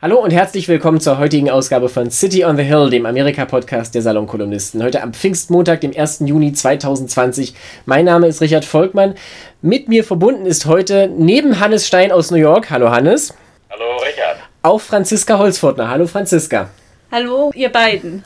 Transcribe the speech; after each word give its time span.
Hallo 0.00 0.20
und 0.20 0.30
herzlich 0.30 0.68
willkommen 0.68 1.00
zur 1.00 1.18
heutigen 1.18 1.50
Ausgabe 1.50 1.88
von 1.88 2.12
City 2.12 2.44
on 2.44 2.56
the 2.56 2.62
Hill, 2.62 2.88
dem 2.88 3.04
Amerika-Podcast 3.04 3.96
der 3.96 4.02
Salonkolumnisten. 4.02 4.80
Heute 4.80 5.02
am 5.02 5.12
Pfingstmontag, 5.12 5.80
dem 5.80 5.90
1. 5.92 6.20
Juni 6.20 6.52
2020. 6.52 7.52
Mein 7.84 8.04
Name 8.04 8.28
ist 8.28 8.40
Richard 8.40 8.64
Volkmann. 8.64 9.16
Mit 9.60 9.88
mir 9.88 10.04
verbunden 10.04 10.46
ist 10.46 10.66
heute 10.66 11.08
neben 11.08 11.58
Hannes 11.58 11.84
Stein 11.84 12.12
aus 12.12 12.30
New 12.30 12.36
York. 12.36 12.70
Hallo 12.70 12.92
Hannes. 12.92 13.34
Hallo 13.70 13.96
Richard. 13.96 14.36
Auch 14.62 14.80
Franziska 14.80 15.36
Holzfurtner. 15.36 15.90
Hallo 15.90 16.06
Franziska. 16.06 16.70
Hallo 17.10 17.50
ihr 17.56 17.70
beiden. 17.70 18.22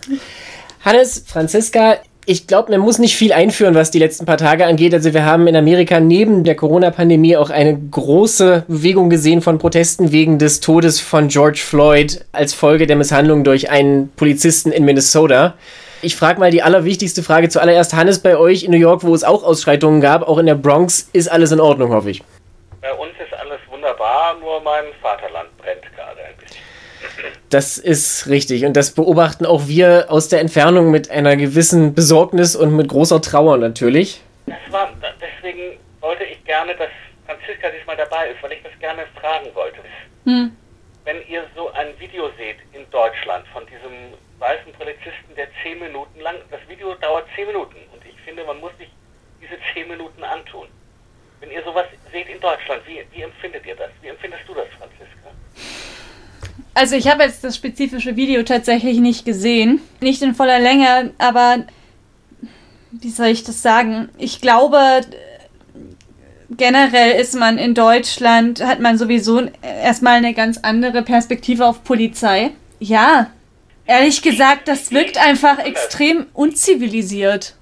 Hannes, 0.85 1.25
Franziska, 1.27 2.01
ich 2.25 2.47
glaube, 2.47 2.71
man 2.71 2.81
muss 2.81 2.99
nicht 2.99 3.17
viel 3.17 3.33
einführen, 3.33 3.75
was 3.75 3.91
die 3.91 3.99
letzten 3.99 4.27
paar 4.27 4.37
Tage 4.37 4.65
angeht. 4.65 4.95
Also 4.95 5.13
wir 5.13 5.25
haben 5.25 5.49
in 5.49 5.57
Amerika 5.57 5.99
neben 5.99 6.45
der 6.45 6.55
Corona-Pandemie 6.55 7.37
auch 7.37 7.51
eine 7.51 7.77
große 7.77 8.65
Bewegung 8.69 9.11
gesehen 9.11 9.43
von 9.43 9.59
Protesten 9.59 10.13
wegen 10.13 10.39
des 10.39 10.61
Todes 10.61 11.01
von 11.01 11.29
George 11.29 11.61
Floyd 11.65 12.25
als 12.31 12.55
Folge 12.55 12.87
der 12.87 12.97
Misshandlung 12.97 13.43
durch 13.43 13.71
einen 13.71 14.13
Polizisten 14.15 14.71
in 14.71 14.85
Minnesota. 14.85 15.55
Ich 16.01 16.17
frage 16.17 16.39
mal 16.39 16.51
die 16.51 16.63
allerwichtigste 16.63 17.23
Frage 17.23 17.49
zuallererst, 17.49 17.95
Hannes, 17.95 18.21
bei 18.21 18.37
euch 18.37 18.65
in 18.65 18.71
New 18.71 18.77
York, 18.77 19.03
wo 19.03 19.15
es 19.15 19.25
auch 19.25 19.43
Ausschreitungen 19.43 20.01
gab, 20.01 20.27
auch 20.29 20.39
in 20.39 20.47
der 20.47 20.55
Bronx, 20.55 21.09
ist 21.13 21.29
alles 21.31 21.53
in 21.53 21.61
Ordnung, 21.61 21.93
hoffe 21.93 22.11
ich. 22.11 22.23
Bei 22.81 22.93
uns 22.93 23.13
ist 23.25 23.33
alles 23.39 23.59
wunderbar, 23.71 24.37
nur 24.41 24.61
mein 24.63 24.85
Vaterland 25.01 25.57
brennt 25.59 25.83
gerade 25.95 26.21
ein 26.21 26.35
bisschen. 26.39 27.33
Das 27.53 27.77
ist 27.77 28.29
richtig. 28.29 28.65
Und 28.65 28.79
das 28.79 28.95
beobachten 28.95 29.45
auch 29.45 29.69
wir 29.69 30.07
aus 30.09 30.31
der 30.31 30.41
Entfernung 30.41 30.91
mit 30.91 31.11
einer 31.11 31.37
gewissen 31.37 31.95
Besorgnis 31.95 32.57
und 32.57 32.75
mit 32.75 32.89
großer 32.89 33.21
Trauer 33.21 33.59
natürlich. 33.59 34.23
Das 34.47 34.57
war, 34.71 34.91
deswegen 35.21 35.79
wollte 36.01 36.25
ich 36.25 36.43
gerne, 36.47 36.75
dass 36.75 36.89
Franziska 37.27 37.69
diesmal 37.69 37.99
dabei 37.99 38.31
ist, 38.31 38.43
weil 38.43 38.53
ich 38.53 38.63
das 38.63 38.73
gerne 38.81 39.03
fragen 39.21 39.55
wollte. 39.55 39.81
Hm. 40.25 40.57
Wenn 41.05 41.17
ihr 41.29 41.45
so 41.55 41.71
ein 41.73 41.89
Video 41.99 42.31
seht 42.39 42.57
in 42.73 42.89
Deutschland 42.91 43.45
von 43.53 43.67
diesem 43.67 44.17
weißen 44.39 44.73
Polizisten, 44.73 45.37
der 45.37 45.49
zehn 45.63 45.79
Minuten 45.79 46.21
lang, 46.21 46.37
das 46.51 46.61
Video 46.69 46.95
dauert 46.95 47.27
zehn 47.37 47.47
Minuten 47.49 47.77
und 47.93 48.01
ich 48.09 48.19
finde, 48.25 48.45
man 48.45 48.61
muss 48.61 48.73
sich 48.79 48.89
diese 49.43 49.61
zehn 49.75 49.89
Minuten 49.89 50.25
antun. 50.25 50.69
Wenn 51.41 51.51
ihr 51.51 51.63
sowas 51.65 51.85
seht 52.11 52.31
in 52.31 52.41
Deutschland, 52.41 52.81
wie, 52.87 53.05
wie 53.13 53.21
empfindet 53.21 53.67
ihr 53.67 53.77
das? 53.77 53.91
Wie 54.01 54.09
empfindest 54.09 54.49
du 54.49 54.55
das, 54.55 54.69
Franziska? 54.79 55.29
Also 56.75 56.97
ich 56.97 57.09
habe 57.09 57.23
jetzt 57.25 57.45
das 57.45 57.57
spezifische 57.57 58.17
Video 58.17 58.43
tatsächlich 58.43 58.99
nicht 58.99 59.25
gesehen. 59.25 59.81
Nicht 60.01 60.23
in 60.23 60.35
voller 60.35 60.59
Länge, 60.59 61.13
aber 61.19 61.65
wie 62.91 63.11
soll 63.11 63.27
ich 63.27 63.45
das 63.45 63.63
sagen? 63.63 64.09
Ich 64.19 64.41
glaube, 64.41 64.79
generell 66.51 67.21
ist 67.21 67.35
man 67.35 67.59
in 67.59 67.75
Deutschland, 67.75 68.65
hat 68.65 68.81
man 68.81 68.99
sowieso 68.99 69.43
erstmal 69.63 70.15
eine 70.15 70.35
ganz 70.35 70.59
andere 70.59 71.03
Perspektive 71.03 71.67
auf 71.67 71.85
Polizei. 71.85 72.51
Ja, 72.79 73.31
ehrlich 73.87 74.23
gesagt, 74.23 74.69
das 74.69 74.91
wirkt 74.93 75.19
einfach 75.19 75.59
extrem 75.59 76.27
unzivilisiert. 76.33 77.55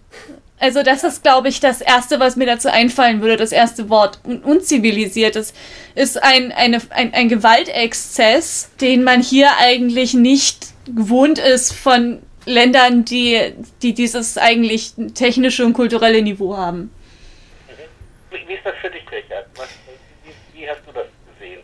Also 0.61 0.83
das 0.83 1.05
ist, 1.05 1.23
glaube 1.23 1.49
ich, 1.49 1.59
das 1.61 1.81
Erste, 1.81 2.21
was 2.21 2.37
mir 2.37 2.45
dazu 2.45 2.69
einfallen 2.69 3.23
würde, 3.23 3.39
das 3.39 3.51
erste 3.51 3.89
Wort. 3.89 4.21
Un 4.27 4.43
unzivilisiert. 4.43 5.35
Das 5.35 5.55
ist 5.95 6.23
ein, 6.23 6.53
eine, 6.53 6.81
ein, 6.91 7.15
ein 7.15 7.31
Gewaltexzess, 7.31 8.71
den 8.79 9.03
man 9.03 9.23
hier 9.23 9.49
eigentlich 9.59 10.13
nicht 10.13 10.69
gewohnt 10.95 11.39
ist 11.39 11.73
von 11.73 12.21
Ländern, 12.45 13.07
die, 13.07 13.55
die 13.81 13.95
dieses 13.95 14.37
eigentlich 14.37 14.93
technische 15.15 15.65
und 15.65 15.73
kulturelle 15.73 16.21
Niveau 16.21 16.55
haben. 16.55 16.91
Wie, 18.31 18.37
wie 18.47 18.55
ist 18.55 18.65
das 18.65 18.75
für 18.83 18.91
dich, 18.91 19.03
Richard? 19.11 19.47
Was, 19.57 19.69
wie, 20.25 20.61
wie 20.61 20.69
hast 20.69 20.81
du 20.87 20.93
das 20.93 21.07
gesehen? 21.39 21.61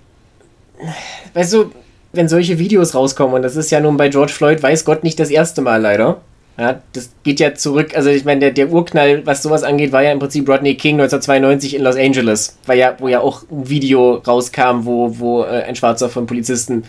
Weißt 1.35 1.53
du, 1.53 1.71
wenn 2.13 2.29
solche 2.29 2.59
Videos 2.59 2.95
rauskommen, 2.95 3.35
und 3.37 3.43
das 3.43 3.57
ist 3.57 3.71
ja 3.71 3.81
nun 3.81 3.99
bei 3.99 4.09
George 4.09 4.33
Floyd, 4.33 4.63
weiß 4.63 4.87
Gott 4.87 5.05
nicht 5.05 5.21
das 5.21 5.29
erste 5.29 5.61
Mal 5.61 5.83
leider, 5.83 6.23
ja, 6.59 6.81
das 6.95 7.11
geht 7.23 7.39
ja 7.39 7.55
zurück, 7.55 7.95
also 7.95 8.09
ich 8.09 8.25
meine, 8.25 8.41
der, 8.41 8.51
der 8.51 8.71
Urknall, 8.71 9.27
was 9.27 9.43
sowas 9.43 9.63
angeht, 9.63 9.93
war 9.93 10.03
ja 10.03 10.13
im 10.13 10.19
Prinzip 10.19 10.49
Rodney 10.49 10.75
King 10.75 10.95
1992 10.95 11.77
in 11.77 11.83
Los 11.83 11.97
Angeles, 11.97 12.57
weil 12.65 12.79
ja, 12.79 12.97
wo 12.99 13.09
ja 13.09 13.21
auch 13.21 13.43
ein 13.51 13.69
Video 13.69 14.15
rauskam, 14.27 14.85
wo, 14.85 15.19
wo 15.19 15.43
äh, 15.43 15.65
ein 15.65 15.77
Schwarzer 15.77 16.09
von 16.09 16.27
Polizisten 16.27 16.85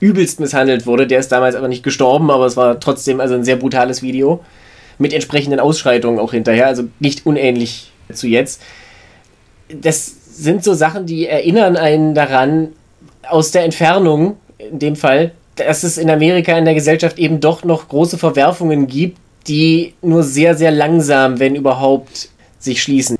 übelst 0.00 0.40
misshandelt 0.40 0.86
wurde. 0.86 1.06
Der 1.06 1.20
ist 1.20 1.30
damals 1.30 1.54
aber 1.54 1.68
nicht 1.68 1.84
gestorben, 1.84 2.30
aber 2.30 2.46
es 2.46 2.56
war 2.56 2.80
trotzdem 2.80 3.20
also 3.20 3.34
ein 3.34 3.44
sehr 3.44 3.56
brutales 3.56 4.02
Video. 4.02 4.44
Mit 4.98 5.12
entsprechenden 5.12 5.60
Ausschreitungen 5.60 6.18
auch 6.18 6.32
hinterher, 6.32 6.66
also 6.66 6.84
nicht 6.98 7.24
unähnlich 7.24 7.92
zu 8.12 8.26
jetzt. 8.26 8.60
Das 9.68 10.06
sind 10.36 10.64
so 10.64 10.74
Sachen, 10.74 11.06
die 11.06 11.26
erinnern 11.26 11.76
einen 11.76 12.14
daran, 12.14 12.70
aus 13.28 13.50
der 13.52 13.64
Entfernung, 13.64 14.36
in 14.58 14.78
dem 14.78 14.96
Fall, 14.96 15.32
dass 15.56 15.82
es 15.82 15.98
in 15.98 16.10
Amerika 16.10 16.56
in 16.56 16.64
der 16.64 16.74
Gesellschaft 16.74 17.18
eben 17.18 17.40
doch 17.40 17.64
noch 17.64 17.88
große 17.88 18.18
Verwerfungen 18.18 18.86
gibt, 18.86 19.18
die 19.46 19.94
nur 20.02 20.22
sehr, 20.22 20.54
sehr 20.56 20.70
langsam, 20.70 21.38
wenn 21.38 21.54
überhaupt, 21.54 22.30
sich 22.58 22.82
schließen. 22.82 23.18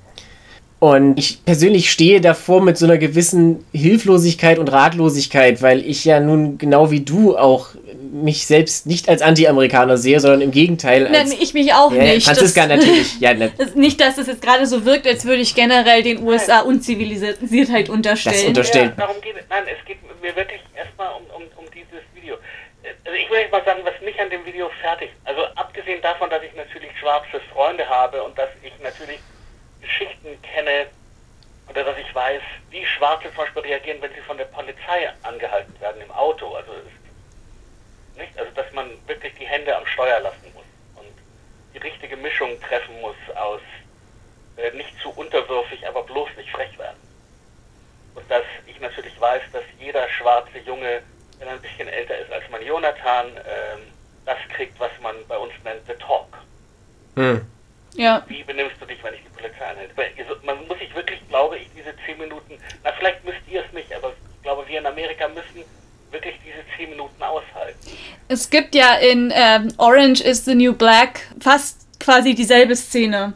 Und 0.84 1.18
ich 1.18 1.44
persönlich 1.44 1.90
stehe 1.90 2.20
davor 2.20 2.62
mit 2.62 2.76
so 2.76 2.84
einer 2.84 2.98
gewissen 2.98 3.64
Hilflosigkeit 3.72 4.58
und 4.58 4.70
Ratlosigkeit, 4.70 5.62
weil 5.62 5.80
ich 5.80 6.04
ja 6.04 6.20
nun 6.20 6.58
genau 6.58 6.90
wie 6.90 7.00
du 7.00 7.38
auch 7.38 7.70
mich 8.12 8.46
selbst 8.46 8.86
nicht 8.86 9.08
als 9.08 9.22
Anti-Amerikaner 9.22 9.96
sehe, 9.96 10.20
sondern 10.20 10.42
im 10.42 10.50
Gegenteil 10.50 11.06
als... 11.06 11.30
Nein, 11.30 11.38
ich 11.40 11.54
mich 11.54 11.72
auch 11.72 11.90
ja, 11.90 12.02
nicht. 12.02 12.26
Franziska 12.26 12.66
das, 12.66 12.78
natürlich. 12.78 13.14
Ja, 13.20 13.34
ne. 13.34 13.50
nicht, 13.74 14.00
dass 14.00 14.18
es 14.18 14.26
jetzt 14.26 14.42
gerade 14.42 14.66
so 14.66 14.84
wirkt, 14.84 15.06
als 15.06 15.24
würde 15.24 15.40
ich 15.40 15.54
generell 15.54 16.02
den 16.02 16.22
USA 16.22 16.60
Unzivilisiertheit 16.60 17.88
unterstellen. 17.88 18.36
Das 18.36 18.44
unterstellt. 18.48 18.92
Ja, 18.96 19.06
darum 19.06 19.20
geht 19.22 19.36
es. 19.36 19.44
Nein, 19.48 19.62
es 19.66 19.86
geht 19.86 19.98
mir 20.22 20.36
wirklich 20.36 20.60
erstmal 20.76 21.08
um, 21.14 21.42
um, 21.42 21.42
um 21.56 21.64
dieses 21.74 22.04
Video. 22.14 22.36
Also 23.14 23.26
ich 23.26 23.30
will 23.30 23.48
mal 23.50 23.64
sagen, 23.64 23.84
was 23.84 24.00
mich 24.00 24.20
an 24.20 24.28
dem 24.28 24.44
Video 24.44 24.68
fertig... 24.80 25.12
Also 25.22 25.44
abgesehen 25.54 26.02
davon, 26.02 26.28
dass 26.30 26.42
ich 26.42 26.52
natürlich 26.54 26.90
schwarze 26.98 27.38
Freunde 27.52 27.88
habe 27.88 28.20
und 28.20 28.36
dass 28.36 28.50
ich 28.60 28.76
natürlich 28.80 29.20
Geschichten 29.80 30.36
kenne 30.42 30.86
oder 31.70 31.84
dass 31.84 31.96
ich 31.96 32.12
weiß, 32.12 32.42
wie 32.70 32.84
Schwarze 32.84 33.28
zum 33.28 33.36
Beispiel 33.36 33.62
reagieren, 33.62 34.02
wenn 34.02 34.12
sie 34.14 34.20
von 34.22 34.36
der 34.36 34.46
Polizei 34.46 35.12
angehalten 35.22 35.80
werden 35.80 36.02
im 36.02 36.10
Auto. 36.10 36.56
Also, 36.56 36.72
nicht? 38.16 38.36
also 38.36 38.50
dass 38.50 38.72
man 38.72 38.90
wirklich 39.06 39.32
die 39.38 39.46
Hände 39.46 39.76
am 39.76 39.86
Steuer 39.86 40.18
lassen 40.18 40.52
muss 40.52 40.64
und 40.96 41.14
die 41.72 41.78
richtige 41.78 42.16
Mischung 42.16 42.60
treffen 42.62 43.00
muss 43.00 43.14
aus 43.36 43.60
äh, 44.56 44.72
nicht 44.72 44.98
zu 45.00 45.10
unterwürfig, 45.10 45.86
aber 45.86 46.02
bloß 46.02 46.30
nicht 46.36 46.50
frech 46.50 46.76
werden. 46.80 46.98
Und 48.16 48.28
dass 48.28 48.42
ich 48.66 48.80
natürlich 48.80 49.20
weiß, 49.20 49.42
dass 49.52 49.62
jeder 49.78 50.08
schwarze 50.08 50.58
Junge, 50.66 51.02
wenn 51.44 51.48
er 51.48 51.54
ein 51.54 51.60
bisschen 51.60 51.88
älter 51.88 52.18
ist 52.18 52.32
als 52.32 52.44
mein 52.50 52.64
Jonathan, 52.64 53.26
ähm, 53.26 53.80
das 54.24 54.38
kriegt, 54.56 54.78
was 54.80 54.90
man 55.02 55.14
bei 55.28 55.36
uns 55.36 55.52
nennt, 55.62 55.80
the 55.86 55.92
talk. 55.94 56.28
Hm. 57.16 57.44
Ja. 57.94 58.24
Wie 58.26 58.42
benimmst 58.42 58.76
du 58.80 58.86
dich, 58.86 59.02
wenn 59.04 59.14
ich 59.14 59.20
die 59.20 59.28
Polizei 59.28 59.64
anhalte? 59.64 59.92
Man 60.44 60.66
muss 60.66 60.78
sich 60.78 60.94
wirklich, 60.94 61.20
glaube 61.28 61.58
ich, 61.58 61.68
diese 61.76 61.94
zehn 62.04 62.18
Minuten, 62.18 62.58
na 62.82 62.92
vielleicht 62.98 63.24
müsst 63.24 63.40
ihr 63.46 63.62
es 63.64 63.72
nicht, 63.72 63.94
aber 63.94 64.08
ich 64.08 64.42
glaube, 64.42 64.66
wir 64.66 64.78
in 64.78 64.86
Amerika 64.86 65.28
müssen 65.28 65.64
wirklich 66.10 66.34
diese 66.44 66.64
zehn 66.76 66.90
Minuten 66.90 67.22
aushalten. 67.22 67.78
Es 68.28 68.48
gibt 68.48 68.74
ja 68.74 68.94
in 68.94 69.32
ähm, 69.34 69.72
Orange 69.76 70.22
is 70.22 70.44
the 70.44 70.54
New 70.54 70.72
Black 70.72 71.20
fast 71.40 71.86
quasi 72.00 72.34
dieselbe 72.34 72.74
Szene, 72.74 73.34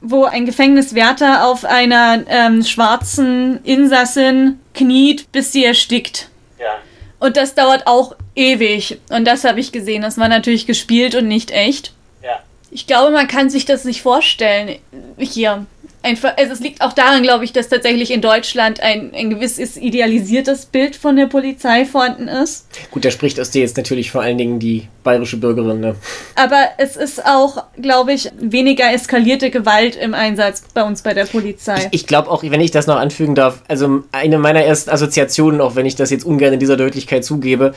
wo 0.00 0.24
ein 0.24 0.46
Gefängniswärter 0.46 1.46
auf 1.46 1.64
einer 1.64 2.24
ähm, 2.28 2.62
schwarzen 2.64 3.64
Insassin 3.64 4.60
kniet, 4.74 5.30
bis 5.32 5.52
sie 5.52 5.64
erstickt. 5.64 6.28
Ja. 6.58 6.78
Und 7.18 7.36
das 7.36 7.54
dauert 7.54 7.86
auch 7.86 8.14
ewig. 8.34 9.00
Und 9.10 9.26
das 9.26 9.44
habe 9.44 9.60
ich 9.60 9.72
gesehen. 9.72 10.02
Das 10.02 10.18
war 10.18 10.28
natürlich 10.28 10.66
gespielt 10.66 11.14
und 11.14 11.28
nicht 11.28 11.50
echt. 11.50 11.92
Ich 12.70 12.86
glaube, 12.86 13.10
man 13.10 13.28
kann 13.28 13.48
sich 13.48 13.64
das 13.64 13.84
nicht 13.84 14.02
vorstellen 14.02 14.78
hier. 15.18 15.66
Einfach, 16.06 16.36
also 16.36 16.52
es 16.52 16.60
liegt 16.60 16.82
auch 16.82 16.92
daran, 16.92 17.24
glaube 17.24 17.44
ich, 17.44 17.52
dass 17.52 17.68
tatsächlich 17.68 18.12
in 18.12 18.20
Deutschland 18.20 18.78
ein, 18.78 19.10
ein 19.12 19.28
gewisses 19.28 19.76
idealisiertes 19.76 20.66
Bild 20.66 20.94
von 20.94 21.16
der 21.16 21.26
Polizei 21.26 21.84
vorhanden 21.84 22.28
ist. 22.28 22.68
Gut, 22.92 23.04
da 23.04 23.10
spricht 23.10 23.40
aus 23.40 23.50
dir 23.50 23.62
jetzt 23.62 23.76
natürlich 23.76 24.12
vor 24.12 24.22
allen 24.22 24.38
Dingen 24.38 24.60
die 24.60 24.86
bayerische 25.02 25.36
Bürgerin. 25.36 25.80
Ne? 25.80 25.96
Aber 26.36 26.68
es 26.78 26.96
ist 26.96 27.26
auch, 27.26 27.64
glaube 27.82 28.12
ich, 28.12 28.30
weniger 28.38 28.92
eskalierte 28.92 29.50
Gewalt 29.50 29.96
im 29.96 30.14
Einsatz 30.14 30.62
bei 30.72 30.84
uns 30.84 31.02
bei 31.02 31.12
der 31.12 31.24
Polizei. 31.24 31.88
Ich, 31.90 32.02
ich 32.02 32.06
glaube 32.06 32.30
auch, 32.30 32.44
wenn 32.44 32.60
ich 32.60 32.70
das 32.70 32.86
noch 32.86 32.98
anfügen 32.98 33.34
darf, 33.34 33.64
also 33.66 34.04
eine 34.12 34.38
meiner 34.38 34.62
ersten 34.62 34.90
Assoziationen, 34.90 35.60
auch 35.60 35.74
wenn 35.74 35.86
ich 35.86 35.96
das 35.96 36.10
jetzt 36.10 36.24
ungern 36.24 36.52
in 36.52 36.60
dieser 36.60 36.76
Deutlichkeit 36.76 37.24
zugebe, 37.24 37.74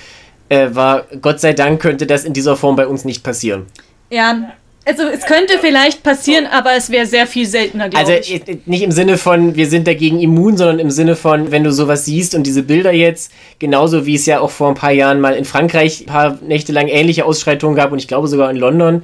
äh, 0.49 0.67
war, 0.73 1.07
Gott 1.19 1.39
sei 1.39 1.53
Dank 1.53 1.81
könnte 1.81 2.05
das 2.05 2.25
in 2.25 2.33
dieser 2.33 2.55
Form 2.55 2.75
bei 2.75 2.85
uns 2.85 3.05
nicht 3.05 3.23
passieren. 3.23 3.65
Ja, 4.11 4.51
also 4.89 5.03
es 5.03 5.25
könnte 5.25 5.59
vielleicht 5.61 6.01
passieren, 6.01 6.47
aber 6.47 6.71
es 6.75 6.89
wäre 6.89 7.05
sehr 7.05 7.27
viel 7.27 7.45
seltener, 7.45 7.89
glaube 7.89 8.07
also, 8.07 8.19
ich. 8.19 8.41
Also 8.47 8.59
nicht 8.65 8.81
im 8.81 8.91
Sinne 8.91 9.17
von, 9.17 9.55
wir 9.55 9.67
sind 9.67 9.87
dagegen 9.87 10.19
immun, 10.19 10.57
sondern 10.57 10.79
im 10.79 10.89
Sinne 10.89 11.15
von, 11.15 11.51
wenn 11.51 11.63
du 11.63 11.71
sowas 11.71 12.05
siehst 12.05 12.33
und 12.33 12.43
diese 12.43 12.63
Bilder 12.63 12.91
jetzt, 12.91 13.31
genauso 13.59 14.05
wie 14.05 14.15
es 14.15 14.25
ja 14.25 14.39
auch 14.39 14.51
vor 14.51 14.69
ein 14.69 14.75
paar 14.75 14.91
Jahren 14.91 15.21
mal 15.21 15.35
in 15.35 15.45
Frankreich 15.45 16.01
ein 16.01 16.05
paar 16.07 16.39
Nächte 16.41 16.71
lang 16.71 16.87
ähnliche 16.87 17.25
Ausschreitungen 17.25 17.75
gab 17.75 17.91
und 17.91 17.99
ich 17.99 18.07
glaube 18.07 18.27
sogar 18.27 18.49
in 18.49 18.57
London, 18.57 19.03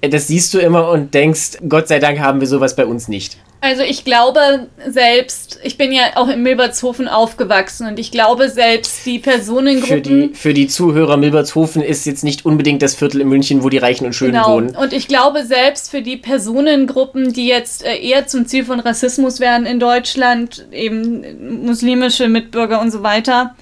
äh, 0.00 0.08
das 0.08 0.28
siehst 0.28 0.54
du 0.54 0.58
immer 0.58 0.90
und 0.90 1.12
denkst, 1.14 1.58
Gott 1.68 1.88
sei 1.88 1.98
Dank 1.98 2.20
haben 2.20 2.40
wir 2.40 2.46
sowas 2.46 2.76
bei 2.76 2.86
uns 2.86 3.08
nicht. 3.08 3.36
Also 3.60 3.82
ich 3.82 4.04
glaube 4.04 4.68
selbst, 4.86 5.58
ich 5.62 5.78
bin 5.78 5.90
ja 5.90 6.02
auch 6.16 6.28
in 6.28 6.42
Milbertshofen 6.42 7.08
aufgewachsen 7.08 7.86
und 7.86 7.98
ich 7.98 8.10
glaube 8.10 8.50
selbst 8.50 9.04
die 9.06 9.18
Personengruppen. 9.18 9.86
Für 9.86 10.00
die, 10.00 10.34
für 10.34 10.54
die 10.54 10.68
Zuhörer, 10.68 11.16
Milbertshofen 11.16 11.82
ist 11.82 12.04
jetzt 12.06 12.22
nicht 12.22 12.44
unbedingt 12.44 12.82
das 12.82 12.94
Viertel 12.94 13.22
in 13.22 13.28
München, 13.28 13.62
wo 13.62 13.68
die 13.68 13.78
Reichen 13.78 14.06
und 14.06 14.12
Schönen 14.12 14.34
genau. 14.34 14.54
wohnen. 14.54 14.76
Und 14.76 14.92
ich 14.92 15.08
glaube 15.08 15.44
selbst 15.44 15.90
für 15.90 16.02
die 16.02 16.16
Personengruppen, 16.16 17.32
die 17.32 17.48
jetzt 17.48 17.84
äh, 17.84 17.96
eher 17.96 18.26
zum 18.26 18.46
Ziel 18.46 18.64
von 18.64 18.78
Rassismus 18.78 19.40
werden 19.40 19.66
in 19.66 19.80
Deutschland, 19.80 20.66
eben 20.70 21.64
muslimische 21.64 22.28
Mitbürger 22.28 22.80
und 22.80 22.90
so 22.90 23.02
weiter, 23.02 23.56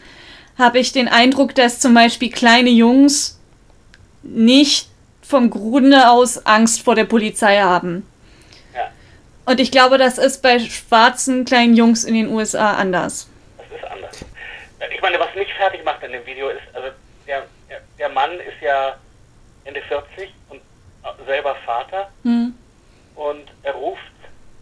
habe 0.58 0.78
ich 0.80 0.92
den 0.92 1.08
Eindruck, 1.08 1.54
dass 1.54 1.80
zum 1.80 1.94
Beispiel 1.94 2.30
kleine 2.30 2.70
Jungs 2.70 3.38
nicht 4.22 4.88
vom 5.22 5.50
Grunde 5.50 6.10
aus 6.10 6.44
Angst 6.46 6.82
vor 6.82 6.94
der 6.94 7.04
Polizei 7.04 7.58
haben. 7.60 8.04
Und 9.46 9.60
ich 9.60 9.70
glaube, 9.70 9.98
das 9.98 10.18
ist 10.18 10.42
bei 10.42 10.58
schwarzen 10.58 11.44
kleinen 11.44 11.74
Jungs 11.76 12.04
in 12.04 12.14
den 12.14 12.28
USA 12.28 12.74
anders. 12.74 13.28
Das 13.58 13.66
ist 13.66 13.84
anders. 13.84 14.24
Ich 14.92 15.02
meine, 15.02 15.18
was 15.18 15.34
mich 15.34 15.52
fertig 15.54 15.84
macht 15.84 16.02
in 16.02 16.12
dem 16.12 16.24
Video 16.24 16.48
ist, 16.48 16.62
also 16.72 16.88
der, 17.26 17.44
der 17.98 18.08
Mann 18.08 18.32
ist 18.40 18.60
ja 18.62 18.96
Ende 19.64 19.82
40 19.82 20.32
und 20.48 20.60
selber 21.26 21.54
Vater 21.66 22.10
hm. 22.22 22.54
und 23.14 23.50
er 23.62 23.72
ruft 23.72 24.00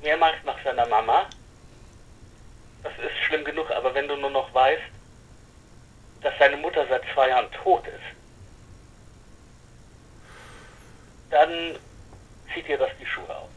mehrmals 0.02 0.37
nach 0.44 0.56
seiner 0.64 0.87
Mama. 0.87 1.26
Das 2.82 2.93
ist 2.94 3.17
schlimm 3.26 3.44
genug, 3.44 3.70
aber 3.70 3.94
wenn 3.94 4.08
du 4.08 4.17
nur 4.17 4.31
noch 4.31 4.52
weißt, 4.52 4.82
dass 6.23 6.34
seine 6.38 6.56
Mutter 6.56 6.87
seit 6.88 7.02
zwei 7.14 7.29
Jahren 7.29 7.50
tot 7.52 7.87
ist, 7.87 8.17
dann 11.31 11.76
zieht 12.52 12.69
dir 12.69 12.79
das 12.79 12.90
die 13.00 13.06
Schuhe 13.06 13.34
aus. 13.34 13.51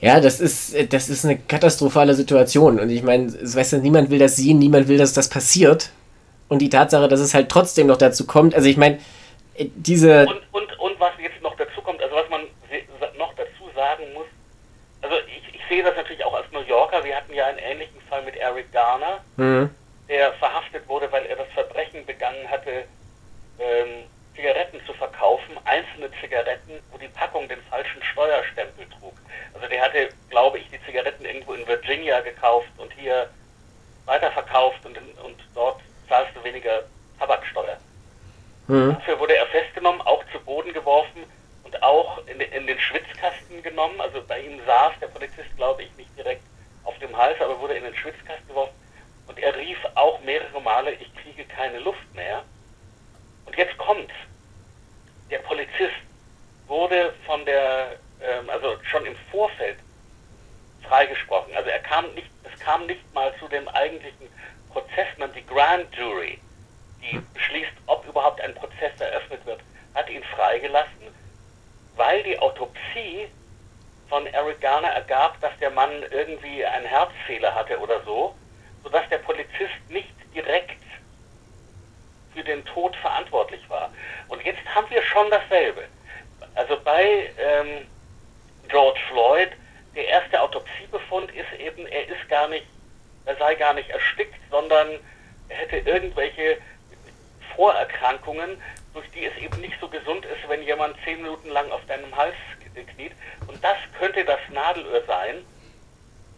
Ja, 0.00 0.20
das 0.20 0.40
ist, 0.40 0.92
das 0.92 1.08
ist 1.08 1.24
eine 1.24 1.38
katastrophale 1.38 2.14
Situation. 2.14 2.78
Und 2.78 2.90
ich 2.90 3.02
meine, 3.02 3.32
weißt 3.32 3.74
du, 3.74 3.78
niemand 3.78 4.10
will 4.10 4.18
das 4.18 4.36
sehen, 4.36 4.58
niemand 4.58 4.88
will, 4.88 4.98
dass 4.98 5.12
das 5.12 5.28
passiert. 5.28 5.90
Und 6.48 6.60
die 6.60 6.70
Tatsache, 6.70 7.08
dass 7.08 7.20
es 7.20 7.34
halt 7.34 7.48
trotzdem 7.48 7.88
noch 7.88 7.96
dazu 7.96 8.26
kommt, 8.26 8.54
also 8.54 8.68
ich 8.68 8.76
meine, 8.76 8.98
diese. 9.58 10.26
Und, 10.26 10.40
und, 10.52 10.78
und 10.78 11.00
was 11.00 11.12
jetzt 11.20 11.42
noch 11.42 11.56
dazu 11.56 11.82
kommt, 11.82 12.00
also 12.02 12.14
was 12.14 12.28
man 12.30 12.42
noch 13.18 13.34
dazu 13.34 13.70
sagen 13.74 14.04
muss, 14.14 14.26
also 15.02 15.16
ich, 15.26 15.54
ich 15.54 15.60
sehe 15.68 15.82
das 15.82 15.96
natürlich 15.96 16.24
auch 16.24 16.34
als 16.34 16.50
New 16.52 16.60
Yorker, 16.60 17.04
wir 17.04 17.16
hatten 17.16 17.34
ja 17.34 17.46
einen 17.46 17.58
ähnlichen 17.58 18.00
Fall 18.08 18.22
mit 18.24 18.36
Eric 18.36 18.72
Garner, 18.72 19.20
mhm. 19.36 19.70
der 20.08 20.32
verhaftet 20.34 20.88
wurde, 20.88 21.10
weil 21.10 21.26
er 21.26 21.36
das 21.36 21.48
Verbrechen 21.54 22.06
begangen 22.06 22.48
hatte, 22.48 22.84
ähm, 23.58 24.04
Zigaretten 24.38 24.80
zu 24.86 24.94
verkaufen, 24.94 25.58
einzelne 25.64 26.08
Zigaretten, 26.20 26.80
wo 26.92 26.98
die 26.98 27.08
Packung 27.08 27.48
den 27.48 27.60
falschen 27.62 28.00
Steuerstempel 28.04 28.86
trug. 28.88 29.14
Also 29.52 29.66
der 29.66 29.82
hatte, 29.82 30.10
glaube 30.30 30.58
ich, 30.60 30.70
die 30.70 30.80
Zigaretten 30.86 31.24
irgendwo 31.24 31.54
in 31.54 31.66
Virginia 31.66 32.20
gekauft 32.20 32.70
und 32.76 32.92
hier 32.92 33.28
weiterverkauft 34.06 34.86
und, 34.86 34.96
und 34.96 35.36
dort 35.54 35.80
zahlst 36.08 36.36
du 36.36 36.44
weniger 36.44 36.84
Tabaksteuer. 37.18 37.78
Mhm. 38.68 38.94
Dafür 38.94 39.18
wurde 39.18 39.36
er 39.36 39.46
festgenommen, 39.46 40.00
auch 40.02 40.22
zu 40.30 40.38
Boden 40.38 40.72
geworfen 40.72 41.24
und 41.64 41.82
auch 41.82 42.24
in, 42.28 42.40
in, 42.40 42.68
den 42.68 42.78
Schwitzkasten 42.78 43.60
genommen. 43.64 44.00
Also 44.00 44.22
bei 44.22 44.40
ihm 44.40 44.60
saß 44.64 44.92
der 45.00 45.08
Polizist, 45.08 45.50
glaube 45.56 45.82
ich, 45.82 45.96
nicht 45.96 46.16
direkt 46.16 46.42
auf 46.84 46.96
dem 47.00 47.16
Hals, 47.16 47.40
aber 47.40 47.58
wurde 47.58 47.74
in 47.74 47.82
den 47.82 47.96
Schwitzkasten 47.96 48.46
geworfen. 48.46 48.74
Und 49.26 49.36
er 49.40 49.56
rief 49.56 49.78
auch 49.96 50.20
mehrere 50.20 50.60
Male, 50.62 50.92
ich 50.92 51.12
kriege 51.16 51.44
keine 51.44 51.80
Luft 51.80 52.14
mehr. 52.14 52.44
Und 53.46 53.56
jetzt 53.56 53.76
kommt's. 53.78 54.14
Der 55.30 55.38
Polizist 55.38 55.94
wurde 56.66 57.14
von 57.26 57.44
der 57.44 57.96
ähm, 58.20 58.50
also 58.50 58.76
schon 58.84 59.06
im 59.06 59.16
Vorfeld 59.30 59.78
freigesprochen. 60.82 61.54
Also 61.54 61.70
er 61.70 61.80
kam 61.80 62.12
nicht, 62.14 62.28
es 62.42 62.58
kam 62.60 62.86
nicht 62.86 63.14
mal 63.14 63.32
zu 63.38 63.48
dem 63.48 63.68
eigentlichen 63.68 64.28
Prozess, 64.72 65.06
sondern 65.16 65.34
die 65.34 65.46
Grand 65.46 65.94
Jury, 65.96 66.38
die 67.02 67.20
beschließt, 67.34 67.72
ob 67.86 68.06
überhaupt 68.06 68.40
ein 68.40 68.54
Prozess 68.54 68.92
eröffnet 68.98 69.44
wird, 69.46 69.60
hat 69.94 70.08
ihn 70.10 70.22
freigelassen, 70.24 71.14
weil 71.96 72.22
die 72.22 72.38
Autopsie 72.38 73.28
von 74.08 74.26
Eric 74.26 74.60
Garner 74.60 74.88
ergab, 74.88 75.40
dass 75.40 75.56
der 75.60 75.70
Mann 75.70 76.02
irgendwie 76.10 76.64
einen 76.64 76.86
Herzfehler 76.86 77.54
hatte 77.54 77.78
oder 77.78 78.02
so, 78.04 78.34
sodass 78.82 79.08
der 79.10 79.18
Polizist 79.18 79.88
nicht 79.88 80.14
direkt 80.34 80.76
für 82.34 82.42
den 82.42 82.64
Tod 82.64 82.94
verantwortlich 82.96 83.60
war. 83.68 83.90
Und 84.28 84.44
jetzt 84.44 84.64
haben 84.74 84.88
wir 84.90 85.02
schon 85.02 85.30
dasselbe. 85.30 85.84
Also 86.54 86.78
bei 86.80 87.30
ähm, 87.38 87.86
George 88.68 89.00
Floyd, 89.08 89.50
der 89.94 90.08
erste 90.08 90.40
Autopsiebefund 90.40 91.30
ist 91.32 91.52
eben, 91.58 91.86
er 91.86 92.08
ist 92.08 92.28
gar 92.28 92.48
nicht, 92.48 92.66
er 93.24 93.36
sei 93.36 93.54
gar 93.54 93.74
nicht 93.74 93.90
erstickt, 93.90 94.38
sondern 94.50 94.98
er 95.48 95.56
hätte 95.56 95.78
irgendwelche 95.78 96.58
Vorerkrankungen, 97.54 98.60
durch 98.94 99.10
die 99.10 99.24
es 99.24 99.36
eben 99.38 99.60
nicht 99.60 99.78
so 99.80 99.88
gesund 99.88 100.24
ist, 100.26 100.48
wenn 100.48 100.62
jemand 100.62 100.96
zehn 101.04 101.22
Minuten 101.22 101.48
lang 101.48 101.70
auf 101.70 101.84
deinem 101.86 102.14
Hals 102.16 102.34
kniet. 102.94 103.12
Und 103.46 103.62
das 103.62 103.76
könnte 103.98 104.24
das 104.24 104.40
Nadelöhr 104.52 105.02
sein, 105.06 105.44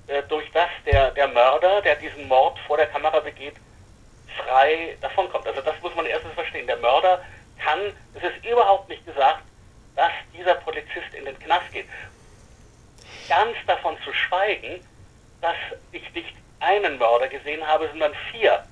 äh, 0.06 0.22
durch 0.28 0.50
das 0.52 0.68
der, 0.86 1.10
der 1.12 1.28
Mörder, 1.28 1.82
der 1.82 1.96
diesen 1.96 2.28
Mord 2.28 2.58
vor 2.60 2.76
der 2.76 2.86
Kamera 2.86 3.20
begeht, 3.20 3.54
frei 4.36 4.96
davonkommt. 5.00 5.46
Also 5.46 5.60
das 5.60 5.74
muss 5.82 5.94
man 5.94 6.06
erstens 6.06 6.32
verstehen. 6.34 6.66
Der 6.66 6.76
Mörder 6.78 7.22
kann, 7.62 7.78
es 8.14 8.22
ist 8.22 8.44
überhaupt 8.44 8.88
nicht 8.88 9.04
gesagt, 9.06 9.42
dass 9.96 10.12
dieser 10.36 10.54
Polizist 10.54 11.12
in 11.18 11.24
den 11.24 11.38
Knast 11.38 11.70
geht 11.72 11.86
ganz 13.28 13.56
davon 13.66 13.96
zu 14.04 14.12
schweigen, 14.12 14.80
dass 15.40 15.56
ich 15.92 16.02
nicht 16.14 16.34
einen 16.60 16.98
Mörder 16.98 17.28
gesehen 17.28 17.66
habe, 17.66 17.88
sondern 17.90 18.12
vier. 18.30 18.64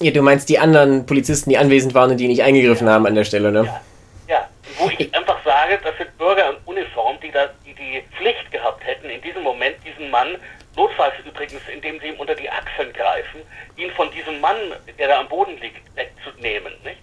Ja, 0.00 0.10
du 0.10 0.22
meinst 0.22 0.48
die 0.48 0.58
anderen 0.58 1.06
Polizisten, 1.06 1.50
die 1.50 1.58
anwesend 1.58 1.94
waren 1.94 2.10
und 2.10 2.16
die 2.16 2.28
nicht 2.28 2.42
eingegriffen 2.42 2.86
ja. 2.86 2.94
haben 2.94 3.06
an 3.06 3.14
der 3.14 3.24
Stelle, 3.24 3.52
ne? 3.52 3.64
Ja. 3.64 3.80
ja. 4.28 4.48
Wo 4.78 4.90
ich 4.98 5.14
einfach 5.14 5.42
sage, 5.44 5.78
das 5.82 5.96
sind 5.96 6.16
Bürger 6.18 6.50
in 6.50 6.56
Uniform, 6.64 7.18
die, 7.22 7.30
da, 7.30 7.48
die 7.64 7.74
die 7.74 8.02
Pflicht 8.16 8.50
gehabt 8.50 8.84
hätten, 8.84 9.08
in 9.08 9.20
diesem 9.22 9.42
Moment 9.42 9.76
diesen 9.84 10.10
Mann, 10.10 10.36
notfalls 10.76 11.14
übrigens, 11.24 11.62
indem 11.72 12.00
sie 12.00 12.08
ihm 12.08 12.20
unter 12.20 12.34
die 12.34 12.48
Achseln 12.48 12.92
greifen, 12.92 13.42
ihn 13.76 13.90
von 13.92 14.10
diesem 14.10 14.40
Mann, 14.40 14.56
der 14.98 15.08
da 15.08 15.20
am 15.20 15.28
Boden 15.28 15.58
liegt, 15.60 15.80
wegzunehmen, 15.96 16.72
nicht? 16.84 16.98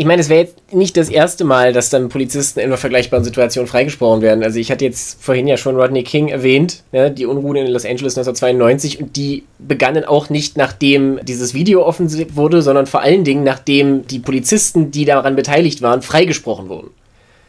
ich 0.00 0.06
meine, 0.06 0.20
es 0.20 0.28
wäre 0.28 0.42
jetzt 0.42 0.72
nicht 0.72 0.96
das 0.96 1.08
erste 1.08 1.42
Mal, 1.42 1.72
dass 1.72 1.90
dann 1.90 2.08
Polizisten 2.08 2.60
in 2.60 2.66
einer 2.66 2.76
vergleichbaren 2.76 3.24
Situation 3.24 3.66
freigesprochen 3.66 4.22
werden. 4.22 4.44
Also 4.44 4.60
ich 4.60 4.70
hatte 4.70 4.84
jetzt 4.84 5.20
vorhin 5.20 5.48
ja 5.48 5.56
schon 5.56 5.74
Rodney 5.74 6.04
King 6.04 6.28
erwähnt, 6.28 6.84
ja, 6.92 7.08
die 7.08 7.26
Unruhen 7.26 7.56
in 7.56 7.66
Los 7.66 7.84
Angeles 7.84 8.16
1992 8.16 9.00
und 9.00 9.16
die 9.16 9.44
begannen 9.58 10.04
auch 10.04 10.30
nicht 10.30 10.56
nachdem 10.56 11.18
dieses 11.24 11.52
Video 11.52 11.84
offen 11.84 12.08
wurde, 12.36 12.62
sondern 12.62 12.86
vor 12.86 13.00
allen 13.00 13.24
Dingen 13.24 13.42
nachdem 13.42 14.06
die 14.06 14.20
Polizisten, 14.20 14.92
die 14.92 15.04
daran 15.04 15.34
beteiligt 15.34 15.82
waren, 15.82 16.00
freigesprochen 16.00 16.68
wurden. 16.68 16.94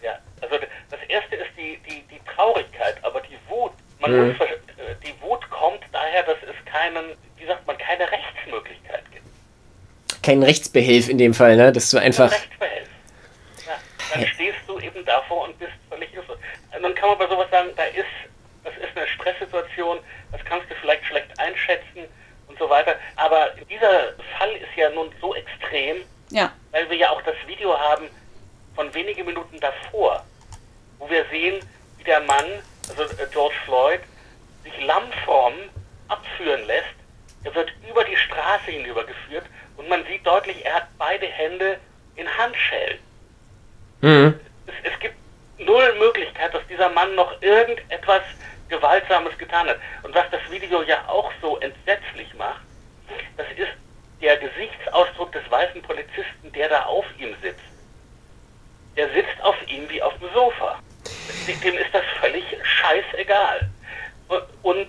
Ja, 0.04 0.14
also 0.42 0.56
das 0.90 1.00
erste 1.08 1.36
ist 1.36 1.52
die, 1.56 1.78
die, 1.88 2.02
die 2.12 2.20
Traurigkeit, 2.36 2.96
aber 3.04 3.22
die 3.30 3.38
Wut, 3.48 3.74
man 4.02 4.12
mhm. 4.12 4.28
muss, 4.30 4.42
äh, 4.42 4.96
die 5.06 5.14
Wut 5.22 5.48
kommt 5.52 5.82
daher, 5.92 6.24
dass 6.24 6.38
es 6.42 6.56
keinen, 6.72 7.16
wie 7.38 7.46
sagt 7.46 7.66
man, 7.68 7.78
keine 7.78 8.10
Rechtsmöglichkeit 8.12 9.04
gibt 9.12 9.20
kein 10.22 10.44
Rechtsbehelf 10.44 11.10
in 11.10 11.18
dem 11.18 11.34
Fall, 11.34 11.56
ne? 11.56 11.72
Dass 11.72 11.90
du 11.90 11.98
einfach. 11.98 12.32
Rechtsbehelf. 12.32 12.88
Ja, 13.66 13.74
dann 14.14 14.28
stehst 14.28 14.60
du 14.68 14.80
eben 14.80 15.06
davor 15.06 15.46
und 15.46 15.58
bist 15.58 15.72
völlig 15.90 16.10
hilflos. 16.12 16.38
Und 16.76 16.84
dann 16.84 16.94
kann 16.96 17.10
man 17.10 17.18
bei 17.18 17.28
sowas 17.28 17.50
sagen, 17.50 17.70
da 17.76 17.84
ist, 17.86 18.06
das 18.64 18.74
ist 18.76 18.96
eine 18.96 19.08
Stresssituation, 19.08 20.00
das 20.32 20.42
kannst 20.46 20.70
du 20.70 20.76
vielleicht 20.76 21.06
schlecht 21.06 21.28
einschätzen 21.40 22.06
und 22.48 22.60
so 22.60 22.70
weiter. 22.70 22.96
Aber 23.16 23.50
dieser 23.70 24.14
Fall 24.38 24.52
ist 24.52 24.76
ja 24.76 24.90
nun 24.92 25.10
so 25.22 25.34
extrem, 25.36 25.98
ja. 26.30 26.52
weil 26.72 26.90
wir 26.90 26.98
ja 26.98 27.10
auch 27.10 27.22
das 27.24 27.36
Video 27.48 27.78
haben 27.78 28.06
von 28.76 28.94
wenigen 28.94 29.26
Minuten 29.26 29.60
davor, 29.60 30.24
wo 31.00 31.10
wir 31.10 31.26
sehen, 31.32 31.60
wie 31.98 32.04
der 32.04 32.20
Mann, 32.22 32.46
also 32.90 33.04
äh, 33.04 33.28
George 33.32 33.56
Floyd, 33.66 34.02
sich 34.64 34.86
lammfromm 34.86 35.54
abführen 36.10 36.66
lässt. 36.66 36.96
Er 37.44 37.56
wird 37.56 37.72
über 37.90 38.04
die 38.04 38.18
Straße 38.18 38.72
hinübergeführt 38.72 39.46
und 39.78 39.88
man 39.88 40.04
sieht 40.06 40.26
deutlich, 40.26 40.66
er 40.66 40.76
hat 40.76 40.88
beide 40.98 41.26
Hände 41.26 41.80
in 42.16 42.28
Handschellen. 42.38 43.00
Mhm. 44.02 44.40
Es, 44.68 44.92
es 44.92 45.00
gibt 45.00 45.16
null 45.58 45.96
Möglichkeit, 45.98 46.54
dass 46.54 46.66
dieser 46.68 46.90
Mann 46.90 47.16
noch 47.16 47.42
irgendetwas 47.42 48.24
Gewaltsames 48.68 49.38
getan 49.38 49.68
hat. 49.68 49.78
Und 50.04 50.14
was 50.14 50.26
das 50.32 50.42
Video 50.50 50.84
ja 50.84 51.08
auch 51.08 51.32
so 51.42 51.58
entsetzlich 51.60 52.34
macht, 52.36 52.62
das 53.38 53.48
ist 53.58 53.72
der 54.22 54.38
Gesichtsausdruck 54.38 55.32
des 55.32 55.50
weißen 55.50 55.82
Polizisten, 55.82 56.52
der 56.54 56.70
da 56.70 56.84
auf 56.84 57.06
ihm 57.18 57.36
sitzt. 57.42 57.60
Der 58.96 59.10
sitzt 59.10 59.42
auf 59.42 59.56
ihm 59.68 59.90
wie 59.90 60.02
auf 60.02 60.14
dem 60.20 60.30
Sofa. 60.34 60.80
Dem 61.64 61.78
ist 61.78 61.94
das 61.94 62.04
völlig 62.20 62.44
scheißegal. 62.64 63.70
Und 64.62 64.88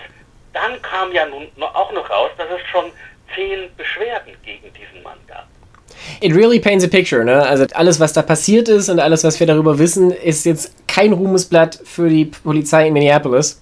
dann 0.53 0.81
kam 0.83 1.13
ja 1.13 1.27
nun 1.27 1.47
auch 1.63 1.93
noch 1.93 2.09
raus, 2.11 2.31
dass 2.37 2.49
es 2.51 2.67
schon 2.71 2.91
zehn 3.35 3.69
Beschwerden 3.77 4.33
gegen 4.45 4.73
diesen 4.73 5.03
Mann 5.03 5.19
gab. 5.27 5.47
It 6.21 6.35
really 6.35 6.59
paints 6.59 6.85
a 6.85 6.89
picture, 6.89 7.25
ne? 7.25 7.43
Also 7.43 7.67
alles, 7.75 8.01
was 8.01 8.13
da 8.13 8.23
passiert 8.23 8.69
ist 8.69 8.89
und 8.89 9.01
alles, 9.01 9.23
was 9.23 9.39
wir 9.39 9.47
darüber 9.47 9.79
wissen, 9.79 10.11
ist 10.11 10.45
jetzt 10.47 10.75
kein 10.89 11.13
Ruhmesblatt 11.13 11.81
für 11.85 12.09
die 12.09 12.25
Polizei 12.27 12.89
in 12.89 12.95
Minneapolis. 12.95 13.61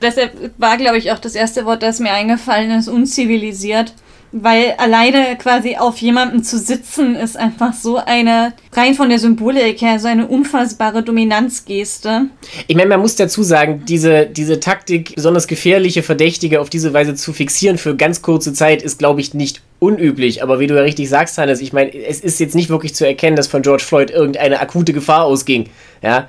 Deshalb 0.00 0.52
war, 0.58 0.76
glaube 0.76 0.98
ich, 0.98 1.10
auch 1.10 1.18
das 1.18 1.34
erste 1.34 1.64
Wort, 1.64 1.82
das 1.82 1.98
mir 1.98 2.12
eingefallen 2.12 2.70
ist, 2.70 2.88
unzivilisiert. 2.88 3.92
Weil 4.30 4.74
alleine 4.76 5.36
quasi 5.38 5.76
auf 5.76 5.96
jemandem 5.98 6.42
zu 6.42 6.58
sitzen, 6.58 7.16
ist 7.16 7.36
einfach 7.36 7.72
so 7.72 7.96
eine, 7.96 8.52
rein 8.72 8.94
von 8.94 9.08
der 9.08 9.18
Symbolik 9.18 9.80
her, 9.80 9.98
so 9.98 10.08
eine 10.08 10.26
unfassbare 10.26 11.02
Dominanzgeste. 11.02 12.26
Ich 12.66 12.76
meine, 12.76 12.90
man 12.90 13.00
muss 13.00 13.16
dazu 13.16 13.42
sagen, 13.42 13.84
diese, 13.86 14.26
diese 14.26 14.60
Taktik, 14.60 15.14
besonders 15.14 15.48
gefährliche 15.48 16.02
Verdächtige 16.02 16.60
auf 16.60 16.68
diese 16.68 16.92
Weise 16.92 17.14
zu 17.14 17.32
fixieren 17.32 17.78
für 17.78 17.96
ganz 17.96 18.20
kurze 18.20 18.52
Zeit, 18.52 18.82
ist, 18.82 18.98
glaube 18.98 19.22
ich, 19.22 19.32
nicht 19.32 19.62
unüblich. 19.78 20.42
Aber 20.42 20.60
wie 20.60 20.66
du 20.66 20.74
ja 20.74 20.82
richtig 20.82 21.08
sagst, 21.08 21.38
Hannes, 21.38 21.62
ich 21.62 21.72
meine, 21.72 21.94
es 21.94 22.20
ist 22.20 22.38
jetzt 22.38 22.54
nicht 22.54 22.68
wirklich 22.68 22.94
zu 22.94 23.06
erkennen, 23.06 23.36
dass 23.36 23.46
von 23.46 23.62
George 23.62 23.82
Floyd 23.82 24.10
irgendeine 24.10 24.60
akute 24.60 24.92
Gefahr 24.92 25.24
ausging. 25.24 25.70
Ja. 26.02 26.28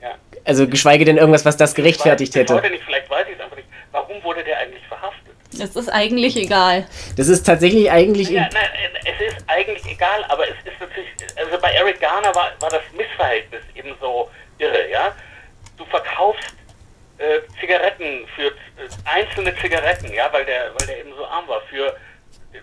Ja. 0.00 0.10
Also 0.44 0.68
geschweige 0.68 1.04
denn 1.04 1.16
irgendwas, 1.16 1.44
was 1.44 1.56
das 1.56 1.74
gerechtfertigt 1.74 2.34
ich 2.34 2.40
weiß, 2.40 2.46
bis 2.46 2.52
hätte. 2.52 2.62
Heute 2.62 2.72
nicht, 2.72 2.84
vielleicht 2.84 3.10
weiß 3.10 3.26
ich 3.28 3.34
es 3.34 3.40
einfach 3.42 3.56
nicht. 3.56 3.68
Warum 3.90 4.22
wurde 4.22 4.44
der 4.44 4.58
eigentlich? 4.58 4.82
Es 5.52 5.74
ist 5.74 5.88
eigentlich 5.88 6.36
egal. 6.36 6.86
Das 7.16 7.28
ist 7.28 7.42
tatsächlich 7.44 7.90
eigentlich. 7.90 8.30
Ja, 8.30 8.48
nein, 8.52 8.70
es 9.04 9.34
ist 9.34 9.44
eigentlich 9.48 9.84
egal, 9.90 10.24
aber 10.28 10.44
es 10.48 10.56
ist 10.64 10.78
natürlich, 10.78 11.08
also 11.36 11.58
bei 11.60 11.72
Eric 11.72 12.00
Garner 12.00 12.34
war, 12.34 12.52
war 12.60 12.70
das 12.70 12.82
Missverhältnis 12.96 13.62
eben 13.74 13.94
so 14.00 14.30
irre, 14.58 14.90
ja. 14.90 15.14
Du 15.76 15.84
verkaufst 15.86 16.54
äh, 17.18 17.40
Zigaretten 17.60 18.26
für 18.36 18.46
äh, 18.46 18.88
einzelne 19.04 19.54
Zigaretten, 19.56 20.12
ja, 20.12 20.32
weil 20.32 20.44
der, 20.44 20.72
weil 20.78 20.86
der 20.86 21.00
eben 21.00 21.14
so 21.16 21.26
arm 21.26 21.48
war, 21.48 21.62
für 21.62 21.96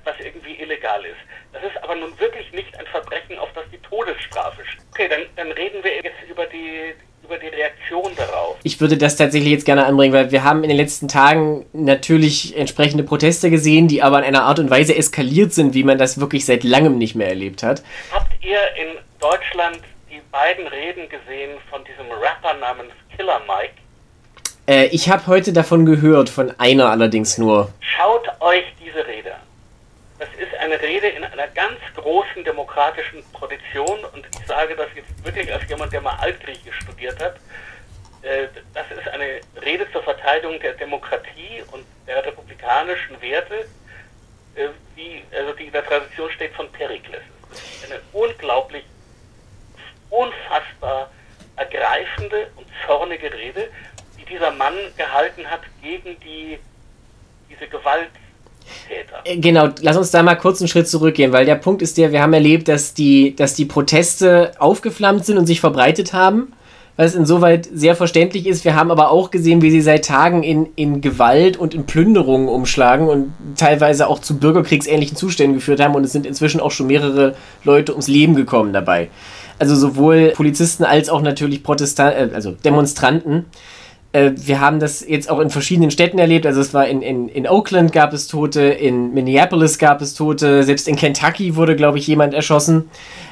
was 0.03 0.15
irgendwie 0.19 0.55
illegal 0.61 1.03
ist. 1.05 1.17
Das 1.53 1.63
ist 1.63 1.81
aber 1.83 1.95
nun 1.95 2.17
wirklich 2.19 2.51
nicht 2.51 2.77
ein 2.77 2.85
Verbrechen, 2.87 3.37
auf 3.39 3.49
das 3.53 3.63
die 3.71 3.79
Todesstrafe 3.79 4.65
steht. 4.65 4.81
Okay, 4.91 5.07
dann, 5.07 5.21
dann 5.35 5.51
reden 5.53 5.83
wir 5.83 5.95
jetzt 5.95 6.21
über 6.29 6.45
die, 6.45 6.93
über 7.27 7.37
die 7.37 7.47
Reaktion 7.47 8.11
darauf. 8.15 8.55
Ich 8.63 8.79
würde 8.79 8.97
das 8.97 9.17
tatsächlich 9.17 9.51
jetzt 9.51 9.65
gerne 9.65 9.85
anbringen, 9.85 10.13
weil 10.13 10.31
wir 10.31 10.43
haben 10.43 10.63
in 10.63 10.69
den 10.69 10.77
letzten 10.77 11.07
Tagen 11.07 11.65
natürlich 11.73 12.57
entsprechende 12.57 13.03
Proteste 13.03 13.49
gesehen, 13.49 13.87
die 13.87 14.01
aber 14.01 14.19
in 14.19 14.23
einer 14.23 14.43
Art 14.43 14.59
und 14.59 14.69
Weise 14.69 14.95
eskaliert 14.95 15.53
sind, 15.53 15.73
wie 15.73 15.83
man 15.83 15.97
das 15.97 16.19
wirklich 16.19 16.45
seit 16.45 16.63
langem 16.63 16.97
nicht 16.97 17.15
mehr 17.15 17.27
erlebt 17.27 17.63
hat. 17.63 17.83
Habt 18.11 18.31
ihr 18.41 18.59
in 18.81 18.97
Deutschland 19.19 19.79
die 20.09 20.21
beiden 20.31 20.67
Reden 20.67 21.09
gesehen 21.09 21.57
von 21.69 21.81
diesem 21.83 22.09
Rapper 22.11 22.53
namens 22.59 22.93
Killer 23.15 23.41
Mike? 23.45 23.73
Äh, 24.67 24.87
ich 24.87 25.09
habe 25.09 25.27
heute 25.27 25.51
davon 25.53 25.85
gehört, 25.85 26.29
von 26.29 26.53
einer 26.59 26.89
allerdings 26.89 27.37
nur. 27.37 27.73
Schaut 27.79 28.27
euch 28.39 28.63
diese 28.83 29.05
Rede 29.05 29.33
an. 29.33 29.46
Das 30.19 30.29
ist 30.39 30.53
eine 30.55 30.81
Rede 30.81 31.09
in 31.09 31.23
einer 31.23 31.47
ganz 31.49 31.79
großen 31.95 32.43
demokratischen 32.43 33.23
Tradition 33.33 34.03
und 34.05 34.25
ich 34.25 34.47
sage 34.47 34.75
das 34.75 34.87
jetzt 34.95 35.23
wirklich 35.23 35.51
als 35.53 35.67
jemand, 35.69 35.93
der 35.93 36.01
mal 36.01 36.15
Altgriechisch 36.19 36.79
studiert 36.81 37.21
hat. 37.21 37.35
Äh, 38.23 38.47
Das 38.73 38.89
ist 38.89 39.07
eine 39.07 39.41
Rede 39.63 39.89
zur 39.91 40.01
Verteidigung 40.01 40.59
der 40.59 40.73
Demokratie 40.73 41.63
und 41.71 41.85
der 42.07 42.25
republikanischen 42.25 43.21
Werte, 43.21 43.67
äh, 44.55 44.69
die, 44.95 45.23
also 45.35 45.53
die 45.53 45.65
in 45.65 45.71
der 45.71 45.85
Tradition 45.85 46.31
steht 46.31 46.53
von 46.53 46.71
Perikles. 46.71 47.21
Eine 47.85 48.01
unglaublich, 48.11 48.85
unfassbar 50.09 51.11
ergreifende 51.57 52.49
und 52.55 52.65
zornige 52.87 53.31
Rede, 53.31 53.69
die 54.17 54.25
dieser 54.25 54.51
Mann 54.51 54.75
gehalten 54.97 55.49
hat 55.49 55.61
gegen 55.81 56.19
die, 56.21 56.59
diese 57.49 57.67
Gewalttäter. 57.67 58.26
Äh, 59.23 59.37
Genau, 59.37 59.69
lass 59.81 59.97
uns 59.97 60.11
da 60.11 60.23
mal 60.23 60.35
kurz 60.35 60.61
einen 60.61 60.67
Schritt 60.67 60.87
zurückgehen, 60.87 61.31
weil 61.33 61.45
der 61.45 61.55
Punkt 61.55 61.81
ist 61.81 61.97
der, 61.97 62.11
wir 62.11 62.21
haben 62.21 62.33
erlebt, 62.33 62.67
dass 62.67 62.93
die, 62.93 63.35
dass 63.35 63.53
die 63.53 63.65
Proteste 63.65 64.51
aufgeflammt 64.59 65.25
sind 65.25 65.37
und 65.37 65.45
sich 65.45 65.59
verbreitet 65.59 66.13
haben, 66.13 66.53
was 66.95 67.13
insoweit 67.13 67.69
sehr 67.71 67.95
verständlich 67.95 68.47
ist. 68.47 68.65
Wir 68.65 68.75
haben 68.75 68.89
aber 68.89 69.11
auch 69.11 69.29
gesehen, 69.29 69.61
wie 69.61 69.69
sie 69.69 69.81
seit 69.81 70.05
Tagen 70.05 70.43
in, 70.43 70.67
in 70.75 71.01
Gewalt 71.01 71.57
und 71.57 71.75
in 71.75 71.85
Plünderungen 71.85 72.47
umschlagen 72.47 73.07
und 73.07 73.33
teilweise 73.55 74.07
auch 74.07 74.19
zu 74.19 74.37
bürgerkriegsähnlichen 74.37 75.15
Zuständen 75.15 75.55
geführt 75.57 75.79
haben 75.79 75.95
und 75.95 76.03
es 76.03 76.11
sind 76.11 76.25
inzwischen 76.25 76.59
auch 76.59 76.71
schon 76.71 76.87
mehrere 76.87 77.35
Leute 77.63 77.91
ums 77.91 78.07
Leben 78.07 78.35
gekommen 78.35 78.73
dabei. 78.73 79.09
Also 79.59 79.75
sowohl 79.75 80.33
Polizisten 80.35 80.83
als 80.83 81.09
auch 81.09 81.21
natürlich 81.21 81.63
Protestanten, 81.63 82.31
äh, 82.31 82.35
also 82.35 82.51
Demonstranten. 82.51 83.45
Äh, 84.17 84.31
wir 84.35 84.59
haben 84.59 84.79
das 84.79 85.05
jetzt 85.07 85.29
auch 85.29 85.39
in 85.39 85.51
verschiedenen 85.51 85.91
Städten 85.91 86.17
erlebt. 86.17 86.45
Also 86.47 86.59
es 86.59 86.73
war 86.73 86.87
in, 86.87 87.01
in, 87.01 87.29
in 87.29 87.47
Oakland 87.47 87.91
gab 87.91 88.13
es 88.13 88.27
Tote, 88.27 88.61
in 88.61 89.13
Minneapolis 89.13 89.77
gab 89.77 90.01
es 90.01 90.15
Tote, 90.15 90.63
selbst 90.63 90.87
in 90.87 90.95
Kentucky 90.95 91.55
wurde, 91.55 91.75
glaube 91.75 91.99
ich, 91.99 92.07
jemand 92.07 92.33
erschossen. 92.33 92.89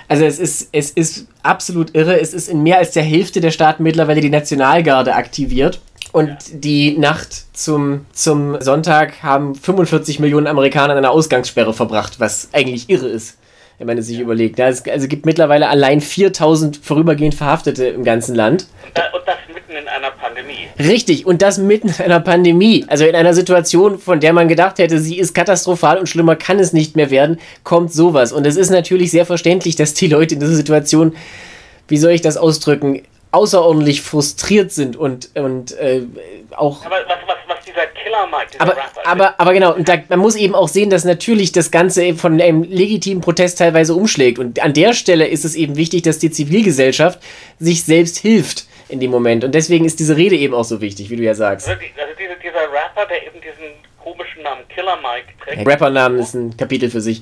Also 0.08 0.26
es 0.26 0.38
ist, 0.38 0.70
es 0.72 0.92
ist 0.92 1.28
absolut 1.42 1.96
irre. 1.96 2.20
Es 2.20 2.36
ist 2.36 2.50
in 2.50 2.62
mehr 2.62 2.78
als 2.78 2.92
der 2.92 3.02
Hälfte 3.02 3.42
der 3.42 3.50
Staaten 3.50 3.82
mittlerweile 3.82 4.22
die 4.22 4.30
Nationalgarde 4.30 5.16
aktiviert. 5.16 5.82
Und 6.12 6.38
die 6.54 6.98
Nacht 6.98 7.58
zum, 7.58 8.06
zum 8.14 8.62
Sonntag 8.62 9.24
haben 9.24 9.56
45 9.56 10.20
Millionen 10.20 10.48
Amerikaner 10.48 10.94
in 10.94 11.00
einer 11.00 11.12
Ausgangssperre 11.12 11.74
verbracht, 11.74 12.20
was 12.20 12.50
eigentlich 12.54 12.90
irre 12.90 13.08
ist, 13.08 13.38
wenn 13.78 13.88
man 13.88 13.98
es 13.98 14.08
sich 14.08 14.20
überlegt. 14.20 14.58
Ja, 14.60 14.68
es 14.70 14.88
also 14.88 15.08
gibt 15.08 15.26
mittlerweile 15.26 15.68
allein 15.68 16.02
4000 16.02 16.78
vorübergehend 16.78 17.36
Verhaftete 17.36 17.88
im 17.88 18.04
ganzen 18.04 18.36
Land. 18.36 18.68
Und, 18.86 18.98
da, 18.98 19.04
und 19.14 19.28
das 19.28 19.36
mitten 19.54 19.74
in 19.74 19.88
einer 19.88 20.12
Pandemie. 20.12 20.68
Richtig, 20.80 21.26
und 21.26 21.42
das 21.42 21.58
mitten 21.58 21.90
in 21.90 22.06
einer 22.06 22.20
Pandemie. 22.20 22.86
Also 22.88 23.06
in 23.06 23.16
einer 23.16 23.34
Situation, 23.34 24.00
von 24.00 24.20
der 24.20 24.34
man 24.34 24.48
gedacht 24.48 24.80
hätte, 24.80 25.00
sie 25.00 25.18
ist 25.20 25.34
katastrophal 25.34 25.98
und 25.98 26.08
schlimmer 26.08 26.36
kann 26.36 26.60
es 26.60 26.74
nicht 26.74 26.96
mehr 26.96 27.12
werden, 27.12 27.40
kommt 27.64 27.92
sowas. 27.92 28.32
Und 28.32 28.48
es 28.48 28.56
ist 28.56 28.70
natürlich 28.70 29.12
sehr 29.12 29.26
verständlich, 29.26 29.76
dass 29.76 29.94
die 29.94 30.08
Leute 30.08 30.36
in 30.36 30.40
dieser 30.40 30.56
Situation, 30.56 31.16
wie 31.88 31.98
soll 31.98 32.12
ich 32.12 32.22
das 32.22 32.38
ausdrücken, 32.38 33.02
außerordentlich 33.36 34.02
frustriert 34.02 34.72
sind 34.72 34.96
und, 34.96 35.30
und 35.36 35.78
äh, 35.78 36.04
auch. 36.56 36.86
Aber 36.86 36.96
was, 37.08 37.18
was, 37.28 37.38
was 37.48 37.66
dieser 37.66 37.86
Killer 37.88 38.28
Mike, 38.28 38.52
dieser 38.54 38.62
Aber, 38.62 38.72
Rapper, 38.72 39.02
aber, 39.06 39.40
aber 39.40 39.54
genau, 39.54 39.74
und 39.74 39.90
da, 39.90 39.98
man 40.08 40.20
muss 40.20 40.36
eben 40.36 40.56
auch 40.56 40.70
sehen, 40.70 40.90
dass 40.90 41.04
natürlich 41.04 41.52
das 41.52 41.70
Ganze 41.70 42.04
eben 42.04 42.18
von 42.18 42.42
einem 42.42 42.64
legitimen 42.64 43.22
Protest 43.22 43.60
teilweise 43.60 43.94
umschlägt. 43.94 44.40
Und 44.40 44.62
an 44.64 44.74
der 44.74 44.94
Stelle 44.94 45.28
ist 45.28 45.44
es 45.44 45.56
eben 45.56 45.76
wichtig, 45.76 46.04
dass 46.04 46.18
die 46.20 46.32
Zivilgesellschaft 46.32 47.20
sich 47.60 47.84
selbst 47.84 48.18
hilft 48.18 48.68
in 48.88 49.00
dem 49.00 49.12
Moment. 49.12 49.44
Und 49.44 49.54
deswegen 49.54 49.84
ist 49.84 50.00
diese 50.00 50.16
Rede 50.16 50.36
eben 50.36 50.54
auch 50.54 50.64
so 50.64 50.80
wichtig, 50.80 51.10
wie 51.10 51.18
du 51.18 51.24
ja 51.24 51.36
sagst. 51.36 51.68
also, 51.68 51.80
die, 51.80 52.00
also 52.00 52.14
diese, 52.18 52.36
dieser 52.42 52.72
Rapper, 52.72 53.06
der 53.08 53.28
eben 53.28 53.42
diesen 53.42 53.74
komischen 54.02 54.44
Namen 54.44 54.66
Killer 54.70 54.98
Mike 54.98 55.34
trägt, 55.44 55.68
Rappernamen 55.68 56.20
ist 56.20 56.34
ein 56.36 56.56
Kapitel 56.56 56.90
für 56.90 57.02
sich. 57.02 57.22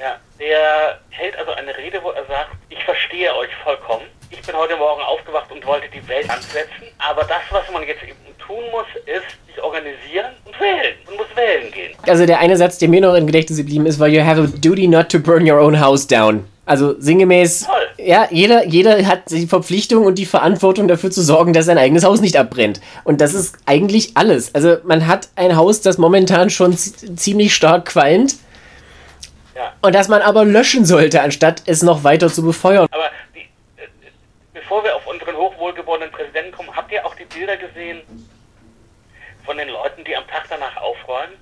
ja, 0.00 0.16
der 0.38 1.00
hält 1.10 1.36
also 1.36 1.50
eine 1.52 1.76
Rede, 1.76 2.00
wo 2.02 2.10
er 2.10 2.24
sagt, 2.26 2.52
ich 2.68 2.82
verstehe 2.84 3.34
euch 3.34 3.50
vollkommen. 3.64 4.04
Ich 4.30 4.42
bin 4.42 4.54
heute 4.56 4.76
Morgen 4.76 5.00
aufgewacht 5.02 5.50
und 5.50 5.64
wollte 5.66 5.86
die 5.94 6.06
Welt 6.08 6.28
ansetzen. 6.28 6.84
Aber 6.98 7.22
das, 7.22 7.40
was 7.50 7.62
man 7.72 7.82
jetzt 7.86 8.02
eben 8.02 8.16
tun 8.38 8.62
muss, 8.70 8.86
ist 9.06 9.24
sich 9.46 9.62
organisieren 9.62 10.26
und 10.44 10.58
wählen. 10.60 10.94
Man 11.06 11.16
muss 11.16 11.26
wählen 11.34 11.72
gehen. 11.72 11.92
Also 12.06 12.26
der 12.26 12.38
eine 12.38 12.56
Satz, 12.56 12.78
der 12.78 12.88
mir 12.88 13.00
noch 13.00 13.14
im 13.14 13.26
Gedächtnis 13.26 13.58
geblieben 13.58 13.86
ist, 13.86 13.98
war 13.98 14.08
You 14.08 14.22
have 14.24 14.40
a 14.42 14.46
duty 14.46 14.86
not 14.86 15.08
to 15.10 15.18
burn 15.18 15.50
your 15.50 15.58
own 15.60 15.80
house 15.80 16.06
down. 16.06 16.44
Also 16.66 16.94
sinngemäß, 17.00 17.64
Toll. 17.64 17.74
ja, 18.06 18.28
jeder, 18.30 18.66
jeder 18.66 19.06
hat 19.06 19.30
die 19.30 19.46
Verpflichtung 19.46 20.04
und 20.04 20.16
die 20.18 20.26
Verantwortung 20.26 20.86
dafür 20.86 21.10
zu 21.10 21.22
sorgen, 21.22 21.54
dass 21.54 21.64
sein 21.64 21.78
eigenes 21.78 22.04
Haus 22.04 22.20
nicht 22.20 22.36
abbrennt. 22.36 22.82
Und 23.04 23.22
das 23.22 23.32
ist 23.32 23.56
eigentlich 23.64 24.10
alles. 24.18 24.54
Also 24.54 24.76
man 24.84 25.06
hat 25.06 25.28
ein 25.36 25.56
Haus, 25.56 25.80
das 25.80 25.96
momentan 25.96 26.50
schon 26.50 26.76
zi- 26.76 27.14
ziemlich 27.16 27.54
stark 27.54 27.86
qualmt 27.86 28.34
Ja. 29.56 29.72
und 29.80 29.94
das 29.94 30.08
man 30.08 30.20
aber 30.20 30.44
löschen 30.44 30.84
sollte, 30.84 31.22
anstatt 31.22 31.62
es 31.64 31.82
noch 31.82 32.04
weiter 32.04 32.28
zu 32.28 32.42
befeuern. 32.42 32.86
Aber 32.90 33.10
bevor 34.68 34.84
wir 34.84 34.94
auf 34.94 35.06
unseren 35.06 35.34
hochwohlgeborenen 35.34 36.10
Präsidenten 36.10 36.52
kommen, 36.52 36.68
habt 36.76 36.92
ihr 36.92 37.04
auch 37.06 37.14
die 37.14 37.24
Bilder 37.24 37.56
gesehen 37.56 38.02
von 39.46 39.56
den 39.56 39.68
Leuten, 39.68 40.04
die 40.04 40.14
am 40.14 40.26
Tag 40.26 40.44
danach 40.50 40.76
aufräumen? 40.76 41.32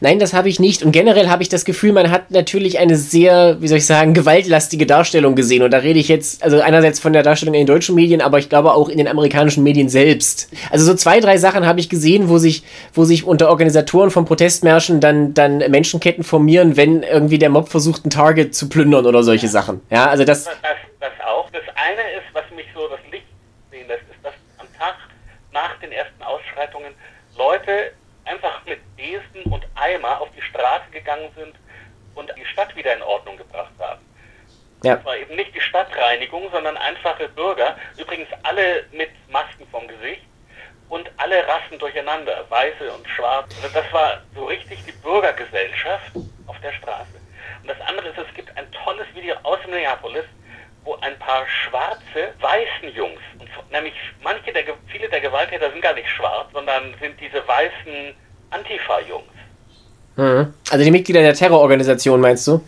Nein, 0.00 0.18
das 0.18 0.34
habe 0.34 0.50
ich 0.50 0.60
nicht. 0.60 0.82
Und 0.82 0.92
generell 0.92 1.30
habe 1.30 1.42
ich 1.42 1.48
das 1.48 1.64
Gefühl, 1.64 1.92
man 1.92 2.10
hat 2.10 2.30
natürlich 2.30 2.78
eine 2.78 2.96
sehr, 2.96 3.56
wie 3.60 3.68
soll 3.68 3.78
ich 3.78 3.86
sagen, 3.86 4.12
gewaltlastige 4.12 4.84
Darstellung 4.84 5.34
gesehen. 5.34 5.62
Und 5.62 5.70
da 5.70 5.78
rede 5.78 5.98
ich 5.98 6.08
jetzt, 6.08 6.42
also 6.44 6.60
einerseits 6.60 7.00
von 7.00 7.14
der 7.14 7.22
Darstellung 7.22 7.54
in 7.54 7.60
den 7.60 7.66
deutschen 7.66 7.94
Medien, 7.94 8.20
aber 8.20 8.38
ich 8.38 8.50
glaube 8.50 8.74
auch 8.74 8.90
in 8.90 8.98
den 8.98 9.08
amerikanischen 9.08 9.62
Medien 9.62 9.88
selbst. 9.88 10.50
Also 10.70 10.84
so 10.84 10.94
zwei, 10.94 11.20
drei 11.20 11.38
Sachen 11.38 11.66
habe 11.66 11.80
ich 11.80 11.88
gesehen, 11.88 12.28
wo 12.28 12.36
sich, 12.36 12.64
wo 12.92 13.04
sich 13.04 13.24
unter 13.24 13.48
Organisatoren 13.48 14.10
von 14.10 14.26
Protestmärschen 14.26 15.00
dann, 15.00 15.32
dann 15.32 15.58
Menschenketten 15.70 16.22
formieren, 16.22 16.76
wenn 16.76 17.02
irgendwie 17.02 17.38
der 17.38 17.48
Mob 17.48 17.70
versucht, 17.70 18.04
ein 18.04 18.10
Target 18.10 18.54
zu 18.54 18.68
plündern 18.68 19.06
oder 19.06 19.22
solche 19.22 19.48
Sachen. 19.48 19.80
Ja, 19.90 20.06
also 20.06 20.24
das, 20.24 20.44
Das, 20.44 20.54
das 21.00 21.12
auch. 21.26 21.48
Das 21.50 21.62
eine 21.74 22.02
ist, 22.16 22.26
was 22.32 22.44
mich 22.54 22.66
so 22.74 22.88
das 22.88 23.00
Licht 23.10 23.26
sehen 23.70 23.86
lässt, 23.88 24.02
ist, 24.02 24.22
dass 24.22 24.32
am 24.58 24.66
Tag 24.78 24.94
nach 25.54 25.78
den 25.78 25.92
ersten 25.92 26.22
Ausschreitungen 26.22 26.94
Leute 27.38 27.92
einfach 28.26 28.64
mit 28.66 28.80
Besen 28.96 29.44
und 29.50 29.64
Eimer 29.74 30.20
auf 30.20 30.28
die 30.36 30.42
Straße 30.42 30.90
gegangen 30.90 31.30
sind 31.36 31.54
und 32.14 32.32
die 32.36 32.44
Stadt 32.44 32.74
wieder 32.76 32.94
in 32.94 33.02
Ordnung 33.02 33.36
gebracht 33.36 33.72
haben. 33.78 34.04
ja. 34.82 34.96
Das 34.96 35.04
war 35.04 35.16
eben 35.16 35.34
nicht 35.36 35.54
die 35.54 35.60
Stadtreinigung, 35.60 36.50
sondern 36.50 36.76
einfache 36.76 37.28
Bürger, 37.28 37.76
übrigens 37.96 38.28
alle 38.42 38.84
mit 38.92 39.10
Masken 39.30 39.66
vom 39.70 39.86
Gesicht 39.88 40.22
und 40.88 41.10
alle 41.16 41.46
Rassen 41.46 41.78
durcheinander, 41.78 42.44
weiße 42.48 42.92
und 42.92 43.08
schwarz. 43.08 43.48
Also 43.62 43.68
das 43.74 43.92
war 43.92 44.22
so 44.34 44.44
richtig 44.46 44.84
die 44.84 44.92
Bürgergesellschaft 44.92 46.12
auf 46.46 46.58
der 46.60 46.72
Straße. 46.72 47.20
Und 47.62 47.68
das 47.68 47.80
andere 47.86 48.08
ist, 48.08 48.18
es 48.18 48.34
gibt 48.34 48.56
ein 48.56 48.70
tolles 48.72 49.06
Video 49.14 49.34
aus 49.42 49.58
Minneapolis, 49.66 50.24
wo 50.84 50.94
ein 50.96 51.18
paar 51.18 51.46
schwarze, 51.48 52.34
weißen 52.40 52.94
Jungs, 52.94 53.20
und 53.38 53.48
nämlich 53.72 53.94
manche 54.22 54.52
der, 54.52 54.64
viele 54.86 55.08
der 55.08 55.20
Gewalttäter 55.20 55.70
sind 55.70 55.80
gar 55.80 55.94
nicht 55.94 56.08
schwarz, 56.08 56.48
sondern 56.52 56.94
sind 57.00 57.18
diese 57.20 57.46
weißen 57.46 58.14
Antifa-Jungs. 58.50 59.24
Mhm. 60.16 60.54
Also 60.70 60.84
die 60.84 60.90
Mitglieder 60.90 61.22
der 61.22 61.34
Terrororganisation, 61.34 62.20
meinst 62.20 62.46
du? 62.46 62.62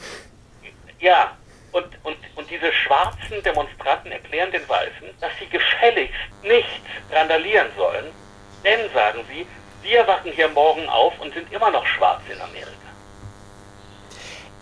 Ja, 0.98 1.36
und, 1.72 1.86
und, 2.02 2.16
und 2.34 2.50
diese 2.50 2.72
schwarzen 2.72 3.42
Demonstranten 3.44 4.10
erklären 4.10 4.50
den 4.50 4.66
Weißen, 4.68 5.08
dass 5.20 5.30
sie 5.38 5.46
gefälligst 5.46 6.14
nicht 6.42 6.80
randalieren 7.12 7.68
sollen, 7.76 8.06
denn, 8.64 8.90
sagen 8.92 9.20
sie, 9.28 9.46
wir 9.82 10.06
wachen 10.06 10.32
hier 10.32 10.48
morgen 10.48 10.88
auf 10.88 11.12
und 11.20 11.32
sind 11.34 11.52
immer 11.52 11.70
noch 11.70 11.86
schwarz 11.86 12.22
in 12.28 12.40
Amerika. 12.40 12.70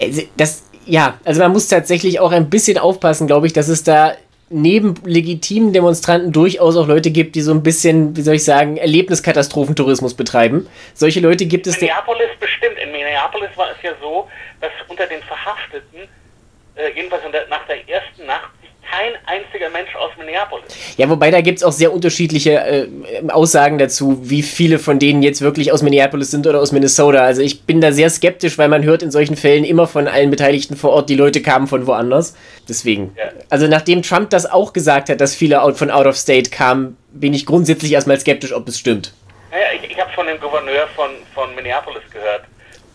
Also, 0.01 0.23
das, 0.37 0.69
ja, 0.87 1.19
also 1.25 1.41
man 1.41 1.53
muss 1.53 1.69
tatsächlich 1.69 2.21
auch 2.21 2.33
ein 2.33 2.51
bisschen 2.51 2.79
aufpassen, 2.79 3.27
glaube 3.27 3.47
ich, 3.47 3.53
dass 3.53 3.69
es 3.69 3.85
da 3.85 4.15
neben 4.51 4.95
legitimen 5.05 5.73
Demonstranten 5.73 6.33
durchaus 6.33 6.77
auch 6.77 6.87
Leute 6.87 7.11
gibt, 7.11 7.35
die 7.35 7.41
so 7.41 7.53
ein 7.53 7.63
bisschen, 7.63 8.17
wie 8.17 8.23
soll 8.23 8.35
ich 8.37 8.45
sagen, 8.45 8.77
Erlebniskatastrophentourismus 8.77 10.15
betreiben. 10.15 10.69
Solche 10.95 11.21
Leute 11.21 11.47
gibt 11.47 11.67
es. 11.67 11.77
In 11.77 11.87
Minneapolis 11.87 12.29
bestimmt. 12.39 12.79
In 12.79 12.93
Minneapolis 12.93 13.51
war 13.57 13.71
es 13.71 13.83
ja 13.83 13.93
so, 14.01 14.29
dass 14.61 14.71
unter 14.89 15.07
den 15.07 15.23
Verhafteten, 15.23 16.01
äh, 16.77 16.91
jedenfalls 16.95 17.23
nach 17.49 17.67
der 17.67 17.89
ersten 17.89 18.27
Nacht, 18.27 18.51
kein 18.95 19.13
einziger 19.27 19.71
Mensch 19.71 19.95
aus 19.97 20.11
Minneapolis. 20.19 20.65
Ja, 20.97 21.09
wobei 21.09 21.31
da 21.31 21.41
gibt 21.41 21.59
es 21.59 21.65
auch 21.65 21.73
sehr 21.73 21.93
unterschiedliche 21.93 22.53
äh, 22.53 22.89
Aussagen 23.29 23.79
dazu, 23.79 24.19
wie 24.23 24.43
viele 24.43 24.79
von 24.79 24.99
denen 24.99 25.23
jetzt 25.23 25.41
wirklich 25.41 25.73
aus 25.73 25.83
Minneapolis 25.83 26.31
sind 26.31 26.47
oder 26.47 26.61
aus 26.61 26.73
Minnesota. 26.73 27.19
Also 27.19 27.43
ich 27.43 27.63
bin 27.63 27.81
da 27.81 27.93
sehr 27.93 28.11
skeptisch, 28.11 28.59
weil 28.59 28.69
man 28.69 28.85
hört 28.85 29.03
in 29.03 29.11
solchen 29.11 29.37
Fällen 29.37 29.65
immer 29.65 29.87
von 29.87 30.09
allen 30.09 30.31
Beteiligten 30.31 30.77
vor 30.77 30.91
Ort, 30.91 31.09
die 31.09 31.17
Leute 31.17 31.43
kamen 31.43 31.67
von 31.67 31.87
woanders. 31.87 32.37
Deswegen. 32.69 33.15
Ja. 33.17 33.31
Also 33.51 33.67
nachdem 33.67 34.03
Trump 34.03 34.31
das 34.31 34.51
auch 34.51 34.73
gesagt 34.73 35.09
hat, 35.09 35.21
dass 35.21 35.35
viele 35.35 35.61
von 35.75 35.91
out 35.91 36.07
of 36.07 36.17
state 36.17 36.51
kamen, 36.51 36.97
bin 37.13 37.35
ich 37.35 37.47
grundsätzlich 37.47 37.93
erstmal 37.93 38.19
skeptisch, 38.21 38.53
ob 38.53 38.69
es 38.69 38.79
stimmt. 38.79 39.13
Naja, 39.51 39.67
ich, 39.75 39.91
ich 39.91 40.01
habe 40.01 40.11
von 40.13 40.27
dem 40.27 40.41
Gouverneur 40.41 40.89
von, 40.95 41.11
von 41.35 41.55
Minneapolis 41.55 42.03
gehört 42.13 42.43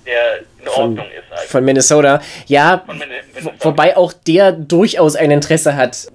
der 0.06 0.40
in 0.40 0.66
von, 0.66 0.84
Ordnung 0.84 1.12
ist 1.12 1.32
eigentlich. 1.32 1.50
Von 1.50 1.66
Minnesota. 1.66 2.22
Ja, 2.48 2.84
von 2.86 2.98
Minnesota. 2.98 3.66
wobei 3.66 3.98
auch 3.98 4.14
der 4.14 4.52
durchaus 4.52 5.16
ein 5.16 5.32
Interesse 5.32 5.76
hat, 5.76 6.08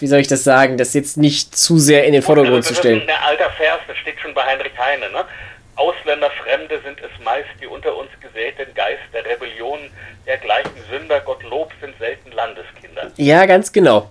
wie 0.00 0.06
soll 0.06 0.20
ich 0.20 0.28
das 0.28 0.44
sagen, 0.44 0.76
das 0.76 0.94
jetzt 0.94 1.16
nicht 1.16 1.56
zu 1.56 1.78
sehr 1.78 2.04
in 2.04 2.12
den 2.12 2.22
Vordergrund 2.22 2.56
also, 2.56 2.68
zu 2.68 2.74
stellen. 2.74 3.02
Das 3.06 3.14
ist 3.14 3.22
ein 3.22 3.28
alter 3.28 3.50
Vers, 3.50 3.80
das 3.86 3.96
steht 3.98 4.20
schon 4.20 4.34
bei 4.34 4.44
Heinrich 4.44 4.76
Heine. 4.78 5.10
Ne? 5.10 5.24
Ausländer, 5.76 6.30
Fremde 6.30 6.80
sind 6.84 7.00
es 7.00 7.24
meist, 7.24 7.48
die 7.60 7.66
unter 7.66 7.96
uns 7.96 8.10
gesäten 8.20 8.72
Geist 8.74 9.02
der 9.14 9.24
Rebellion, 9.24 9.78
dergleichen 10.26 10.72
Sünder, 10.90 11.20
Gottlob 11.20 11.72
sind 11.80 11.96
selten 11.98 12.32
Landeskinder. 12.32 12.79
Ja, 13.16 13.46
ganz 13.46 13.72
genau. 13.72 14.08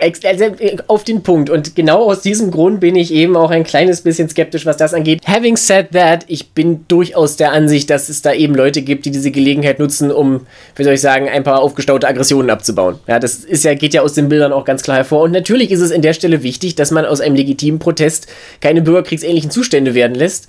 also, 0.00 0.44
auf 0.86 1.04
den 1.04 1.22
Punkt. 1.22 1.50
Und 1.50 1.74
genau 1.74 2.04
aus 2.10 2.22
diesem 2.22 2.50
Grund 2.50 2.80
bin 2.80 2.96
ich 2.96 3.12
eben 3.12 3.36
auch 3.36 3.50
ein 3.50 3.64
kleines 3.64 4.02
bisschen 4.02 4.28
skeptisch, 4.28 4.66
was 4.66 4.76
das 4.76 4.94
angeht. 4.94 5.22
Having 5.26 5.56
said 5.56 5.92
that, 5.92 6.24
ich 6.28 6.50
bin 6.50 6.84
durchaus 6.88 7.36
der 7.36 7.52
Ansicht, 7.52 7.90
dass 7.90 8.08
es 8.08 8.22
da 8.22 8.32
eben 8.32 8.54
Leute 8.54 8.82
gibt, 8.82 9.04
die 9.06 9.10
diese 9.10 9.30
Gelegenheit 9.30 9.78
nutzen, 9.78 10.10
um, 10.10 10.46
wie 10.76 10.84
soll 10.84 10.94
ich 10.94 11.00
sagen, 11.00 11.28
ein 11.28 11.44
paar 11.44 11.60
aufgestaute 11.60 12.06
Aggressionen 12.06 12.50
abzubauen. 12.50 12.98
Ja, 13.06 13.18
das 13.18 13.36
ist 13.36 13.64
ja, 13.64 13.74
geht 13.74 13.94
ja 13.94 14.02
aus 14.02 14.14
den 14.14 14.28
Bildern 14.28 14.52
auch 14.52 14.64
ganz 14.64 14.82
klar 14.82 14.98
hervor. 14.98 15.22
Und 15.22 15.32
natürlich 15.32 15.70
ist 15.70 15.80
es 15.80 15.90
in 15.90 16.02
der 16.02 16.14
Stelle 16.14 16.42
wichtig, 16.42 16.74
dass 16.74 16.90
man 16.90 17.04
aus 17.04 17.20
einem 17.20 17.34
legitimen 17.34 17.78
Protest 17.78 18.26
keine 18.60 18.82
bürgerkriegsähnlichen 18.82 19.50
Zustände 19.50 19.94
werden 19.94 20.14
lässt 20.14 20.48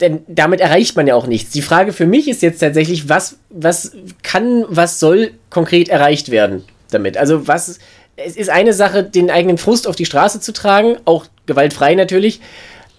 denn 0.00 0.24
damit 0.26 0.60
erreicht 0.60 0.96
man 0.96 1.06
ja 1.06 1.14
auch 1.14 1.26
nichts. 1.26 1.50
Die 1.52 1.62
Frage 1.62 1.92
für 1.92 2.06
mich 2.06 2.28
ist 2.28 2.42
jetzt 2.42 2.58
tatsächlich, 2.58 3.08
was, 3.08 3.38
was 3.50 3.96
kann, 4.22 4.64
was 4.68 5.00
soll 5.00 5.32
konkret 5.50 5.88
erreicht 5.88 6.30
werden 6.30 6.64
damit? 6.90 7.16
Also 7.16 7.46
was, 7.46 7.78
es 8.16 8.36
ist 8.36 8.50
eine 8.50 8.72
Sache, 8.72 9.04
den 9.04 9.30
eigenen 9.30 9.58
Frust 9.58 9.86
auf 9.86 9.96
die 9.96 10.06
Straße 10.06 10.40
zu 10.40 10.52
tragen, 10.52 10.96
auch 11.04 11.26
gewaltfrei 11.46 11.94
natürlich, 11.94 12.40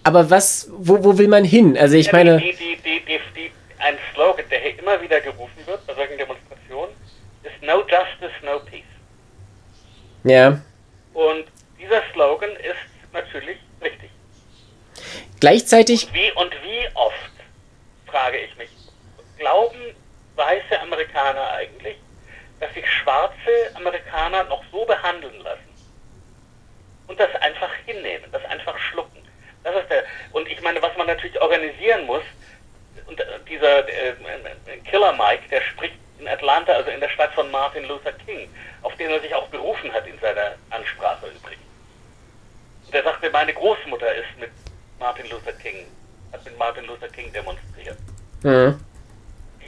aber 0.04 0.30
was, 0.30 0.68
wo, 0.76 1.04
wo 1.04 1.18
will 1.18 1.28
man 1.28 1.44
hin? 1.44 1.76
Also 1.76 1.96
ich 1.96 2.06
ja, 2.06 2.12
meine... 2.12 2.38
Die, 2.38 2.52
die, 2.52 2.76
die, 3.06 3.50
ein 3.78 3.96
Slogan, 4.14 4.44
der 4.50 4.60
hier 4.60 4.78
immer 4.78 5.00
wieder 5.02 5.20
gerufen 5.20 5.58
wird 5.66 5.84
bei 5.86 5.94
solchen 5.94 6.16
Demonstrationen, 6.16 6.94
ist 7.42 7.62
No 7.62 7.80
Justice, 7.80 8.34
No 8.44 8.60
Peace. 8.60 8.82
Ja. 10.24 10.60
Und 11.12 11.44
dieser 11.80 12.02
Slogan 12.12 12.50
ist 12.50 13.12
natürlich 13.12 13.58
richtig. 13.82 14.10
Gleichzeitig. 15.40 16.06
Und 16.06 16.14
wie, 16.14 16.32
und 16.36 16.51
frage 18.12 18.38
ich 18.38 18.54
mich, 18.56 18.70
glauben 19.38 19.96
weiße 20.36 20.80
Amerikaner 20.80 21.50
eigentlich, 21.52 21.96
dass 22.60 22.72
sich 22.74 22.88
schwarze 22.88 23.74
Amerikaner 23.74 24.44
noch 24.44 24.62
so 24.70 24.84
behandeln 24.84 25.40
lassen 25.40 25.74
und 27.08 27.18
das 27.18 27.34
einfach 27.36 27.72
hinnehmen, 27.86 28.30
das 28.30 28.44
einfach 28.44 28.78
schlucken. 28.78 29.26
Das 29.64 29.74
ist 29.76 29.90
der, 29.90 30.04
und 30.32 30.46
ich 30.48 30.60
meine, 30.60 30.80
was 30.82 30.96
man 30.96 31.06
natürlich 31.06 31.40
organisieren 31.40 32.06
muss, 32.06 32.22
und 33.06 33.18
äh, 33.18 33.24
dieser 33.48 33.88
äh, 33.88 34.14
Killer 34.84 35.12
Mike, 35.12 35.48
der 35.50 35.62
spricht 35.62 35.96
in 36.18 36.28
Atlanta, 36.28 36.72
also 36.72 36.90
in 36.90 37.00
der 37.00 37.08
Stadt 37.08 37.32
von 37.32 37.50
Martin 37.50 37.84
Luther 37.84 38.12
King, 38.12 38.48
auf 38.82 38.94
den 38.96 39.10
er 39.10 39.20
sich 39.20 39.34
auch 39.34 39.48
berufen 39.48 39.92
hat 39.92 40.06
in 40.06 40.18
seiner 40.20 40.54
Ansprache 40.70 41.26
übrigens. 41.26 41.62
Der 42.92 43.02
sagte, 43.02 43.30
meine 43.30 43.54
Großmutter 43.54 44.14
ist 44.14 44.38
mit 44.38 44.50
Martin 44.98 45.28
Luther 45.30 45.52
King, 45.54 45.86
hat 46.32 46.44
mit 46.44 46.58
Martin 46.58 46.84
Luther 46.86 47.08
King 47.08 47.32
demonstriert. 47.32 47.98
Mhm. 48.42 48.76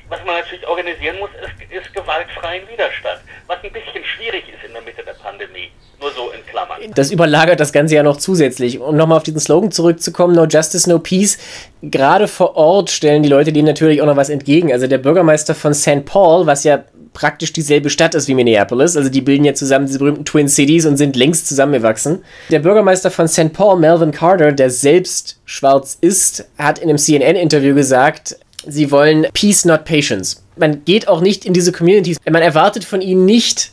Was 0.09 0.19
man 0.27 0.37
natürlich 0.37 0.67
organisieren 0.67 1.19
muss, 1.19 1.31
ist, 1.31 1.73
ist 1.73 1.95
gewaltfreien 1.95 2.69
Widerstand, 2.69 3.21
was 3.47 3.57
ein 3.63 3.73
bisschen 3.73 4.05
schwierig 4.05 4.45
ist 4.49 4.63
in 4.67 4.73
der 4.73 4.83
Mitte 4.83 5.03
der 5.03 5.15
Pandemie. 5.15 5.71
Nur 5.99 6.11
so 6.13 6.31
in 6.31 6.45
Klammern. 6.47 6.79
Das 6.95 7.11
überlagert 7.11 7.61
das 7.61 7.73
Ganze 7.73 7.95
ja 7.95 8.03
noch 8.03 8.19
zusätzlich. 8.19 8.81
Um 8.81 8.97
nochmal 8.97 9.17
auf 9.17 9.23
diesen 9.23 9.41
Slogan 9.41 9.71
zurückzukommen, 9.71 10.35
No 10.35 10.45
Justice, 10.45 10.91
No 10.91 10.99
Peace. 10.99 11.39
Gerade 11.83 12.29
vor 12.29 12.57
Ort 12.57 12.91
stellen 12.91 13.23
die 13.23 13.29
Leute 13.29 13.53
dem 13.53 13.65
natürlich 13.65 14.03
auch 14.03 14.07
noch 14.07 14.17
was 14.17 14.29
entgegen. 14.29 14.73
Also 14.73 14.87
der 14.87 14.99
Bürgermeister 14.99 15.55
von 15.55 15.73
St. 15.73 16.05
Paul, 16.05 16.47
was 16.47 16.65
ja 16.65 16.85
praktisch 17.15 17.53
dieselbe 17.53 17.89
Stadt 17.89 18.15
ist 18.15 18.29
wie 18.29 18.35
Minneapolis. 18.35 18.97
Also 18.97 19.09
die 19.09 19.23
bilden 19.23 19.45
ja 19.45 19.55
zusammen 19.55 19.87
diese 19.87 19.99
berühmten 19.99 20.27
Twin 20.27 20.49
Cities 20.49 20.85
und 20.85 20.99
sind 20.99 21.17
längst 21.17 21.49
zusammengewachsen. 21.49 22.23
Der 22.51 22.59
Bürgermeister 22.59 23.11
von 23.11 23.29
St. 23.29 23.53
Paul, 23.55 23.79
Melvin 23.79 24.11
Carter, 24.11 24.53
der 24.53 24.69
selbst 24.69 25.39
schwarz 25.47 25.97
ist, 26.01 26.47
hat 26.59 26.79
in 26.79 26.91
einem 26.91 26.99
CNN-Interview 26.99 27.75
gesagt, 27.75 28.37
sie 28.67 28.91
wollen 28.91 29.27
Peace, 29.33 29.65
not 29.65 29.85
Patience. 29.87 30.43
Man 30.57 30.85
geht 30.85 31.09
auch 31.09 31.21
nicht 31.21 31.47
in 31.47 31.55
diese 31.55 31.73
Communities. 31.73 32.19
Man 32.31 32.43
erwartet 32.43 32.85
von 32.85 33.01
ihnen 33.01 33.25
nicht, 33.25 33.71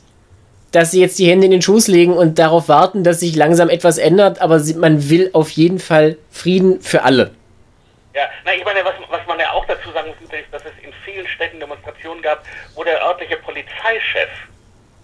dass 0.72 0.92
sie 0.92 1.02
jetzt 1.02 1.20
die 1.20 1.26
Hände 1.28 1.46
in 1.46 1.52
den 1.52 1.62
Schoß 1.62 1.88
legen 1.88 2.14
und 2.14 2.40
darauf 2.40 2.70
warten, 2.70 3.04
dass 3.04 3.20
sich 3.20 3.36
langsam 3.36 3.70
etwas 3.70 3.98
ändert, 3.98 4.42
aber 4.42 4.62
man 4.78 5.10
will 5.10 5.30
auf 5.34 5.50
jeden 5.50 5.80
Fall 5.80 6.18
Frieden 6.32 6.80
für 6.80 7.04
alle. 7.04 7.32
Ja, 8.14 8.24
na, 8.46 8.54
ich 8.54 8.66
meine, 8.66 8.84
was, 8.84 8.94
was 9.10 9.26
man 9.28 9.40
ja 9.40 9.52
auch 9.52 9.66
dazu 9.66 9.90
sagen 9.92 10.10
muss, 10.10 10.30
ist, 10.30 10.52
dass 10.52 10.64
es 10.64 10.74
in 10.84 10.92
vielen 11.06 11.28
Städten 11.28 11.60
Demonstrationen 11.60 12.22
gab, 12.22 12.44
wo 12.76 12.84
der 12.84 13.02
örtliche 13.02 13.38
Polizeichef 13.38 14.30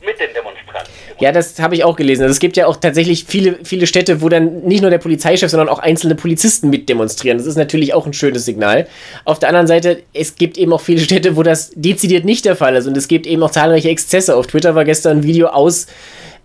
mit 0.02 0.20
den 0.20 0.34
Demonstranten. 0.34 0.92
Ja, 1.20 1.32
das 1.32 1.60
habe 1.60 1.76
ich 1.76 1.84
auch 1.84 1.96
gelesen. 1.96 2.24
Also 2.24 2.34
es 2.34 2.40
gibt 2.40 2.56
ja 2.56 2.68
auch 2.68 2.76
tatsächlich 2.76 3.26
viele, 3.26 3.58
viele 3.64 3.88
Städte, 3.88 4.22
wo 4.22 4.30
dann 4.30 4.62
nicht 4.62 4.82
nur 4.82 4.92
der 4.92 5.00
Polizeichef, 5.00 5.50
sondern 5.50 5.70
auch 5.70 5.80
einzelne 5.80 6.16
Polizisten 6.16 6.70
mit 6.70 6.88
demonstrieren. 6.88 7.38
Das 7.38 7.48
ist 7.48 7.56
natürlich 7.56 7.94
auch 7.94 8.06
ein 8.06 8.14
schönes 8.14 8.46
Signal. 8.46 8.88
Auf 9.26 9.40
der 9.40 9.50
anderen 9.50 9.68
Seite, 9.68 10.04
es 10.14 10.36
gibt 10.36 10.58
eben 10.58 10.72
auch 10.74 10.82
viele 10.82 11.00
Städte, 11.00 11.36
wo 11.36 11.44
das 11.44 11.72
dezidiert 11.76 12.26
nicht 12.26 12.46
der 12.46 12.56
Fall 12.56 12.76
ist. 12.76 12.88
Und 12.88 12.96
es 12.96 13.08
gibt 13.08 13.26
eben 13.26 13.42
auch 13.42 13.52
zahlreiche 13.52 13.90
Exzesse. 13.90 14.36
Auf 14.36 14.48
Twitter 14.48 14.76
war 14.76 14.86
gestern 14.86 15.20
ein 15.20 15.24
Video 15.24 15.48
aus 15.48 15.88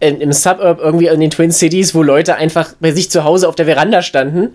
äh, 0.00 0.10
im 0.10 0.32
Suburb 0.32 0.80
irgendwie 0.80 1.08
in 1.08 1.20
den 1.20 1.30
Twin 1.30 1.50
Cities, 1.50 1.94
wo 1.94 2.02
Leute 2.02 2.36
einfach 2.36 2.72
bei 2.80 2.92
sich 2.92 3.10
zu 3.10 3.24
Hause 3.24 3.48
auf 3.48 3.54
der 3.54 3.66
Veranda 3.66 4.00
standen 4.00 4.54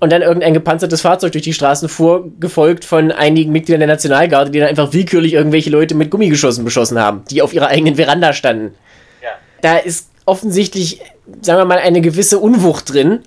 und 0.00 0.12
dann 0.12 0.22
irgendein 0.22 0.54
gepanzertes 0.54 1.00
Fahrzeug 1.00 1.32
durch 1.32 1.44
die 1.44 1.52
Straßen 1.52 1.88
fuhr, 1.88 2.30
gefolgt 2.38 2.84
von 2.84 3.10
einigen 3.10 3.52
Mitgliedern 3.52 3.80
der 3.80 3.88
Nationalgarde, 3.88 4.50
die 4.50 4.60
dann 4.60 4.68
einfach 4.68 4.92
willkürlich 4.92 5.32
irgendwelche 5.32 5.70
Leute 5.70 5.94
mit 5.94 6.10
Gummigeschossen 6.10 6.64
beschossen 6.64 6.98
haben, 6.98 7.24
die 7.30 7.42
auf 7.42 7.52
ihrer 7.52 7.68
eigenen 7.68 7.96
Veranda 7.96 8.32
standen. 8.32 8.74
Ja. 9.22 9.30
Da 9.60 9.78
ist 9.78 10.08
offensichtlich, 10.24 11.00
sagen 11.42 11.60
wir 11.60 11.64
mal, 11.64 11.78
eine 11.78 12.00
gewisse 12.00 12.38
Unwucht 12.38 12.92
drin, 12.92 13.20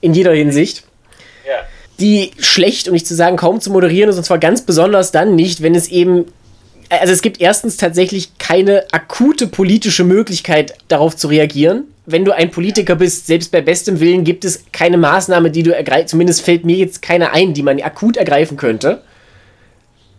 in 0.00 0.14
jeder 0.14 0.32
Hinsicht. 0.32 0.84
Ja. 1.46 1.58
Die 2.00 2.32
schlecht, 2.38 2.88
um 2.88 2.94
nicht 2.94 3.06
zu 3.06 3.14
sagen, 3.14 3.36
kaum 3.36 3.60
zu 3.60 3.70
moderieren 3.70 4.10
ist, 4.10 4.16
und 4.16 4.24
zwar 4.24 4.38
ganz 4.38 4.62
besonders 4.62 5.12
dann 5.12 5.36
nicht, 5.36 5.62
wenn 5.62 5.74
es 5.74 5.88
eben 5.88 6.26
also 6.88 7.12
es 7.12 7.22
gibt 7.22 7.40
erstens 7.40 7.76
tatsächlich 7.76 8.36
keine 8.38 8.84
akute 8.90 9.46
politische 9.46 10.02
Möglichkeit, 10.02 10.74
darauf 10.88 11.14
zu 11.14 11.28
reagieren 11.28 11.84
wenn 12.06 12.24
du 12.24 12.32
ein 12.32 12.50
Politiker 12.50 12.96
bist, 12.96 13.26
selbst 13.26 13.52
bei 13.52 13.60
bestem 13.60 14.00
Willen 14.00 14.24
gibt 14.24 14.44
es 14.44 14.64
keine 14.72 14.96
Maßnahme, 14.96 15.50
die 15.50 15.62
du 15.62 15.74
ergreifst. 15.74 16.10
Zumindest 16.10 16.42
fällt 16.42 16.64
mir 16.64 16.76
jetzt 16.76 17.02
keine 17.02 17.32
ein, 17.32 17.54
die 17.54 17.62
man 17.62 17.80
akut 17.80 18.16
ergreifen 18.16 18.56
könnte. 18.56 19.02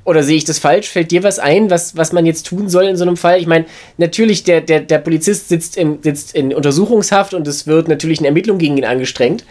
Oder 0.03 0.23
sehe 0.23 0.37
ich 0.37 0.45
das 0.45 0.57
falsch? 0.57 0.89
Fällt 0.89 1.11
dir 1.11 1.23
was 1.23 1.37
ein, 1.37 1.69
was, 1.69 1.95
was 1.95 2.11
man 2.11 2.25
jetzt 2.25 2.47
tun 2.47 2.69
soll 2.69 2.85
in 2.85 2.97
so 2.97 3.03
einem 3.03 3.17
Fall? 3.17 3.39
Ich 3.39 3.45
meine, 3.45 3.65
natürlich, 3.97 4.43
der, 4.43 4.61
der, 4.61 4.79
der 4.79 4.97
Polizist 4.97 5.49
sitzt, 5.49 5.77
im, 5.77 5.99
sitzt 6.01 6.33
in 6.33 6.53
Untersuchungshaft 6.53 7.33
und 7.33 7.47
es 7.47 7.67
wird 7.67 7.87
natürlich 7.87 8.19
eine 8.19 8.27
Ermittlung 8.27 8.57
gegen 8.57 8.77
ihn 8.77 8.85
angestrengt. 8.85 9.45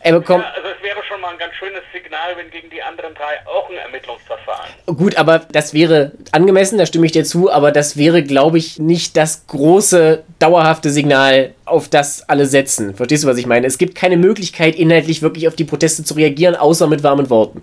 Er 0.00 0.12
bekommt. 0.12 0.44
Ja, 0.44 0.52
also 0.52 0.68
es 0.68 0.82
wäre 0.82 1.02
schon 1.04 1.20
mal 1.20 1.32
ein 1.32 1.38
ganz 1.38 1.54
schönes 1.54 1.82
Signal, 1.92 2.36
wenn 2.36 2.50
gegen 2.50 2.70
die 2.70 2.80
anderen 2.80 3.14
drei 3.14 3.44
auch 3.46 3.68
ein 3.68 3.76
Ermittlungsverfahren. 3.76 4.70
Gut, 4.86 5.16
aber 5.16 5.40
das 5.50 5.74
wäre 5.74 6.12
angemessen, 6.30 6.78
da 6.78 6.86
stimme 6.86 7.06
ich 7.06 7.12
dir 7.12 7.24
zu, 7.24 7.50
aber 7.50 7.72
das 7.72 7.96
wäre, 7.96 8.22
glaube 8.22 8.58
ich, 8.58 8.78
nicht 8.78 9.16
das 9.16 9.46
große, 9.48 10.24
dauerhafte 10.38 10.90
Signal, 10.90 11.54
auf 11.64 11.88
das 11.88 12.28
alle 12.28 12.46
setzen. 12.46 12.94
Verstehst 12.94 13.24
du, 13.24 13.28
was 13.28 13.38
ich 13.38 13.46
meine? 13.46 13.66
Es 13.66 13.76
gibt 13.76 13.96
keine 13.96 14.16
Möglichkeit, 14.16 14.76
inhaltlich 14.76 15.20
wirklich 15.20 15.48
auf 15.48 15.56
die 15.56 15.64
Proteste 15.64 16.04
zu 16.04 16.14
reagieren, 16.14 16.54
außer 16.54 16.86
mit 16.86 17.02
warmen 17.02 17.28
Worten. 17.28 17.62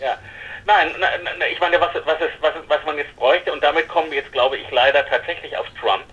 Ja. 0.00 0.16
Nein, 0.66 0.94
na, 1.00 1.08
na, 1.38 1.46
ich 1.52 1.58
meine, 1.58 1.80
was, 1.80 1.90
was, 1.94 2.20
ist, 2.20 2.40
was, 2.40 2.52
was 2.68 2.84
man 2.86 2.96
jetzt 2.96 3.14
bräuchte, 3.16 3.52
und 3.52 3.62
damit 3.62 3.88
kommen 3.88 4.08
wir 4.10 4.18
jetzt, 4.18 4.32
glaube 4.32 4.56
ich, 4.56 4.70
leider 4.70 5.04
tatsächlich 5.04 5.56
auf 5.56 5.66
Trump. 5.80 6.04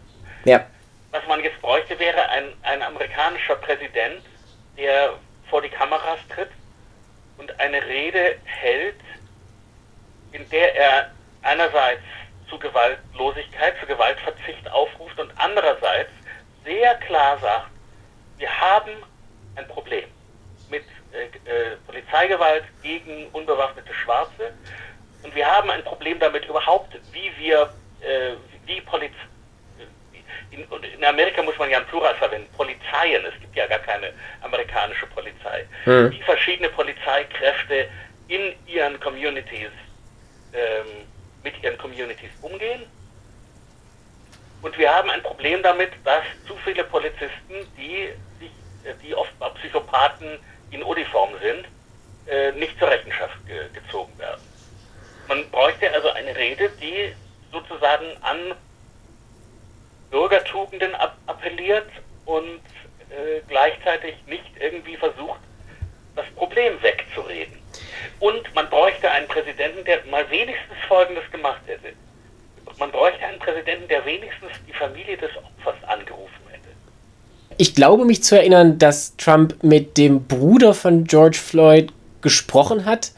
Ja. 0.45 0.65
Was 1.11 1.21
man 1.27 1.43
jetzt 1.43 1.61
bräuchte, 1.61 1.97
wäre 1.99 2.27
ein, 2.29 2.45
ein 2.63 2.81
amerikanischer 2.81 3.55
Präsident, 3.55 4.21
der 4.77 5.13
vor 5.49 5.61
die 5.61 5.69
Kameras 5.69 6.19
tritt 6.33 6.49
und 7.37 7.59
eine 7.59 7.83
Rede 7.85 8.37
hält, 8.45 8.99
in 10.31 10.47
der 10.49 10.75
er 10.75 11.11
einerseits 11.41 12.03
zu 12.49 12.57
Gewaltlosigkeit, 12.59 13.75
zu 13.79 13.85
Gewaltverzicht 13.85 14.69
aufruft 14.71 15.19
und 15.19 15.31
andererseits 15.37 16.11
sehr 16.63 16.95
klar 16.95 17.37
sagt, 17.39 17.69
wir 18.37 18.49
haben 18.49 18.91
ein 19.55 19.67
Problem 19.67 20.05
mit 20.69 20.83
äh, 21.13 21.25
äh, 21.49 21.77
Polizeigewalt 21.85 22.63
gegen 22.83 23.27
unbewaffnete 23.29 23.93
Schwarze 23.93 24.53
und 25.23 25.33
wir 25.33 25.45
haben 25.45 25.69
ein 25.69 25.83
Problem 25.83 26.19
damit 26.19 26.45
überhaupt, 26.45 26.97
wie 27.11 27.31
wir, 27.37 27.73
äh, 28.01 28.33
wie 28.65 28.81
Polizei 28.81 29.15
in, 30.51 30.65
in, 30.97 31.05
Amerika 31.05 31.43
muss 31.43 31.57
man 31.57 31.69
ja 31.69 31.79
ein 31.79 31.87
Plural 31.87 32.15
verwenden, 32.15 32.47
Polizeien, 32.55 33.25
es 33.25 33.39
gibt 33.39 33.55
ja 33.55 33.67
gar 33.67 33.79
keine 33.79 34.13
amerikanische 34.41 35.05
Polizei, 35.87 36.03
hm. 36.03 36.11
wie 36.11 36.23
verschiedene 36.23 36.69
Polizeikräfte 36.69 37.87
in 38.27 38.53
ihren 38.67 38.99
Communities, 38.99 39.71
ähm, 40.53 40.85
mit 41.43 41.63
ihren 41.63 41.77
Communities 41.77 42.31
umgehen. 42.41 42.83
Und 44.61 44.77
wir 44.77 44.93
haben 44.93 45.09
ein 45.09 45.21
Problem 45.21 45.63
damit, 45.63 45.91
dass 46.03 46.23
zu 46.45 46.55
viele 46.65 46.83
Polizisten, 46.83 47.53
die, 47.77 48.09
sich, 48.39 48.51
die 49.03 49.15
offenbar 49.15 49.53
Psychopathen 49.55 50.39
in 50.71 50.83
Uniform 50.83 51.29
sind, 51.41 51.65
äh, 52.27 52.51
nicht 52.53 52.77
zur 52.79 52.89
Rechenschaft 52.89 53.37
ge 53.47 53.69
gezogen 53.73 54.17
werden. 54.19 54.41
Man 55.27 55.49
bräuchte 55.51 55.91
also 55.93 56.09
eine 56.09 56.35
Rede, 56.35 56.69
die 56.81 57.13
sozusagen 57.51 58.05
an 58.21 58.55
Bürgertugenden 60.09 60.95
appelliert 61.27 61.89
und 62.25 62.61
äh, 63.09 63.41
gleichzeitig 63.47 64.15
nicht 64.25 64.51
irgendwie 64.59 64.97
versucht, 64.97 65.39
das 66.17 66.25
Problem 66.35 66.81
wegzureden. 66.81 67.57
Und 68.19 68.53
man 68.55 68.69
bräuchte 68.69 69.09
einen 69.09 69.27
Präsidenten, 69.27 69.85
der 69.85 70.03
mal 70.05 70.29
wenigstens 70.29 70.77
Folgendes 70.87 71.23
gemacht 71.31 71.61
hätte. 71.67 71.93
Man 72.79 72.91
bräuchte 72.91 73.23
einen 73.25 73.39
Präsidenten, 73.39 73.87
der 73.87 74.05
wenigstens 74.05 74.51
die 74.67 74.73
Familie 74.73 75.17
des 75.17 75.31
Opfers 75.37 75.81
angerufen 75.87 76.41
hätte. 76.49 76.67
Ich 77.57 77.73
glaube 77.87 78.03
mich 78.03 78.21
zu 78.21 78.37
erinnern, 78.37 78.77
dass 78.79 79.15
Trump 79.15 79.63
mit 79.63 79.97
dem 79.97 80.25
Bruder 80.25 80.73
von 80.73 81.05
George 81.05 81.37
Floyd 81.37 81.93
gesprochen 82.21 82.83
hat, 82.83 83.11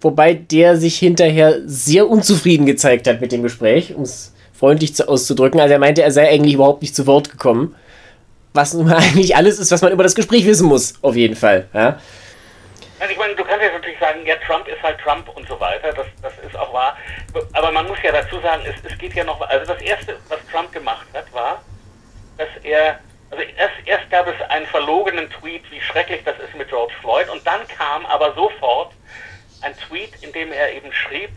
wobei 0.00 0.32
der 0.32 0.78
sich 0.78 0.98
hinterher 0.98 1.60
sehr 1.66 2.08
unzufrieden 2.08 2.64
gezeigt 2.64 3.06
hat 3.06 3.20
mit 3.20 3.30
dem 3.30 3.42
Gespräch, 3.42 3.94
um 3.94 4.04
es 4.04 4.34
freundlich 4.58 5.06
auszudrücken. 5.06 5.60
Also 5.60 5.74
er 5.74 5.78
meinte, 5.78 6.02
er 6.02 6.10
sei 6.12 6.30
eigentlich 6.30 6.54
überhaupt 6.54 6.80
nicht 6.80 6.96
zu 6.96 7.06
Wort 7.06 7.30
gekommen. 7.30 7.76
Was 8.54 8.72
nun 8.72 8.90
eigentlich 8.92 9.36
alles 9.36 9.58
ist, 9.58 9.70
was 9.70 9.82
man 9.82 9.92
über 9.92 10.02
das 10.02 10.14
Gespräch 10.14 10.46
wissen 10.46 10.66
muss, 10.66 10.94
auf 11.02 11.14
jeden 11.14 11.36
Fall. 11.36 11.68
Ja? 11.74 12.00
Also 12.98 13.12
ich 13.12 13.18
meine, 13.18 13.34
du 13.34 13.44
kannst 13.44 13.60
jetzt 13.60 13.74
natürlich 13.74 13.98
sagen, 14.00 14.20
ja, 14.24 14.36
Trump 14.46 14.66
ist 14.66 14.82
halt 14.82 14.98
Trump 15.04 15.28
und 15.36 15.46
so 15.46 15.60
weiter, 15.60 15.92
das, 15.92 16.06
das 16.22 16.32
ist 16.46 16.58
auch 16.58 16.72
wahr. 16.72 16.96
Aber 17.52 17.70
man 17.70 17.86
muss 17.86 17.98
ja 18.02 18.12
dazu 18.12 18.40
sagen, 18.40 18.62
es, 18.66 18.90
es 18.90 18.96
geht 18.96 19.12
ja 19.12 19.24
noch, 19.24 19.42
also 19.42 19.70
das 19.70 19.82
Erste, 19.82 20.16
was 20.30 20.38
Trump 20.50 20.72
gemacht 20.72 21.06
hat, 21.12 21.30
war, 21.34 21.62
dass 22.38 22.48
er, 22.62 22.98
also 23.30 23.42
erst, 23.42 23.74
erst 23.84 24.10
gab 24.10 24.26
es 24.28 24.40
einen 24.50 24.66
verlogenen 24.66 25.30
Tweet, 25.30 25.62
wie 25.70 25.80
schrecklich 25.80 26.22
das 26.24 26.38
ist 26.38 26.54
mit 26.56 26.68
George 26.68 26.94
Floyd, 27.00 27.28
und 27.28 27.46
dann 27.46 27.66
kam 27.68 28.06
aber 28.06 28.34
sofort 28.34 28.92
ein 29.62 29.74
Tweet, 29.88 30.12
in 30.22 30.32
dem 30.32 30.52
er 30.52 30.72
eben 30.72 30.92
schrieb, 30.92 31.30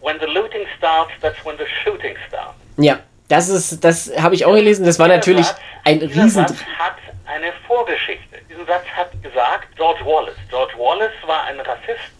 when 0.00 0.18
the 0.20 0.26
looting 0.26 0.66
starts, 0.76 1.12
that's 1.20 1.44
when 1.44 1.56
the 1.56 1.66
shooting 1.82 2.16
starts. 2.28 2.54
Ja, 2.76 2.98
das 3.28 3.48
ist, 3.48 3.82
das 3.82 4.12
habe 4.20 4.34
ich 4.34 4.44
auch 4.44 4.54
gelesen. 4.54 4.84
Das 4.84 4.98
war 4.98 5.08
natürlich 5.08 5.46
Satz, 5.46 5.60
ein 5.84 5.98
riesen. 5.98 6.46
Satz 6.46 6.64
hat 6.78 6.96
eine 7.26 7.52
Vorgeschichte. 7.66 8.38
Diesen 8.50 8.66
Satz 8.66 8.84
hat 8.94 9.10
gesagt 9.22 9.74
George 9.76 10.04
Wallace. 10.04 10.36
George 10.50 10.74
Wallace 10.76 11.14
war 11.26 11.44
ein 11.44 11.58
Rassist, 11.60 12.12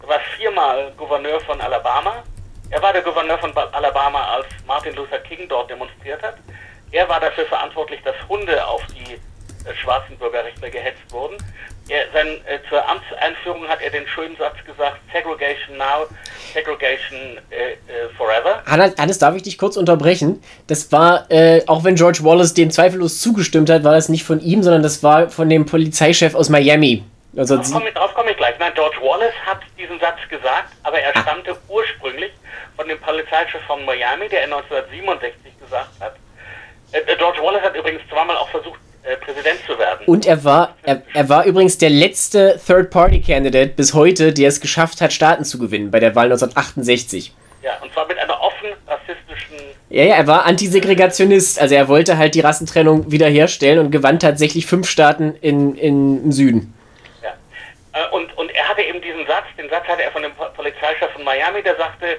war 0.00 0.20
viermal 0.36 0.92
Gouverneur 0.96 1.40
von 1.40 1.60
Alabama. 1.60 2.22
Er 2.70 2.82
war 2.82 2.92
der 2.92 3.02
Gouverneur 3.02 3.38
von 3.38 3.56
Alabama, 3.56 4.22
als 4.34 4.46
Martin 4.66 4.94
Luther 4.94 5.18
King 5.20 5.48
dort 5.48 5.70
demonstriert 5.70 6.22
hat. 6.22 6.36
Er 6.92 7.08
war 7.08 7.20
dafür 7.20 7.46
verantwortlich, 7.46 8.00
dass 8.04 8.16
Hunde 8.28 8.66
auf 8.66 8.82
die 8.88 9.14
äh, 9.14 9.74
schwarzen 9.74 10.16
Bürgerrechtler 10.16 10.70
gehetzt 10.70 11.02
wurden. 11.10 11.36
Er, 11.88 12.04
sein, 12.12 12.28
äh, 12.46 12.58
zur 12.68 12.88
Amtseinführung 12.88 13.66
hat 13.68 13.80
er 13.82 13.90
den 13.90 14.06
schönen 14.06 14.36
Satz 14.36 14.56
gesagt, 14.64 14.98
Segregation 15.12 15.76
now, 15.76 16.06
Segregation 16.54 17.38
äh, 17.50 17.72
äh, 17.72 18.08
forever. 18.16 18.62
Hannes, 18.64 19.18
darf 19.18 19.34
ich 19.34 19.42
dich 19.42 19.58
kurz 19.58 19.76
unterbrechen? 19.76 20.42
Das 20.68 20.92
war, 20.92 21.26
äh, 21.30 21.62
auch 21.66 21.82
wenn 21.82 21.96
George 21.96 22.20
Wallace 22.22 22.54
dem 22.54 22.70
zweifellos 22.70 23.20
zugestimmt 23.20 23.70
hat, 23.70 23.82
war 23.82 23.92
das 23.92 24.08
nicht 24.08 24.24
von 24.24 24.40
ihm, 24.40 24.62
sondern 24.62 24.82
das 24.82 25.02
war 25.02 25.30
von 25.30 25.48
dem 25.48 25.66
Polizeichef 25.66 26.34
aus 26.34 26.48
Miami. 26.48 27.04
Also 27.36 27.56
darauf 27.56 27.72
komme 27.72 27.92
komm 28.14 28.28
ich 28.28 28.36
gleich. 28.36 28.58
Nein, 28.58 28.72
George 28.74 28.96
Wallace 29.00 29.34
hat 29.46 29.60
diesen 29.78 29.98
Satz 30.00 30.18
gesagt, 30.28 30.72
aber 30.82 31.00
er 31.00 31.16
ah. 31.16 31.20
stammte 31.22 31.56
ursprünglich 31.68 32.32
von 32.76 32.88
dem 32.88 33.00
Polizeichef 33.00 33.62
von 33.66 33.84
Miami, 33.84 34.28
der 34.28 34.44
in 34.44 34.52
1967 34.52 35.58
gesagt 35.60 35.90
hat. 36.00 36.14
Äh, 36.92 37.16
George 37.16 37.40
Wallace 37.42 37.62
hat 37.62 37.76
übrigens 37.76 38.02
zweimal 38.08 38.36
auch 38.36 38.48
versucht, 38.48 38.80
äh, 39.02 39.16
Präsident 39.16 39.60
zu 39.66 39.78
werden. 39.78 40.04
Und 40.06 40.26
er 40.26 40.44
war, 40.44 40.76
er, 40.82 41.02
er 41.14 41.28
war 41.28 41.44
übrigens 41.44 41.78
der 41.78 41.90
letzte 41.90 42.60
Third-Party-Candidate 42.66 43.70
bis 43.70 43.94
heute, 43.94 44.32
der 44.32 44.48
es 44.48 44.60
geschafft 44.60 45.00
hat, 45.00 45.12
Staaten 45.12 45.44
zu 45.44 45.58
gewinnen 45.58 45.90
bei 45.90 46.00
der 46.00 46.14
Wahl 46.14 46.26
1968. 46.26 47.32
Ja, 47.62 47.72
und 47.82 47.92
zwar 47.92 48.06
mit 48.06 48.18
einer 48.18 48.40
offen 48.40 48.68
rassistischen. 48.86 49.56
Ja, 49.88 50.04
ja, 50.04 50.14
er 50.16 50.26
war 50.26 50.46
Antisegregationist. 50.46 51.60
Also 51.60 51.74
er 51.74 51.88
wollte 51.88 52.18
halt 52.18 52.34
die 52.34 52.40
Rassentrennung 52.40 53.10
wiederherstellen 53.10 53.78
und 53.78 53.90
gewann 53.90 54.18
tatsächlich 54.18 54.66
fünf 54.66 54.88
Staaten 54.88 55.34
in, 55.40 55.74
in, 55.76 56.24
im 56.24 56.32
Süden. 56.32 56.74
Ja. 57.22 57.30
Äh, 57.92 58.08
und, 58.10 58.36
und 58.36 58.50
er 58.50 58.68
hatte 58.68 58.82
eben 58.82 59.00
diesen 59.00 59.26
Satz, 59.26 59.44
den 59.58 59.68
Satz 59.68 59.86
hatte 59.86 60.02
er 60.02 60.10
von 60.10 60.22
dem 60.22 60.32
Polizeichef 60.56 61.10
von 61.12 61.24
Miami, 61.24 61.62
der 61.62 61.76
sagte 61.76 62.16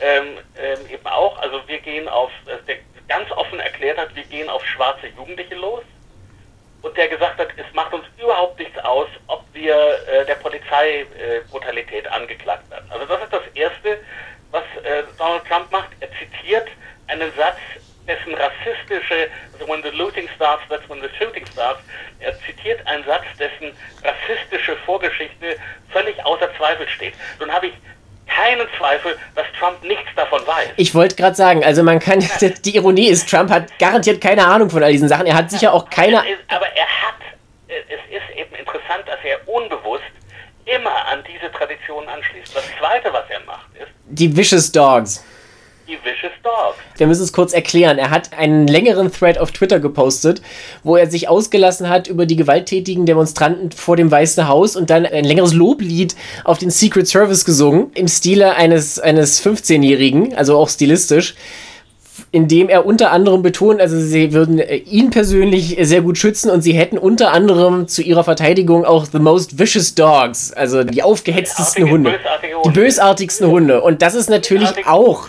ähm, 0.00 0.38
ähm, 0.56 0.78
eben 0.92 1.06
auch, 1.06 1.38
also 1.40 1.60
wir 1.66 1.78
gehen 1.78 2.08
auf, 2.08 2.30
der 2.66 2.76
ganz 3.10 3.30
offen 3.32 3.58
erklärt 3.58 3.98
hat, 3.98 4.14
wir 4.14 4.22
gehen 4.22 4.48
auf 4.48 4.64
schwarze 4.64 5.08
Jugendliche 5.08 5.56
los 5.56 5.82
und 6.82 6.96
der 6.96 7.08
gesagt 7.08 7.38
hat, 7.38 7.48
es 7.56 7.74
macht 7.74 7.92
uns 7.92 8.04
überhaupt 8.16 8.58
nichts 8.58 8.78
aus, 8.78 9.08
ob 9.26 9.44
wir 9.52 9.74
äh, 9.74 10.24
der 10.24 10.36
Polizeibrutalität 10.36 12.06
äh, 12.06 12.08
angeklagt 12.08 12.70
werden. 12.70 12.86
Also 12.88 13.04
das 13.06 13.22
ist 13.24 13.32
das 13.32 13.42
Erste, 13.54 13.98
was 14.52 14.62
äh, 14.84 15.02
Donald 15.18 15.44
Trump 15.46 15.72
macht. 15.72 15.90
Er 15.98 16.08
zitiert 16.12 16.68
einen 17.08 17.32
Satz, 17.36 17.58
dessen 18.06 18.32
rassistische, 18.34 19.28
also 19.52 19.66
when 19.66 19.82
the 19.82 19.90
looting 19.90 20.28
starts, 20.36 20.62
that's 20.68 20.88
when 20.88 21.00
the 21.02 21.10
shooting 21.18 21.44
starts. 21.46 21.80
Er 22.20 22.38
zitiert 22.46 22.86
einen 22.86 23.04
Satz, 23.04 23.24
dessen 23.40 23.76
rassistische 24.04 24.76
Vorgeschichte 24.86 25.56
völlig 25.90 26.24
außer 26.24 26.48
Zweifel 26.56 26.88
steht. 26.88 27.14
Nun 27.40 27.52
habe 27.52 27.66
ich 27.66 27.74
keinen 28.34 28.66
Zweifel, 28.78 29.18
dass 29.34 29.46
Trump 29.58 29.82
nichts 29.82 30.08
davon 30.16 30.40
weiß. 30.46 30.70
Ich 30.76 30.94
wollte 30.94 31.16
gerade 31.16 31.34
sagen, 31.34 31.64
also 31.64 31.82
man 31.82 31.98
kann, 31.98 32.20
die 32.64 32.76
Ironie 32.76 33.08
ist, 33.08 33.28
Trump 33.28 33.50
hat 33.50 33.78
garantiert 33.78 34.20
keine 34.20 34.46
Ahnung 34.46 34.70
von 34.70 34.82
all 34.82 34.92
diesen 34.92 35.08
Sachen. 35.08 35.26
Er 35.26 35.34
hat 35.34 35.50
sicher 35.50 35.72
auch 35.72 35.88
keine. 35.90 36.18
Aber 36.18 36.66
er 36.66 36.86
hat, 36.86 37.20
äh, 37.68 37.74
es 37.88 38.16
ist 38.16 38.38
eben 38.38 38.54
interessant, 38.54 39.04
dass 39.06 39.18
er 39.24 39.46
unbewusst 39.48 40.02
immer 40.64 41.06
an 41.06 41.22
diese 41.26 41.50
Tradition 41.52 42.08
anschließt. 42.08 42.54
Das 42.54 42.64
Zweite, 42.78 43.12
was 43.12 43.28
er 43.28 43.40
macht, 43.40 43.66
ist. 43.74 43.88
Die 44.04 44.34
Vicious 44.34 44.70
Dogs. 44.70 45.24
Wir 46.96 47.06
müssen 47.06 47.22
es 47.22 47.32
kurz 47.32 47.52
erklären. 47.52 47.98
Er 47.98 48.10
hat 48.10 48.32
einen 48.36 48.66
längeren 48.66 49.10
Thread 49.10 49.38
auf 49.38 49.52
Twitter 49.52 49.80
gepostet, 49.80 50.42
wo 50.82 50.96
er 50.96 51.10
sich 51.10 51.28
ausgelassen 51.28 51.88
hat 51.88 52.08
über 52.08 52.26
die 52.26 52.36
gewalttätigen 52.36 53.06
Demonstranten 53.06 53.72
vor 53.72 53.96
dem 53.96 54.10
Weißen 54.10 54.48
Haus 54.48 54.76
und 54.76 54.90
dann 54.90 55.06
ein 55.06 55.24
längeres 55.24 55.54
Loblied 55.54 56.14
auf 56.44 56.58
den 56.58 56.70
Secret 56.70 57.08
Service 57.08 57.44
gesungen, 57.44 57.90
im 57.94 58.08
Stile 58.08 58.54
eines, 58.54 58.98
eines 58.98 59.44
15-Jährigen, 59.44 60.34
also 60.34 60.58
auch 60.58 60.68
stilistisch 60.68 61.34
indem 62.32 62.68
er 62.68 62.86
unter 62.86 63.10
anderem 63.10 63.42
betont, 63.42 63.80
also 63.80 63.98
sie 63.98 64.32
würden 64.32 64.60
äh, 64.60 64.76
ihn 64.76 65.10
persönlich 65.10 65.76
sehr 65.80 66.00
gut 66.00 66.16
schützen 66.16 66.50
und 66.50 66.62
sie 66.62 66.72
hätten 66.72 66.96
unter 66.96 67.32
anderem 67.32 67.88
zu 67.88 68.02
ihrer 68.02 68.22
Verteidigung 68.22 68.84
auch 68.84 69.04
the 69.04 69.18
most 69.18 69.58
vicious 69.58 69.94
dogs, 69.94 70.52
also 70.52 70.84
die 70.84 71.02
aufgehetztesten 71.02 71.86
die 71.86 71.90
Hunde. 71.90 72.10
Hunde. 72.12 72.62
Die 72.64 72.70
bösartigsten 72.70 73.48
Hunde. 73.48 73.80
Und 73.80 74.02
das 74.02 74.14
ist 74.14 74.30
natürlich 74.30 74.68
Bösartige, 74.68 74.90
auch. 74.90 75.28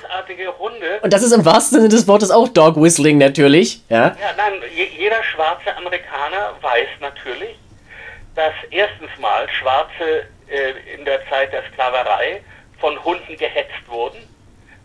Und 1.02 1.14
das 1.14 1.24
ist 1.24 1.32
im 1.32 1.44
wahrsten 1.44 1.78
Sinne 1.78 1.90
des 1.90 2.08
Wortes 2.08 2.30
auch 2.30 2.48
Dog 2.48 2.80
Whistling 2.80 3.18
natürlich. 3.18 3.82
Ja, 3.90 3.98
ja 3.98 4.16
nein, 4.38 4.54
jeder 4.98 5.24
schwarze 5.24 5.76
Amerikaner 5.78 6.54
weiß 6.62 6.88
natürlich, 7.00 7.58
dass 8.36 8.54
erstens 8.70 9.10
mal 9.20 9.48
Schwarze 9.50 10.26
äh, 10.48 10.96
in 10.98 11.04
der 11.06 11.28
Zeit 11.30 11.52
der 11.52 11.64
Sklaverei 11.72 12.42
von 12.80 13.04
Hunden 13.04 13.36
gehetzt 13.38 13.88
wurden, 13.88 14.18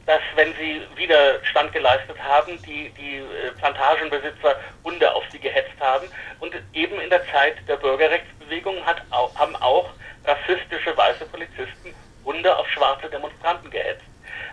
dass 0.07 0.21
wenn 0.37 0.55
sie 0.55 0.83
Widerstand 0.95 1.73
geleistet 1.73 2.17
haben, 2.23 2.61
die, 2.63 2.91
die 2.91 3.17
äh, 3.19 3.51
Plantagenbesitzer 3.59 4.57
Hunde 4.85 5.13
auf 5.13 5.25
sie 5.33 5.41
gehetzt 5.41 5.79
haben. 5.81 6.07
Und 6.39 6.55
eben 6.73 7.01
in 7.01 7.11
der 7.11 7.27
Zeit 7.33 7.57
der 7.69 7.77
Bürgerrechtsbewegung 7.77 8.85
hat, 8.87 9.03
haben 9.11 9.57
auch 9.57 9.91
rassistische 10.25 10.97
weiße 10.97 11.27
Polizisten 11.27 11.95
Hunde 12.25 12.57
auf 12.57 12.69
schwarze 12.71 13.09
Demonstranten 13.09 13.71
gehetzt. 13.71 14.05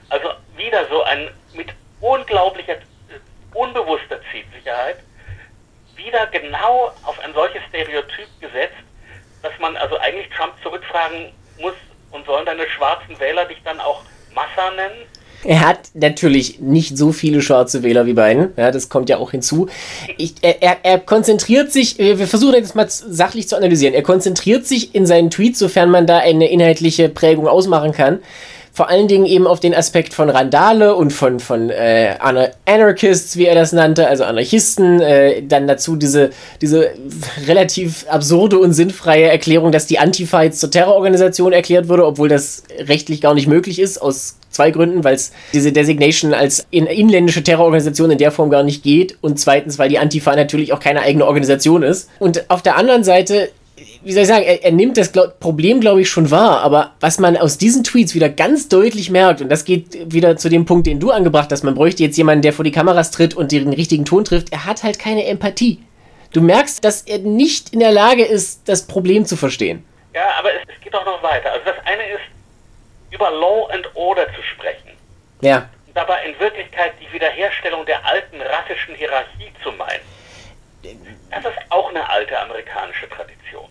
Also 0.10 0.34
wieder 0.56 0.88
so 0.88 1.04
ein 1.04 1.30
mit 1.54 1.70
unglaublicher, 2.02 2.74
äh, 2.74 3.20
unbewusster 3.54 4.20
Zielsicherheit, 4.32 4.98
wieder 5.96 6.26
genau 6.28 6.92
auf 7.04 7.20
ein 7.20 7.34
solches 7.34 7.62
Stereotyp 7.70 8.28
gesetzt, 8.42 8.74
dass 9.44 9.54
man 9.60 9.78
also 9.78 9.98
eigentlich 10.00 10.30
Trump 10.30 10.54
zurückfragen 10.64 11.32
muss, 11.60 11.76
und 12.14 12.26
sollen 12.28 12.46
deine 12.46 12.70
schwarzen 12.70 13.20
Wähler 13.20 13.46
dich 13.46 13.62
dann 13.64 13.80
auch 13.82 14.04
Massa 14.34 14.72
nennen? 14.72 15.08
Er 15.44 15.68
hat 15.68 15.80
natürlich 15.94 16.60
nicht 16.60 16.98
so 16.98 17.12
viele 17.12 17.42
schwarze 17.42 17.84
Wähler 17.84 18.06
wie 18.06 18.14
Biden. 18.14 18.50
Ja, 18.58 18.72
das 18.72 18.90
kommt 18.90 19.10
ja 19.10 19.18
auch 19.18 19.32
hinzu. 19.32 19.68
Ich, 20.18 20.36
er, 20.42 20.78
er 20.84 21.00
konzentriert 21.00 21.72
sich, 21.72 21.98
wir 21.98 22.28
versuchen 22.28 22.62
das 22.62 22.76
mal 22.76 22.88
sachlich 22.90 23.48
zu 23.48 23.58
analysieren. 23.58 23.94
Er 23.94 24.04
konzentriert 24.04 24.66
sich 24.66 24.96
in 24.96 25.06
seinen 25.06 25.30
Tweets, 25.30 25.60
sofern 25.60 25.90
man 25.90 26.08
da 26.08 26.20
eine 26.20 26.50
inhaltliche 26.50 27.10
Prägung 27.10 27.48
ausmachen 27.48 27.92
kann, 27.92 28.20
vor 28.76 28.90
allen 28.90 29.08
Dingen 29.08 29.28
eben 29.28 29.46
auf 29.46 29.60
den 29.60 29.76
Aspekt 29.76 30.16
von 30.16 30.32
Randale 30.32 30.96
und 30.96 31.14
von, 31.14 31.40
von 31.40 31.70
äh, 31.70 32.16
Anarchists, 32.66 33.38
wie 33.38 33.46
er 33.46 33.54
das 33.54 33.72
nannte, 33.72 34.08
also 34.08 34.24
Anarchisten. 34.24 35.00
Äh, 35.00 35.44
dann 35.44 35.68
dazu 35.68 35.96
diese, 35.96 36.32
diese 36.60 36.90
relativ 37.46 38.08
absurde 38.10 38.58
und 38.58 38.74
sinnfreie 38.74 39.30
Erklärung, 39.30 39.72
dass 39.72 39.86
die 39.86 40.00
Antifa 40.00 40.42
jetzt 40.42 40.60
zur 40.60 40.72
Terrororganisation 40.72 41.54
erklärt 41.54 41.88
wurde, 41.88 42.04
obwohl 42.04 42.30
das 42.30 42.64
rechtlich 42.80 43.22
gar 43.22 43.36
nicht 43.36 43.48
möglich 43.48 43.78
ist, 43.78 44.02
aus 44.02 44.38
zwei 44.54 44.72
Gründen, 44.72 45.04
weil 45.04 45.16
es 45.16 45.32
diese 45.54 45.72
Designation 45.72 46.34
als 46.34 46.66
in, 46.70 46.86
inländische 46.86 47.44
Terrororganisation 47.44 48.12
in 48.12 48.18
der 48.18 48.32
Form 48.32 48.50
gar 48.50 48.64
nicht 48.64 48.84
geht 48.84 49.18
und 49.22 49.40
zweitens, 49.40 49.80
weil 49.80 49.90
die 49.90 50.00
Antifa 50.00 50.36
natürlich 50.36 50.74
auch 50.74 50.80
keine 50.80 51.02
eigene 51.02 51.26
Organisation 51.26 51.84
ist. 51.84 52.10
Und 52.20 52.50
auf 52.50 52.62
der 52.62 52.78
anderen 52.78 53.04
Seite 53.04 53.50
wie 54.04 54.12
soll 54.12 54.24
ich 54.24 54.28
sagen, 54.28 54.44
er, 54.44 54.64
er 54.64 54.72
nimmt 54.72 54.98
das 54.98 55.12
glaub, 55.12 55.40
Problem, 55.40 55.80
glaube 55.80 56.02
ich, 56.02 56.10
schon 56.10 56.32
wahr, 56.32 56.62
aber 56.62 56.92
was 57.00 57.20
man 57.20 57.38
aus 57.38 57.58
diesen 57.58 57.84
Tweets 57.84 58.14
wieder 58.14 58.30
ganz 58.30 58.70
deutlich 58.70 59.10
merkt, 59.10 59.42
und 59.42 59.50
das 59.50 59.66
geht 59.66 60.14
wieder 60.14 60.38
zu 60.38 60.50
dem 60.50 60.66
Punkt, 60.66 60.88
den 60.88 61.00
du 61.00 61.12
angebracht 61.12 61.52
hast, 61.52 61.64
man 61.64 61.76
bräuchte 61.76 62.04
jetzt 62.04 62.18
jemanden, 62.18 62.42
der 62.42 62.54
vor 62.54 62.66
die 62.66 62.72
Kameras 62.72 63.12
tritt 63.12 63.34
und 63.34 63.52
den 63.52 63.74
richtigen 63.74 64.06
Ton 64.06 64.26
trifft, 64.26 64.52
er 64.52 64.66
hat 64.66 64.84
halt 64.84 65.00
keine 65.00 65.26
Empathie. 65.26 65.80
Du 66.34 66.42
merkst, 66.42 66.84
dass 66.84 67.04
er 67.04 67.20
nicht 67.20 67.74
in 67.74 67.80
der 67.80 67.92
Lage 67.92 68.24
ist, 68.24 68.62
das 68.66 68.84
Problem 68.88 69.26
zu 69.26 69.36
verstehen. 69.36 69.84
Ja, 70.14 70.28
aber 70.40 70.50
es, 70.50 70.82
geht 70.84 70.94
auch 70.94 71.06
noch 71.06 71.22
weiter. 71.24 71.52
Also 71.52 71.66
das 71.66 71.76
eine 71.86 72.04
ist, 72.04 72.22
über 73.14 73.30
Law 73.30 73.70
and 73.72 73.88
Order 73.96 74.28
zu 74.36 74.42
sprechen. 74.42 74.92
Ja. 75.42 75.70
Dabei 75.94 76.26
in 76.26 76.40
Wirklichkeit 76.40 76.94
die 77.00 77.14
Wiederherstellung 77.14 77.86
der 77.86 78.04
alten 78.06 78.42
rassischen 78.42 78.96
Hierarchie 78.96 79.52
zu 79.64 79.72
meinen. 79.74 80.02
Das 81.30 81.46
ist 81.46 81.60
auch 81.70 81.90
eine 81.90 82.10
alte 82.10 82.38
amerikanische 82.40 83.08
Tradition. 83.10 83.66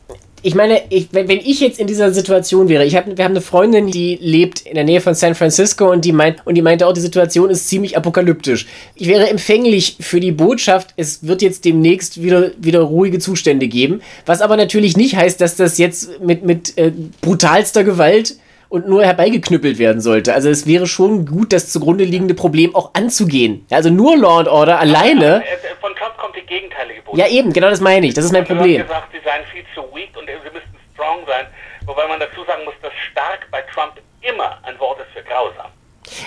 Ich 0.44 0.56
meine, 0.56 0.82
ich, 0.88 1.08
wenn, 1.12 1.28
wenn 1.28 1.38
ich 1.38 1.60
jetzt 1.60 1.78
in 1.78 1.86
dieser 1.86 2.10
Situation 2.10 2.68
wäre, 2.68 2.84
ich 2.84 2.96
hab, 2.96 3.06
wir 3.06 3.24
haben 3.24 3.32
eine 3.32 3.40
Freundin, 3.40 3.88
die 3.88 4.18
lebt 4.20 4.62
in 4.62 4.74
der 4.74 4.82
Nähe 4.82 5.00
von 5.00 5.14
San 5.14 5.36
Francisco 5.36 5.88
und 5.90 6.04
die, 6.04 6.10
meint, 6.10 6.44
und 6.44 6.56
die 6.56 6.62
meinte 6.62 6.86
auch, 6.86 6.92
die 6.92 7.00
Situation 7.00 7.48
ist 7.48 7.68
ziemlich 7.68 7.96
apokalyptisch. 7.96 8.66
Ich 8.96 9.06
wäre 9.06 9.28
empfänglich 9.28 9.98
für 10.00 10.18
die 10.18 10.32
Botschaft, 10.32 10.94
es 10.96 11.26
wird 11.26 11.42
jetzt 11.42 11.64
demnächst 11.64 12.22
wieder, 12.22 12.50
wieder 12.58 12.80
ruhige 12.80 13.20
Zustände 13.20 13.68
geben, 13.68 14.02
was 14.26 14.40
aber 14.40 14.56
natürlich 14.56 14.96
nicht 14.96 15.14
heißt, 15.14 15.40
dass 15.40 15.54
das 15.54 15.78
jetzt 15.78 16.20
mit, 16.20 16.42
mit 16.44 16.76
äh, 16.76 16.92
brutalster 17.20 17.84
Gewalt 17.84 18.34
und 18.72 18.88
nur 18.88 19.04
herbeigeknüppelt 19.04 19.78
werden 19.78 20.00
sollte. 20.00 20.32
Also 20.32 20.48
es 20.48 20.66
wäre 20.66 20.86
schon 20.86 21.26
gut, 21.26 21.52
das 21.52 21.70
zugrunde 21.70 22.04
liegende 22.04 22.32
Problem 22.32 22.74
auch 22.74 22.94
anzugehen. 22.94 23.66
Also 23.70 23.90
nur 23.90 24.16
Law 24.16 24.38
and 24.38 24.48
Order 24.48 24.80
alleine. 24.80 25.44
Von 25.78 25.94
Trump 25.94 26.16
kommt 26.16 26.34
die 26.36 26.46
gegenteilige 26.46 27.02
Botschaft. 27.02 27.30
Ja 27.30 27.36
eben, 27.36 27.52
genau 27.52 27.68
das 27.68 27.82
meine 27.82 28.06
ich. 28.06 28.14
Das 28.14 28.24
ist 28.24 28.32
mein 28.32 28.46
Problem. 28.46 28.80
Er 28.80 28.88
hat 28.88 28.88
gesagt, 28.88 29.12
sie 29.12 29.20
seien 29.22 29.44
viel 29.52 29.64
zu 29.74 29.82
weak 29.94 30.16
und 30.16 30.26
sie 30.26 30.50
müssten 30.50 30.74
strong 30.94 31.18
sein. 31.26 31.48
Wobei 31.84 32.08
man 32.08 32.18
dazu 32.18 32.44
sagen 32.46 32.64
muss, 32.64 32.72
dass 32.80 32.92
stark 33.10 33.46
bei 33.50 33.60
Trump 33.74 34.00
immer 34.22 34.58
ein 34.62 34.78
Wort 34.80 35.00
ist 35.00 35.12
für 35.12 35.22
grausam. 35.22 35.70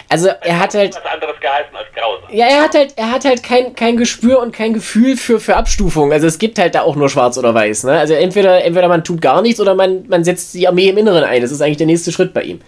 Also 0.10 0.30
er 0.30 0.60
hat 0.60 0.74
halt. 0.74 0.96
Was 0.96 1.06
anderes 1.06 1.40
geheißen 1.40 1.76
als 1.76 1.88
grausam. 1.94 2.30
Ja, 2.30 2.48
er 2.48 2.62
hat 2.64 2.76
halt, 2.76 2.98
er 2.98 3.12
hat 3.12 3.26
halt 3.26 3.44
kein, 3.44 3.76
kein 3.76 3.98
Gespür 3.98 4.40
und 4.40 4.54
kein 4.54 4.74
Gefühl 4.74 5.18
für, 5.18 5.40
für 5.40 5.56
Abstufung. 5.56 6.12
Also 6.12 6.28
es 6.28 6.40
gibt 6.40 6.60
halt 6.60 6.76
da 6.76 6.82
auch 6.82 6.96
nur 6.96 7.10
schwarz 7.10 7.38
oder 7.38 7.54
weiß. 7.54 7.86
Ne? 7.86 8.00
Also 8.00 8.14
entweder, 8.14 8.64
entweder 8.64 8.88
man 8.88 9.04
tut 9.04 9.22
gar 9.22 9.42
nichts 9.42 9.60
oder 9.60 9.76
man, 9.76 10.08
man 10.08 10.24
setzt 10.24 10.54
die 10.54 10.68
Armee 10.68 10.90
im 10.90 10.98
Inneren 10.98 11.24
ein. 11.24 11.42
Das 11.42 11.52
ist 11.52 11.62
eigentlich 11.62 11.78
der 11.78 11.88
nächste 11.88 12.12
Schritt 12.12 12.34
bei 12.34 12.44
ihm. 12.44 12.62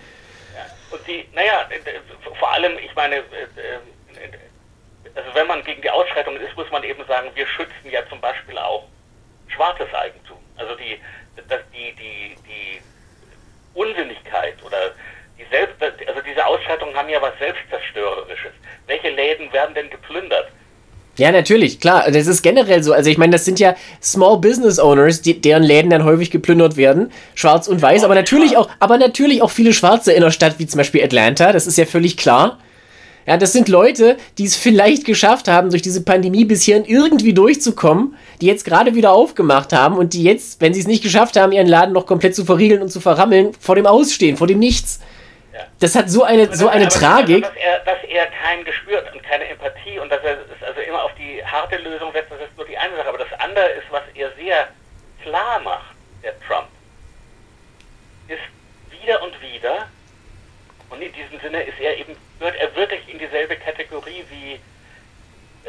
Ja. 0.56 0.96
Und 0.96 1.08
die, 1.08 1.26
naja, 1.34 1.68
vor 2.40 2.52
allem, 2.52 2.74
ich 2.84 2.94
meine, 2.96 3.16
äh, 3.16 3.22
also 5.16 5.30
wenn 5.34 5.48
man 5.48 5.64
gegen 5.64 5.82
die 5.82 5.90
Ausschreitungen 5.90 6.42
ist, 6.42 6.56
muss 6.56 6.70
man 6.72 6.84
eben 6.84 7.04
sagen, 7.08 7.30
wir 7.34 7.48
schützen 7.48 7.90
ja 7.92 8.02
zum 8.10 8.22
Beispiel 8.22 8.58
auch 8.58 8.86
schwarzes 9.48 9.92
Eigentum. 9.94 10.38
Also 10.58 10.76
die, 10.76 11.00
das, 11.48 11.62
die, 11.74 11.94
die, 11.96 12.36
die 12.48 12.82
Unsinnigkeit 13.74 14.56
oder 14.64 14.92
die 15.38 15.46
Selbst, 15.52 15.76
also 15.82 16.22
diese 16.28 16.46
Ausschreitungen 16.46 16.96
haben 16.96 17.10
ja 17.10 17.22
was 17.22 17.34
Selbstzerstörerisches. 17.40 18.52
Welche 18.88 19.10
Läden 19.10 19.52
werden 19.54 19.76
denn 19.76 19.90
geplündert? 19.90 20.48
Ja, 21.18 21.32
natürlich, 21.32 21.80
klar. 21.80 22.12
Das 22.12 22.28
ist 22.28 22.44
generell 22.44 22.84
so. 22.84 22.94
Also 22.94 23.10
ich 23.10 23.18
meine, 23.18 23.32
das 23.32 23.44
sind 23.44 23.60
ja 23.60 23.76
Small 24.02 24.38
Business 24.38 24.80
Owners, 24.80 25.22
die, 25.22 25.42
deren 25.42 25.64
Läden 25.64 25.90
dann 25.90 26.06
häufig 26.06 26.30
geplündert 26.30 26.78
werden. 26.78 27.12
Schwarz 27.34 27.68
und 27.68 27.82
weiß, 27.82 28.04
aber 28.04 28.14
natürlich 28.14 28.56
auch, 28.56 28.70
aber 28.80 28.98
natürlich 28.98 29.42
auch 29.42 29.50
viele 29.50 29.74
Schwarze 29.74 30.14
in 30.14 30.22
der 30.22 30.32
Stadt, 30.32 30.60
wie 30.60 30.68
zum 30.68 30.78
Beispiel 30.78 31.04
Atlanta. 31.04 31.52
Das 31.52 31.66
ist 31.66 31.78
ja 31.78 31.86
völlig 31.86 32.18
klar. 32.18 32.60
Ja, 33.26 33.36
das 33.36 33.52
sind 33.52 33.68
Leute, 33.68 34.16
die 34.38 34.46
es 34.46 34.56
vielleicht 34.56 35.04
geschafft 35.04 35.50
haben, 35.50 35.70
durch 35.70 35.82
diese 35.82 36.02
Pandemie 36.02 36.46
bis 36.46 36.64
hierhin 36.64 36.86
irgendwie 36.86 37.34
durchzukommen, 37.34 38.16
die 38.40 38.46
jetzt 38.46 38.64
gerade 38.64 38.96
wieder 38.96 39.12
aufgemacht 39.12 39.74
haben 39.74 39.98
und 39.98 40.14
die 40.14 40.24
jetzt, 40.24 40.62
wenn 40.62 40.74
sie 40.74 40.80
es 40.80 40.88
nicht 40.88 41.04
geschafft 41.04 41.36
haben, 41.36 41.52
ihren 41.52 41.68
Laden 41.68 41.94
noch 41.94 42.06
komplett 42.06 42.36
zu 42.36 42.46
verriegeln 42.46 42.82
und 42.82 42.90
zu 42.90 43.02
verrammeln, 43.02 43.52
vor 43.60 43.76
dem 43.76 43.86
Ausstehen, 43.86 44.38
vor 44.38 44.48
dem 44.48 44.60
Nichts. 44.60 45.02
Das 45.80 45.96
hat 45.96 46.10
so 46.10 46.24
eine, 46.24 46.54
so 46.56 46.68
eine 46.68 46.88
Tragik. 46.88 47.44
Dass 47.44 47.56
er, 47.56 47.80
dass 47.80 48.04
er 48.04 48.26
kein 48.28 48.64
Gespür 48.64 49.04
und 49.14 49.24
keine 49.24 49.48
Empathie 49.48 50.00
und 50.00 50.10
dass 50.10 50.24
er 50.24 50.34
es 50.34 50.64
also 50.64 50.82
immer 50.82 51.04
auf 51.04 51.12
die 51.16 51.44
harte 51.46 51.78
Lösung 51.78 52.12
setzt, 52.12 52.32
das 52.32 52.42
ist 52.42 52.58
nur 52.58 52.66
die 52.66 52.78
eine 52.78 52.96
Sache. 52.96 53.10
Aber 53.10 53.18
das 53.18 53.40
andere 53.40 53.68
ist, 53.70 53.86
was 53.92 54.04
er 54.16 54.32
sehr 54.34 54.68
klar 55.22 55.60
macht, 55.60 55.96
der 56.24 56.34
Trump, 56.42 56.68
ist 58.28 58.42
wieder 58.90 59.22
und 59.24 59.40
wieder, 59.42 59.88
und 60.90 61.02
in 61.02 61.12
diesem 61.14 61.40
Sinne 61.40 61.64
ist 61.64 61.80
er 61.80 61.98
eben, 61.98 62.16
gehört 62.40 62.56
er 62.56 62.76
wirklich 62.76 63.02
in 63.10 63.20
dieselbe 63.20 63.56
Kategorie 63.58 64.24
wie, 64.30 64.60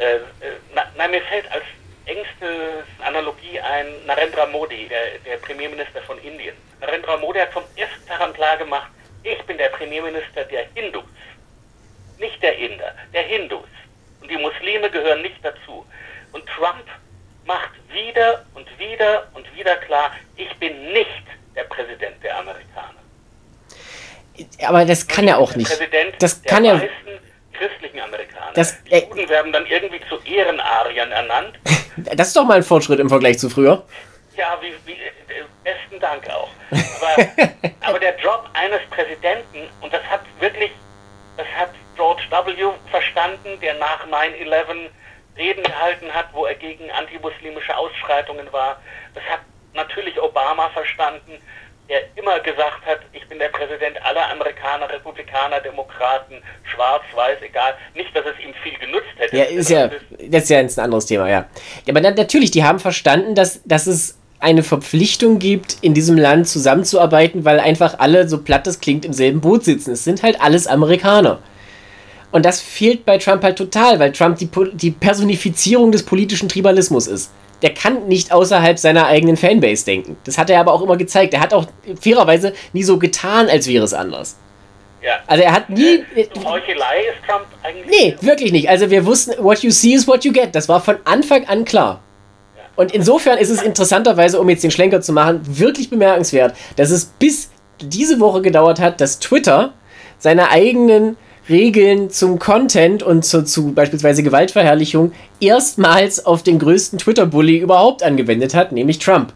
äh, 0.01 0.15
äh, 0.15 0.21
nein, 0.95 1.11
mir 1.11 1.21
fällt 1.23 1.51
als 1.51 1.65
engste 2.05 2.83
Analogie 3.05 3.59
ein 3.59 4.05
Narendra 4.05 4.45
Modi, 4.47 4.87
der, 4.87 5.19
der 5.25 5.37
Premierminister 5.37 6.01
von 6.01 6.17
Indien. 6.19 6.55
Narendra 6.79 7.17
Modi 7.17 7.39
hat 7.39 7.51
vom 7.51 7.63
ersten 7.75 8.07
Tag 8.07 8.21
an 8.21 8.33
klar 8.33 8.57
gemacht, 8.57 8.89
ich 9.23 9.41
bin 9.43 9.57
der 9.57 9.69
Premierminister 9.69 10.43
der 10.45 10.65
Hindus, 10.73 11.03
nicht 12.17 12.41
der 12.41 12.57
Inder, 12.57 12.93
der 13.13 13.23
Hindus. 13.23 13.67
Und 14.21 14.29
die 14.29 14.37
Muslime 14.37 14.89
gehören 14.89 15.21
nicht 15.21 15.43
dazu. 15.43 15.85
Und 16.31 16.45
Trump 16.47 16.85
macht 17.45 17.71
wieder 17.91 18.45
und 18.53 18.67
wieder 18.77 19.27
und 19.33 19.45
wieder 19.55 19.75
klar, 19.77 20.11
ich 20.35 20.53
bin 20.57 20.93
nicht 20.93 21.23
der 21.55 21.63
Präsident 21.63 22.23
der 22.23 22.37
Amerikaner. 22.37 22.99
Aber 24.65 24.85
das 24.85 25.07
kann 25.07 25.27
er 25.27 25.37
auch 25.37 25.55
nicht. 25.55 25.67
Präsident 25.67 26.15
das 26.19 26.41
kann 26.43 26.63
er. 26.63 26.81
christlichen 27.53 27.99
Amerikaner. 27.99 28.53
Das, 28.53 28.81
die 28.83 28.95
Juden 28.95 29.27
werden 29.27 29.51
dann 29.51 29.65
irgendwie 29.65 29.99
zu 30.07 30.17
Ehrenariern 30.23 31.11
ernannt. 31.11 31.59
das 31.97 32.27
ist 32.27 32.35
doch 32.35 32.45
mal 32.45 32.57
ein 32.57 32.63
Fortschritt 32.63 32.99
im 32.99 33.09
Vergleich 33.09 33.39
zu 33.39 33.49
früher. 33.49 33.83
Ja, 34.39 34.57
wie, 34.61 34.73
wie, 34.85 34.93
äh, 34.93 35.43
besten 35.65 35.99
Dank 35.99 36.29
auch. 36.29 36.47
Aber, 36.71 37.27
aber 37.81 37.99
der 37.99 38.17
Job 38.19 38.49
eines 38.53 38.79
Präsidenten, 38.89 39.67
und 39.81 39.93
das 39.93 40.01
hat 40.03 40.21
wirklich, 40.39 40.71
das 41.35 41.45
hat 41.57 41.71
George 41.97 42.23
W. 42.31 42.71
verstanden, 42.89 43.59
der 43.61 43.73
nach 43.73 44.07
9-11 44.07 44.87
Reden 45.37 45.61
gehalten 45.63 46.13
hat, 46.13 46.27
wo 46.31 46.45
er 46.45 46.55
gegen 46.55 46.89
antimuslimische 46.91 47.75
Ausschreitungen 47.75 48.49
war. 48.53 48.81
Das 49.13 49.23
hat 49.25 49.41
natürlich 49.73 50.17
Obama 50.21 50.69
verstanden, 50.69 51.41
der 51.89 52.03
immer 52.15 52.39
gesagt 52.39 52.85
hat, 52.85 52.99
ich 53.11 53.27
bin 53.27 53.39
der 53.39 53.49
Präsident 53.49 54.01
aller 54.05 54.29
Amerikaner, 54.29 54.89
Republikaner, 54.89 55.59
Demokraten, 55.59 56.41
schwarz, 56.63 57.03
weiß, 57.13 57.41
egal. 57.41 57.73
Nicht, 57.93 58.15
dass 58.15 58.25
es 58.25 58.39
ihm 58.41 58.53
viel 58.63 58.77
genutzt 58.77 59.09
hätte. 59.17 59.35
Ja, 59.35 59.43
ist 59.43 59.69
ja, 59.69 59.89
das 60.29 60.43
ist 60.43 60.49
ja 60.49 60.59
ein 60.59 60.69
anderes 60.77 61.07
Thema, 61.07 61.27
ja. 61.27 61.49
ja 61.85 61.93
aber 61.93 61.99
natürlich, 61.99 62.51
die 62.51 62.63
haben 62.63 62.79
verstanden, 62.79 63.35
dass, 63.35 63.61
dass 63.63 63.87
es 63.87 64.18
eine 64.39 64.63
Verpflichtung 64.63 65.39
gibt, 65.39 65.77
in 65.81 65.93
diesem 65.93 66.17
Land 66.17 66.47
zusammenzuarbeiten, 66.47 67.43
weil 67.45 67.59
einfach 67.59 67.99
alle, 67.99 68.29
so 68.29 68.37
platt 68.37 68.65
das 68.67 68.79
klingt, 68.79 69.05
im 69.05 69.13
selben 69.13 69.41
Boot 69.41 69.65
sitzen. 69.65 69.91
Es 69.91 70.03
sind 70.03 70.23
halt 70.23 70.41
alles 70.41 70.65
Amerikaner. 70.65 71.39
Und 72.31 72.45
das 72.45 72.61
fehlt 72.61 73.05
bei 73.05 73.17
Trump 73.17 73.43
halt 73.43 73.57
total, 73.57 73.99
weil 73.99 74.11
Trump 74.11 74.37
die, 74.37 74.49
die 74.73 74.91
Personifizierung 74.91 75.91
des 75.91 76.03
politischen 76.03 76.47
Tribalismus 76.47 77.07
ist. 77.07 77.31
der 77.61 77.73
kann 77.73 78.07
nicht 78.07 78.31
außerhalb 78.31 78.79
seiner 78.79 79.07
eigenen 79.07 79.37
Fanbase 79.37 79.85
denken. 79.85 80.17
Das 80.23 80.37
hat 80.37 80.49
er 80.49 80.59
aber 80.59 80.73
auch 80.73 80.81
immer 80.81 80.97
gezeigt. 80.97 81.33
Er 81.33 81.41
hat 81.41 81.53
auch 81.53 81.65
fairerweise 81.99 82.53
nie 82.73 82.83
so 82.83 82.97
getan, 82.97 83.49
als 83.49 83.67
wäre 83.67 83.83
es 83.83 83.93
anders. 83.93 84.37
Ja. 85.01 85.19
Also 85.27 85.43
er 85.43 85.53
hat 85.53 85.69
nie. 85.69 86.03
Äh, 86.15 86.27
Heuchelei 86.43 87.01
ist 87.09 87.25
Trump 87.27 87.45
eigentlich. 87.63 87.87
Nee, 87.87 88.15
wirklich 88.21 88.51
nicht. 88.51 88.69
Also 88.69 88.89
wir 88.89 89.05
wussten, 89.05 89.33
what 89.43 89.59
you 89.59 89.71
see 89.71 89.93
is 89.93 90.07
what 90.07 90.25
you 90.25 90.31
get. 90.31 90.53
Das 90.55 90.67
war 90.67 90.81
von 90.81 90.97
Anfang 91.05 91.45
an 91.45 91.65
klar. 91.65 92.01
Und 92.79 92.93
insofern 92.93 93.37
ist 93.37 93.49
es 93.49 93.61
interessanterweise, 93.61 94.39
um 94.39 94.47
jetzt 94.47 94.63
den 94.63 94.71
Schlenker 94.71 95.01
zu 95.01 95.11
machen, 95.11 95.41
wirklich 95.43 95.89
bemerkenswert, 95.89 96.55
dass 96.77 96.91
es 96.91 97.03
bis 97.03 97.49
diese 97.81 98.21
Woche 98.21 98.41
gedauert 98.41 98.79
hat, 98.79 99.01
dass 99.01 99.19
Twitter 99.19 99.73
seine 100.17 100.49
eigenen 100.49 101.17
Regeln 101.49 102.09
zum 102.09 102.39
Content 102.39 103.03
und 103.03 103.25
zu, 103.25 103.43
zu 103.43 103.73
beispielsweise 103.73 104.23
Gewaltverherrlichung 104.23 105.11
erstmals 105.41 106.25
auf 106.25 106.41
den 106.41 106.57
größten 106.57 106.99
Twitter-Bully 106.99 107.57
überhaupt 107.57 108.01
angewendet 108.01 108.53
hat, 108.53 108.71
nämlich 108.71 108.99
Trump. 108.99 109.33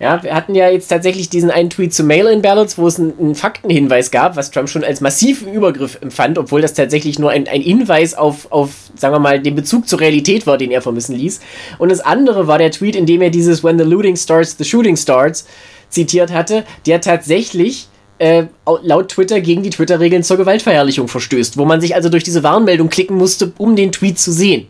Ja, 0.00 0.22
wir 0.22 0.32
hatten 0.32 0.54
ja 0.54 0.68
jetzt 0.68 0.86
tatsächlich 0.86 1.28
diesen 1.28 1.50
einen 1.50 1.70
Tweet 1.70 1.92
zu 1.92 2.04
Mail-in-Ballots, 2.04 2.78
wo 2.78 2.86
es 2.86 3.00
einen, 3.00 3.18
einen, 3.18 3.34
Faktenhinweis 3.34 4.12
gab, 4.12 4.36
was 4.36 4.52
Trump 4.52 4.68
schon 4.68 4.84
als 4.84 5.00
massiven 5.00 5.52
Übergriff 5.52 5.98
empfand, 6.00 6.38
obwohl 6.38 6.60
das 6.60 6.74
tatsächlich 6.74 7.18
nur 7.18 7.30
ein, 7.30 7.48
ein 7.48 7.62
Hinweis 7.62 8.14
auf, 8.14 8.52
auf, 8.52 8.70
sagen 8.94 9.14
wir 9.14 9.18
mal, 9.18 9.40
den 9.40 9.56
Bezug 9.56 9.88
zur 9.88 9.98
Realität 9.98 10.46
war, 10.46 10.56
den 10.56 10.70
er 10.70 10.82
vermissen 10.82 11.16
ließ. 11.16 11.40
Und 11.78 11.90
das 11.90 11.98
andere 11.98 12.46
war 12.46 12.58
der 12.58 12.70
Tweet, 12.70 12.94
in 12.94 13.06
dem 13.06 13.22
er 13.22 13.30
dieses 13.30 13.64
When 13.64 13.76
the 13.76 13.84
looting 13.84 14.14
starts, 14.14 14.56
the 14.56 14.64
shooting 14.64 14.96
starts 14.96 15.46
zitiert 15.88 16.30
hatte, 16.32 16.64
der 16.86 17.00
tatsächlich 17.00 17.88
äh, 18.18 18.44
laut 18.82 19.08
Twitter 19.08 19.40
gegen 19.40 19.64
die 19.64 19.70
Twitter-Regeln 19.70 20.22
zur 20.22 20.36
Gewaltverherrlichung 20.36 21.08
verstößt, 21.08 21.56
wo 21.56 21.64
man 21.64 21.80
sich 21.80 21.96
also 21.96 22.08
durch 22.08 22.22
diese 22.22 22.44
Warnmeldung 22.44 22.88
klicken 22.88 23.16
musste, 23.16 23.52
um 23.58 23.74
den 23.74 23.90
Tweet 23.90 24.18
zu 24.20 24.30
sehen. 24.30 24.68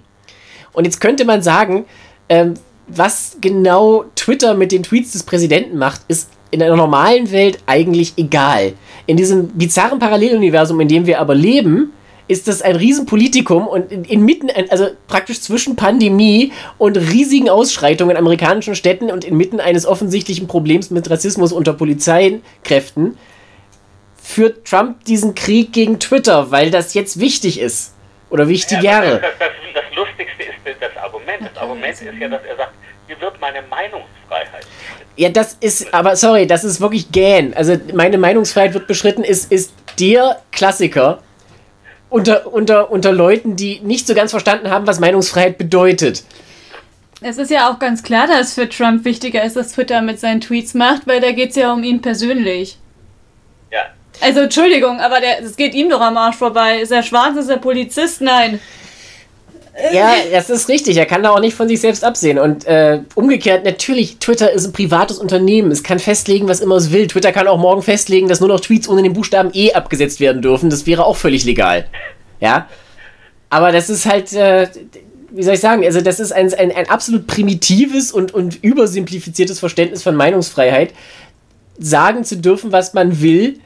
Und 0.73 0.85
jetzt 0.85 1.01
könnte 1.01 1.27
man 1.27 1.43
sagen, 1.43 1.85
ähm, 2.31 2.55
was 2.89 3.37
genau 3.41 4.05
Twitter 4.15 4.55
mit 4.55 4.73
den 4.73 4.83
Tweets 4.83 5.13
des 5.13 5.23
Präsidenten 5.23 5.79
macht, 5.79 6.01
ist 6.09 6.31
in 6.51 6.63
einer 6.63 6.77
normalen 6.77 7.31
Welt 7.31 7.59
eigentlich 7.67 8.15
egal. 8.17 8.73
In 9.07 9.17
diesem 9.17 9.49
bizarren 9.49 9.99
Paralleluniversum, 9.99 10.81
in 10.81 10.89
dem 10.89 11.07
wir 11.07 11.21
aber 11.21 11.35
leben, 11.35 11.93
ist 12.27 12.47
das 12.47 12.61
ein 12.61 12.77
Riesenpolitikum 12.77 13.67
und 13.67 13.91
inmitten, 13.91 14.51
also 14.69 14.89
praktisch 15.07 15.41
zwischen 15.41 15.77
Pandemie 15.77 16.53
und 16.77 16.97
riesigen 16.97 17.49
Ausschreitungen 17.49 18.13
in 18.13 18.17
amerikanischen 18.19 18.75
Städten 18.75 19.11
und 19.11 19.25
inmitten 19.25 19.61
eines 19.61 19.87
offensichtlichen 19.87 20.47
Problems 20.47 20.91
mit 20.91 21.09
Rassismus 21.09 21.53
unter 21.53 21.73
Polizeikräften 21.73 23.17
führt 24.23 24.67
Trump 24.67 25.05
diesen 25.05 25.35
Krieg 25.35 25.73
gegen 25.73 25.99
Twitter, 26.01 26.51
weil 26.51 26.71
das 26.71 26.93
jetzt 26.93 27.19
wichtig 27.19 27.59
ist. 27.59 27.95
Oder 28.29 28.47
wichtiger. 28.47 28.83
Ja, 28.83 29.01
das, 29.01 29.21
das, 29.39 29.49
das, 29.73 29.97
Lustigste 29.97 30.38
Argument. 31.29 31.51
Das 31.55 31.63
Argument 31.63 31.93
ist 31.93 32.03
ja, 32.03 32.29
dass 32.29 32.45
er 32.45 32.57
sagt, 32.57 32.73
hier 33.07 33.21
wird 33.21 33.41
meine 33.41 33.63
Meinungsfreiheit. 33.63 34.67
Ja, 35.17 35.29
das 35.31 35.57
ist, 35.61 35.93
aber 35.93 36.17
sorry, 36.17 36.47
das 36.47 36.65
ist 36.65 36.81
wirklich 36.81 37.11
gähn. 37.11 37.55
Also 37.55 37.77
meine 37.95 38.19
Meinungsfreiheit 38.19 38.75
wird 38.75 38.87
beschritten, 38.87 39.25
ist, 39.25 39.51
ist 39.51 39.73
der 39.99 40.41
Klassiker 40.53 41.23
unter, 42.11 42.53
unter, 42.53 42.91
unter 42.91 43.13
Leuten, 43.13 43.57
die 43.57 43.81
nicht 43.81 44.07
so 44.07 44.15
ganz 44.15 44.31
verstanden 44.31 44.71
haben, 44.71 44.87
was 44.87 45.01
Meinungsfreiheit 45.01 45.59
bedeutet. 45.59 46.25
Es 47.21 47.37
ist 47.37 47.51
ja 47.51 47.71
auch 47.71 47.79
ganz 47.79 48.03
klar, 48.03 48.27
dass 48.29 48.55
für 48.55 48.69
Trump 48.69 49.05
wichtiger 49.05 49.43
ist, 49.43 49.57
dass 49.57 49.73
Twitter 49.73 50.03
mit 50.03 50.21
seinen 50.21 50.41
Tweets 50.41 50.75
macht, 50.75 51.07
weil 51.07 51.21
da 51.21 51.33
geht 51.33 51.51
es 51.51 51.57
ja 51.57 51.73
um 51.73 51.83
ihn 51.83 52.01
persönlich. 52.01 52.79
Ja, 53.73 53.87
also 54.21 54.41
Entschuldigung, 54.41 55.01
aber 55.01 55.17
es 55.43 55.57
geht 55.57 55.75
ihm 55.75 55.91
doch 55.91 56.01
am 56.01 56.17
Arsch 56.17 56.37
vorbei. 56.37 56.81
Ist 56.81 56.93
er 56.93 57.03
schwarz, 57.03 57.37
ist 57.37 57.49
er 57.49 57.59
Polizist? 57.59 58.21
Nein. 58.21 58.61
Ja, 59.93 60.15
das 60.33 60.51
ist 60.51 60.69
richtig. 60.69 60.97
Er 60.97 61.07
kann 61.07 61.23
da 61.23 61.31
auch 61.31 61.41
nicht 61.41 61.55
von 61.55 61.69
sich 61.69 61.81
selbst 61.81 62.05
absehen. 62.05 62.39
Und 62.39 62.67
äh, 62.67 63.01
umgekehrt, 63.15 63.65
natürlich, 63.65 64.19
Twitter 64.19 64.51
ist 64.51 64.67
ein 64.67 64.73
privates 64.73 65.19
Unternehmen. 65.19 65.71
Es 65.71 65.83
kann 65.83 65.99
festlegen, 65.99 66.49
was 66.49 66.61
immer 66.61 66.77
es 66.77 66.91
will. 66.91 67.07
Twitter 67.07 67.33
kann 67.33 67.47
auch 67.47 67.59
morgen 67.59 67.83
festlegen, 67.83 68.29
dass 68.29 68.41
nur 68.41 68.49
noch 68.49 68.61
Tweets 68.61 68.89
ohne 68.89 69.03
den 69.03 69.13
Buchstaben 69.13 69.51
E 69.53 69.73
abgesetzt 69.73 70.19
werden 70.19 70.43
dürfen. 70.43 70.69
Das 70.69 70.87
wäre 70.87 71.05
auch 71.05 71.17
völlig 71.17 71.45
legal. 71.45 71.87
Ja. 72.41 72.69
Aber 73.51 73.71
das 73.71 73.89
ist 73.89 74.05
halt, 74.05 74.33
äh, 74.33 74.69
wie 75.31 75.43
soll 75.43 75.55
ich 75.55 75.61
sagen, 75.61 75.85
also 75.85 76.01
das 76.01 76.19
ist 76.19 76.33
ein, 76.33 76.53
ein, 76.55 76.73
ein 76.73 76.89
absolut 76.89 77.27
primitives 77.27 78.11
und, 78.11 78.35
und 78.35 78.63
übersimplifiziertes 78.63 79.61
Verständnis 79.61 80.03
von 80.03 80.17
Meinungsfreiheit. 80.17 80.93
Sagen 81.79 82.25
zu 82.25 82.37
dürfen, 82.37 82.73
was 82.73 82.95
man 82.95 83.23
will 83.23 83.61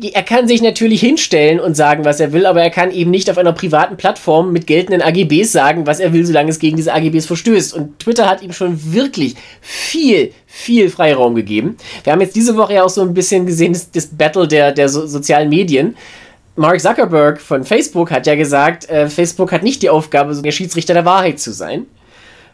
er 0.00 0.22
kann 0.22 0.46
sich 0.46 0.62
natürlich 0.62 1.00
hinstellen 1.00 1.60
und 1.60 1.74
sagen, 1.74 2.04
was 2.04 2.20
er 2.20 2.32
will, 2.32 2.46
aber 2.46 2.62
er 2.62 2.70
kann 2.70 2.90
eben 2.90 3.10
nicht 3.10 3.30
auf 3.30 3.38
einer 3.38 3.52
privaten 3.52 3.96
Plattform 3.96 4.52
mit 4.52 4.66
geltenden 4.66 5.02
AGBs 5.02 5.52
sagen, 5.52 5.86
was 5.86 6.00
er 6.00 6.12
will, 6.12 6.24
solange 6.24 6.50
es 6.50 6.58
gegen 6.58 6.76
diese 6.76 6.92
AGBs 6.92 7.26
verstößt. 7.26 7.74
Und 7.74 7.98
Twitter 7.98 8.28
hat 8.28 8.42
ihm 8.42 8.52
schon 8.52 8.92
wirklich 8.92 9.34
viel, 9.60 10.32
viel 10.46 10.90
Freiraum 10.90 11.34
gegeben. 11.34 11.76
Wir 12.04 12.12
haben 12.12 12.20
jetzt 12.20 12.36
diese 12.36 12.56
Woche 12.56 12.74
ja 12.74 12.84
auch 12.84 12.88
so 12.88 13.02
ein 13.02 13.14
bisschen 13.14 13.46
gesehen, 13.46 13.72
das, 13.72 13.90
das 13.90 14.06
Battle 14.06 14.46
der, 14.46 14.72
der 14.72 14.88
so 14.88 15.06
sozialen 15.06 15.48
Medien. 15.48 15.96
Mark 16.56 16.80
Zuckerberg 16.80 17.40
von 17.40 17.64
Facebook 17.64 18.10
hat 18.10 18.26
ja 18.26 18.34
gesagt, 18.34 18.88
äh, 18.90 19.08
Facebook 19.08 19.52
hat 19.52 19.62
nicht 19.62 19.82
die 19.82 19.90
Aufgabe, 19.90 20.34
so 20.34 20.42
der 20.42 20.50
Schiedsrichter 20.50 20.94
der 20.94 21.04
Wahrheit 21.04 21.38
zu 21.38 21.52
sein. 21.52 21.86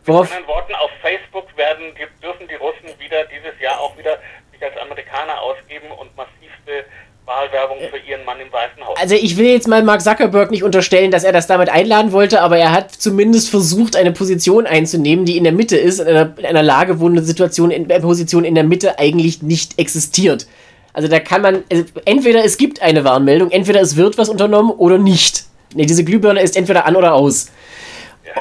Worauf 0.05 0.29
Mit 0.29 0.37
anderen 0.37 0.55
Worten, 0.55 0.75
auf 0.75 0.91
Facebook 1.01 1.47
werden, 1.57 1.87
dürfen 2.23 2.47
die 2.47 2.55
Russen 2.57 2.89
wieder 2.99 3.25
dieses 3.25 3.59
Jahr 3.61 3.81
auch 3.81 3.97
wieder 3.97 4.19
sich 4.53 4.63
als 4.63 4.77
Amerikaner 4.77 5.41
ausgeben 5.41 5.91
und 5.99 6.15
massivste 6.17 6.34
Wahlwerbung 7.35 7.79
für 7.91 7.99
ihren 8.09 8.25
Mann 8.25 8.39
im 8.41 8.53
Weißen 8.53 8.85
Haus. 8.87 8.97
Also 9.01 9.15
ich 9.15 9.37
will 9.37 9.47
jetzt 9.47 9.69
mal 9.69 9.83
Mark 9.83 10.03
Zuckerberg 10.03 10.51
nicht 10.51 10.63
unterstellen, 10.63 11.11
dass 11.11 11.25
er 11.25 11.33
das 11.33 11.47
damit 11.47 11.69
einladen 11.69 12.13
wollte, 12.13 12.41
aber 12.41 12.59
er 12.59 12.73
hat 12.73 12.93
zumindest 12.93 13.51
versucht, 13.51 13.97
eine 13.97 14.13
Position 14.13 14.67
einzunehmen, 14.67 15.25
die 15.25 15.37
in 15.37 15.45
der 15.45 15.53
Mitte 15.53 15.77
ist, 15.77 16.01
in 16.01 16.09
einer, 16.09 16.33
in 16.39 16.47
einer 16.47 16.63
Lage, 16.63 17.01
wo 17.01 17.09
eine 17.09 17.23
Situation 17.23 17.71
in 17.71 17.91
eine 17.91 18.01
Position 18.01 18.45
in 18.45 18.55
der 18.55 18.65
Mitte 18.65 18.99
eigentlich 18.99 19.43
nicht 19.43 19.79
existiert. 19.79 20.47
Also 20.93 21.09
da 21.09 21.19
kann 21.19 21.43
man, 21.43 21.65
also 21.71 21.85
entweder 22.05 22.45
es 22.45 22.57
gibt 22.57 22.81
eine 22.81 23.05
Warnmeldung, 23.05 23.51
entweder 23.51 23.81
es 23.81 23.97
wird 23.97 24.17
was 24.17 24.29
unternommen 24.29 24.71
oder 24.71 24.99
nicht. 24.99 25.45
Nee, 25.75 25.87
diese 25.87 26.05
Glühbirne 26.05 26.41
ist 26.41 26.57
entweder 26.57 26.87
an 26.87 26.95
oder 26.95 27.15
aus. 27.15 27.51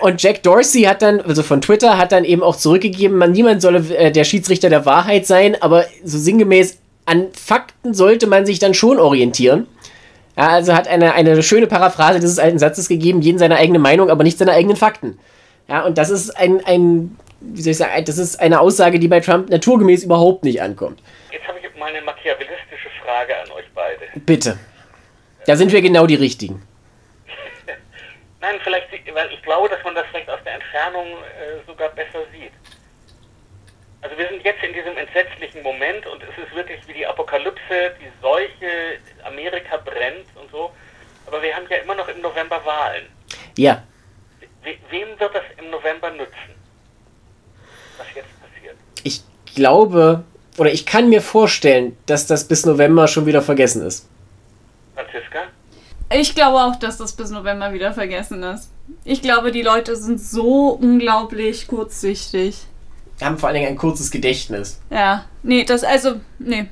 Und 0.02 0.22
Jack 0.22 0.44
Dorsey 0.44 0.84
hat 0.84 1.02
dann, 1.02 1.22
also 1.22 1.44
von 1.44 1.62
Twitter, 1.62 1.98
hat 1.98 2.12
dann 2.12 2.24
eben 2.24 2.42
auch 2.42 2.56
zurückgegeben, 2.56 3.18
man, 3.18 3.32
niemand 3.32 3.62
solle 3.62 3.80
äh, 3.96 4.12
der 4.12 4.24
Schiedsrichter 4.24 4.70
der 4.70 4.86
Wahrheit 4.86 5.26
sein, 5.28 5.56
aber 5.62 5.86
so 6.04 6.18
sinngemäß, 6.18 6.78
an 7.06 7.34
Fakten 7.34 7.94
sollte 7.94 8.28
man 8.28 8.46
sich 8.46 8.60
dann 8.60 8.74
schon 8.74 9.00
orientieren. 9.00 9.68
Ja, 10.38 10.48
also 10.48 10.74
hat 10.74 10.88
eine, 10.88 11.14
eine 11.14 11.44
schöne 11.44 11.68
Paraphrase 11.68 12.20
dieses 12.20 12.40
alten 12.40 12.58
Satzes 12.58 12.88
gegeben, 12.88 13.22
jeden 13.22 13.38
seine 13.38 13.58
eigene 13.58 13.80
Meinung, 13.80 14.10
aber 14.10 14.24
nicht 14.24 14.38
seine 14.38 14.52
eigenen 14.52 14.78
Fakten. 14.78 15.20
Ja, 15.68 15.86
und 15.86 15.98
das 15.98 16.10
ist 16.10 16.32
ein, 16.32 16.64
ein 16.66 17.18
wie 17.40 17.62
soll 17.62 17.72
ich 17.72 17.78
sagen, 17.78 18.06
das 18.06 18.18
ist 18.18 18.40
eine 18.40 18.60
Aussage, 18.60 19.00
die 19.00 19.08
bei 19.08 19.20
Trump 19.20 19.50
naturgemäß 19.50 20.04
überhaupt 20.04 20.44
nicht 20.44 20.62
ankommt. 20.62 21.02
Jetzt 21.32 21.48
habe 21.48 21.60
ich 21.60 21.80
mal 21.80 21.88
eine 21.88 22.02
machiavellistische 22.02 22.90
Frage 23.04 23.38
an 23.38 23.52
euch 23.52 23.66
beide. 23.76 24.02
Bitte. 24.26 24.58
Da 25.46 25.56
sind 25.56 25.72
wir 25.72 25.82
genau 25.82 26.08
die 26.08 26.16
Richtigen. 26.16 26.62
Nein, 28.42 28.56
vielleicht, 28.64 28.88
weil 29.14 29.30
ich 29.34 29.42
glaube, 29.44 29.70
dass 29.70 29.84
man 29.84 29.94
das 29.94 30.06
vielleicht 30.10 30.30
aus 30.30 30.40
der 30.46 30.56
Entfernung 30.56 31.06
äh, 31.06 31.66
sogar 31.68 31.90
besser 31.90 32.20
sieht. 32.32 32.52
Also 34.04 34.18
wir 34.18 34.28
sind 34.28 34.44
jetzt 34.44 34.62
in 34.62 34.74
diesem 34.74 34.98
entsetzlichen 34.98 35.64
Moment 35.64 36.06
und 36.08 36.22
es 36.22 36.38
ist 36.38 36.54
wirklich 36.54 36.86
wie 36.88 36.94
die 36.94 37.08
Apokalypse, 37.08 37.96
die 38.02 38.12
Seuche, 38.22 39.00
Amerika 39.24 39.78
brennt 39.78 40.28
und 40.36 40.52
so. 40.52 40.72
Aber 41.26 41.42
wir 41.42 41.56
haben 41.56 41.66
ja 41.70 41.78
immer 41.78 41.96
noch 41.96 42.10
im 42.10 42.22
November 42.22 42.60
Wahlen. 42.66 43.06
Ja. 43.58 43.82
We 44.62 44.76
wem 44.90 45.18
wird 45.18 45.34
das 45.34 45.44
im 45.58 45.70
November 45.70 46.12
nützen? 46.12 46.54
Was 47.98 48.08
jetzt 48.14 48.28
passiert? 48.42 48.76
Ich 49.04 49.24
glaube, 49.56 50.26
oder 50.58 50.72
ich 50.72 50.86
kann 50.86 51.08
mir 51.08 51.22
vorstellen, 51.22 51.98
dass 52.06 52.28
das 52.28 52.46
bis 52.46 52.66
November 52.66 53.08
schon 53.08 53.26
wieder 53.26 53.42
vergessen 53.42 53.86
ist. 53.86 54.10
Franziska? 54.96 55.44
Ich 56.12 56.36
glaube 56.36 56.58
auch, 56.58 56.76
dass 56.76 56.98
das 56.98 57.16
bis 57.16 57.32
November 57.32 57.72
wieder 57.72 57.94
vergessen 57.94 58.44
ist. 58.44 58.70
Ich 59.06 59.22
glaube, 59.22 59.54
die 59.54 59.62
Leute 59.62 59.96
sind 59.96 60.20
so 60.20 60.72
unglaublich 60.72 61.68
kurzsichtig 61.68 62.68
haben 63.22 63.38
vor 63.38 63.50
allen 63.50 63.56
Dingen 63.56 63.68
ein 63.70 63.78
kurzes 63.78 64.12
Gedächtnis. 64.12 64.82
Ja, 64.90 65.26
nee, 65.44 65.64
das 65.64 65.84
also, 65.84 66.22
nee. 66.40 66.68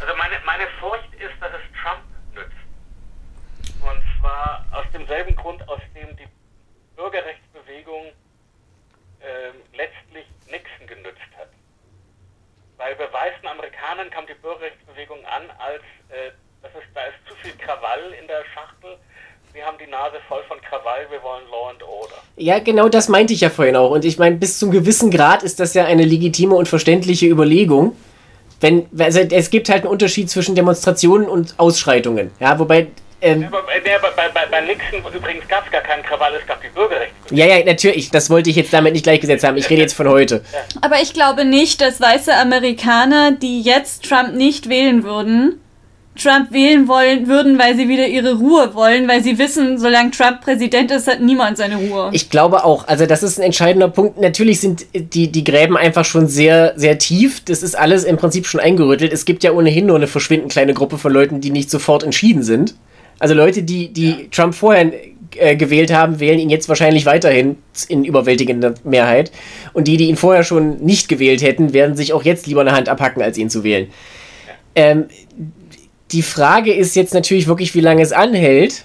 Also 0.00 0.16
meine, 0.16 0.36
meine 0.44 0.66
Furcht 0.80 1.12
ist, 1.14 1.34
dass 1.40 1.50
es 1.52 1.80
Trump 1.80 2.02
nützt. 2.34 3.80
Und 3.80 4.02
zwar 4.20 4.66
aus 4.72 4.86
demselben 4.92 5.34
Grund, 5.36 5.66
aus 5.68 5.80
dem 5.94 6.16
die 6.16 6.28
Bürgerrechtsbewegung 6.96 8.06
äh, 9.20 9.76
letztlich 9.76 10.26
Nixon 10.50 10.86
genützt 10.86 11.20
hat. 11.38 11.48
Weil 12.76 12.94
bei 12.96 13.12
weißen 13.12 13.46
Amerikanern 13.46 14.10
kam 14.10 14.26
die 14.26 14.34
Bürgerrechtsbewegung 14.34 15.24
an, 15.26 15.50
als 15.58 15.82
äh, 16.08 16.32
das 16.62 16.72
ist, 16.74 16.88
da 16.94 17.02
ist 17.04 17.18
zu 17.28 17.34
viel 17.36 17.56
Krawall 17.56 18.12
in 18.12 18.26
der 18.28 18.44
Schachtel 18.54 18.98
wir 19.54 19.64
haben 19.66 19.76
die 19.78 19.90
Nase 19.90 20.16
voll 20.28 20.42
von 20.48 20.58
Krawall, 20.60 21.06
wir 21.10 21.22
wollen 21.22 21.42
Law 21.50 21.70
and 21.70 21.82
Order. 21.82 22.14
Ja, 22.36 22.58
genau 22.58 22.88
das 22.88 23.08
meinte 23.08 23.32
ich 23.32 23.42
ja 23.42 23.50
vorhin 23.50 23.76
auch. 23.76 23.90
Und 23.90 24.04
ich 24.04 24.18
meine, 24.18 24.36
bis 24.36 24.58
zum 24.58 24.70
gewissen 24.70 25.10
Grad 25.10 25.42
ist 25.42 25.60
das 25.60 25.74
ja 25.74 25.84
eine 25.84 26.04
legitime 26.04 26.54
und 26.54 26.68
verständliche 26.68 27.26
Überlegung. 27.26 27.94
Wenn, 28.60 28.86
also 28.98 29.20
es 29.20 29.50
gibt 29.50 29.68
halt 29.68 29.82
einen 29.82 29.90
Unterschied 29.90 30.30
zwischen 30.30 30.54
Demonstrationen 30.54 31.28
und 31.28 31.54
Ausschreitungen. 31.58 32.30
Ja, 32.40 32.58
wobei 32.58 32.88
Ähm, 33.20 33.44
aber, 33.44 33.58
äh, 33.74 33.80
bei, 33.80 34.28
bei, 34.28 34.46
bei 34.50 34.60
Nixon 34.62 35.00
übrigens 35.12 35.46
gab 35.48 35.66
es 35.66 35.72
gar 35.72 35.82
keinen 35.82 36.02
Krawall, 36.02 36.34
es 36.34 36.46
gab 36.46 36.60
die 36.62 36.68
Bürgerrechte. 36.68 37.12
Ja, 37.30 37.46
ja, 37.46 37.64
natürlich. 37.64 38.10
Das 38.10 38.30
wollte 38.30 38.50
ich 38.50 38.56
jetzt 38.56 38.72
damit 38.72 38.94
nicht 38.94 39.04
gleichgesetzt 39.04 39.44
haben. 39.44 39.56
Ich 39.56 39.68
rede 39.70 39.82
jetzt 39.82 39.94
von 39.94 40.08
heute. 40.08 40.44
Aber 40.80 41.00
ich 41.00 41.12
glaube 41.12 41.44
nicht, 41.44 41.80
dass 41.80 42.00
weiße 42.00 42.34
Amerikaner, 42.34 43.32
die 43.32 43.62
jetzt 43.62 44.08
Trump 44.08 44.34
nicht 44.34 44.68
wählen 44.68 45.04
würden, 45.04 45.61
Trump 46.14 46.52
wählen 46.52 46.88
wollen 46.88 47.26
würden, 47.26 47.58
weil 47.58 47.74
sie 47.74 47.88
wieder 47.88 48.06
ihre 48.06 48.34
Ruhe 48.34 48.74
wollen, 48.74 49.08
weil 49.08 49.22
sie 49.22 49.38
wissen, 49.38 49.78
solange 49.78 50.10
Trump 50.10 50.42
Präsident 50.42 50.90
ist, 50.90 51.08
hat 51.08 51.20
niemand 51.20 51.56
seine 51.56 51.76
Ruhe. 51.76 52.10
Ich 52.12 52.28
glaube 52.28 52.64
auch. 52.64 52.86
Also 52.86 53.06
das 53.06 53.22
ist 53.22 53.38
ein 53.38 53.44
entscheidender 53.44 53.88
Punkt. 53.88 54.20
Natürlich 54.20 54.60
sind 54.60 54.84
die, 54.92 55.32
die 55.32 55.44
Gräben 55.44 55.76
einfach 55.76 56.04
schon 56.04 56.26
sehr, 56.26 56.74
sehr 56.76 56.98
tief. 56.98 57.42
Das 57.44 57.62
ist 57.62 57.78
alles 57.78 58.04
im 58.04 58.18
Prinzip 58.18 58.46
schon 58.46 58.60
eingerüttelt. 58.60 59.12
Es 59.12 59.24
gibt 59.24 59.42
ja 59.42 59.52
ohnehin 59.52 59.86
nur 59.86 59.96
eine 59.96 60.06
verschwindend 60.06 60.52
kleine 60.52 60.74
Gruppe 60.74 60.98
von 60.98 61.12
Leuten, 61.12 61.40
die 61.40 61.50
nicht 61.50 61.70
sofort 61.70 62.02
entschieden 62.02 62.42
sind. 62.42 62.74
Also 63.18 63.34
Leute, 63.34 63.62
die, 63.62 63.92
die 63.92 64.10
ja. 64.10 64.16
Trump 64.30 64.54
vorher 64.54 64.92
äh, 65.36 65.56
gewählt 65.56 65.92
haben, 65.94 66.20
wählen 66.20 66.38
ihn 66.38 66.50
jetzt 66.50 66.68
wahrscheinlich 66.68 67.06
weiterhin 67.06 67.56
in 67.88 68.04
überwältigender 68.04 68.74
Mehrheit. 68.84 69.32
Und 69.72 69.88
die, 69.88 69.96
die 69.96 70.08
ihn 70.08 70.16
vorher 70.16 70.44
schon 70.44 70.76
nicht 70.84 71.08
gewählt 71.08 71.40
hätten, 71.40 71.72
werden 71.72 71.96
sich 71.96 72.12
auch 72.12 72.22
jetzt 72.22 72.46
lieber 72.46 72.60
eine 72.60 72.72
Hand 72.72 72.90
abhacken, 72.90 73.22
als 73.22 73.38
ihn 73.38 73.48
zu 73.48 73.64
wählen. 73.64 73.88
Ähm, 74.74 75.06
die 76.12 76.22
Frage 76.22 76.72
ist 76.72 76.96
jetzt 76.96 77.14
natürlich 77.14 77.46
wirklich, 77.46 77.74
wie 77.74 77.80
lange 77.80 78.02
es 78.02 78.12
anhält, 78.12 78.84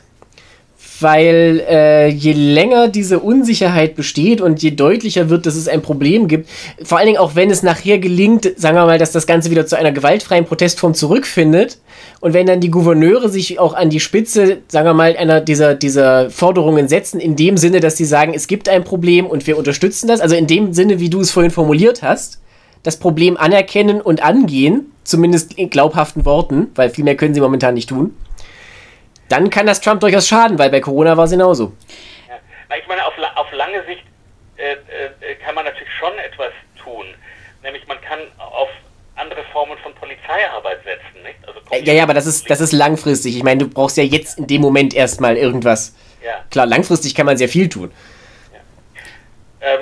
weil 0.99 1.63
äh, 1.69 2.07
je 2.07 2.33
länger 2.33 2.87
diese 2.87 3.19
Unsicherheit 3.19 3.95
besteht 3.95 4.41
und 4.41 4.63
je 4.63 4.71
deutlicher 4.71 5.29
wird, 5.29 5.45
dass 5.45 5.55
es 5.55 5.67
ein 5.67 5.81
Problem 5.81 6.27
gibt, 6.27 6.49
vor 6.83 6.97
allen 6.97 7.07
Dingen 7.07 7.19
auch 7.19 7.35
wenn 7.35 7.51
es 7.51 7.61
nachher 7.61 7.99
gelingt, 7.99 8.51
sagen 8.57 8.75
wir 8.75 8.85
mal, 8.85 8.97
dass 8.97 9.11
das 9.11 9.27
Ganze 9.27 9.51
wieder 9.51 9.67
zu 9.67 9.77
einer 9.77 9.91
gewaltfreien 9.91 10.45
Protestform 10.45 10.93
zurückfindet 10.93 11.77
und 12.19 12.33
wenn 12.33 12.47
dann 12.47 12.61
die 12.61 12.71
Gouverneure 12.71 13.29
sich 13.29 13.59
auch 13.59 13.73
an 13.73 13.89
die 13.89 13.99
Spitze, 13.99 14.59
sagen 14.67 14.87
wir 14.87 14.93
mal, 14.93 15.15
einer 15.17 15.41
dieser, 15.41 15.75
dieser 15.75 16.31
Forderungen 16.31 16.87
setzen, 16.87 17.19
in 17.19 17.35
dem 17.35 17.57
Sinne, 17.57 17.79
dass 17.79 17.97
sie 17.97 18.05
sagen, 18.05 18.33
es 18.33 18.47
gibt 18.47 18.67
ein 18.69 18.83
Problem 18.83 19.27
und 19.27 19.45
wir 19.45 19.57
unterstützen 19.57 20.07
das, 20.07 20.19
also 20.19 20.35
in 20.35 20.47
dem 20.47 20.73
Sinne, 20.73 20.99
wie 20.99 21.09
du 21.09 21.19
es 21.19 21.31
vorhin 21.31 21.51
formuliert 21.51 22.01
hast, 22.01 22.39
das 22.83 22.97
Problem 22.97 23.37
anerkennen 23.37 24.01
und 24.01 24.23
angehen, 24.23 24.91
zumindest 25.07 25.53
in 25.53 25.69
glaubhaften 25.69 26.25
Worten, 26.25 26.71
weil 26.75 26.89
viel 26.89 27.03
mehr 27.03 27.15
können 27.15 27.33
sie 27.33 27.41
momentan 27.41 27.73
nicht 27.73 27.89
tun, 27.89 28.15
dann 29.29 29.49
kann 29.49 29.65
das 29.65 29.81
Trump 29.81 30.01
durchaus 30.01 30.27
schaden, 30.27 30.59
weil 30.59 30.69
bei 30.69 30.79
Corona 30.79 31.17
war 31.17 31.25
es 31.25 31.31
genauso. 31.31 31.73
Ja. 32.27 32.75
Ich 32.75 32.87
meine, 32.87 33.05
auf, 33.05 33.13
auf 33.35 33.51
lange 33.51 33.83
Sicht 33.85 34.03
äh, 34.57 34.73
äh, 34.73 35.35
kann 35.43 35.55
man 35.55 35.65
natürlich 35.65 35.91
schon 35.93 36.13
etwas 36.19 36.51
tun. 36.81 37.05
Nämlich 37.63 37.87
man 37.87 37.99
kann 38.01 38.19
auf 38.37 38.69
andere 39.15 39.43
Formen 39.51 39.77
von 39.79 39.93
Polizeiarbeit 39.95 40.79
setzen. 40.83 41.23
Nicht? 41.23 41.37
Also 41.47 41.85
ja, 41.85 41.93
ja, 41.93 42.03
aber 42.03 42.13
das 42.13 42.25
ist, 42.25 42.49
das 42.49 42.61
ist 42.61 42.71
langfristig. 42.71 43.35
Ich 43.35 43.43
meine, 43.43 43.63
du 43.63 43.69
brauchst 43.69 43.97
ja 43.97 44.03
jetzt 44.03 44.37
in 44.37 44.47
dem 44.47 44.61
Moment 44.61 44.93
erstmal 44.93 45.37
irgendwas. 45.37 45.95
Ja. 46.23 46.43
Klar, 46.51 46.65
langfristig 46.65 47.15
kann 47.15 47.25
man 47.25 47.37
sehr 47.37 47.49
viel 47.49 47.69
tun. 47.69 47.91
Ja. 49.61 49.69
Ähm, 49.69 49.81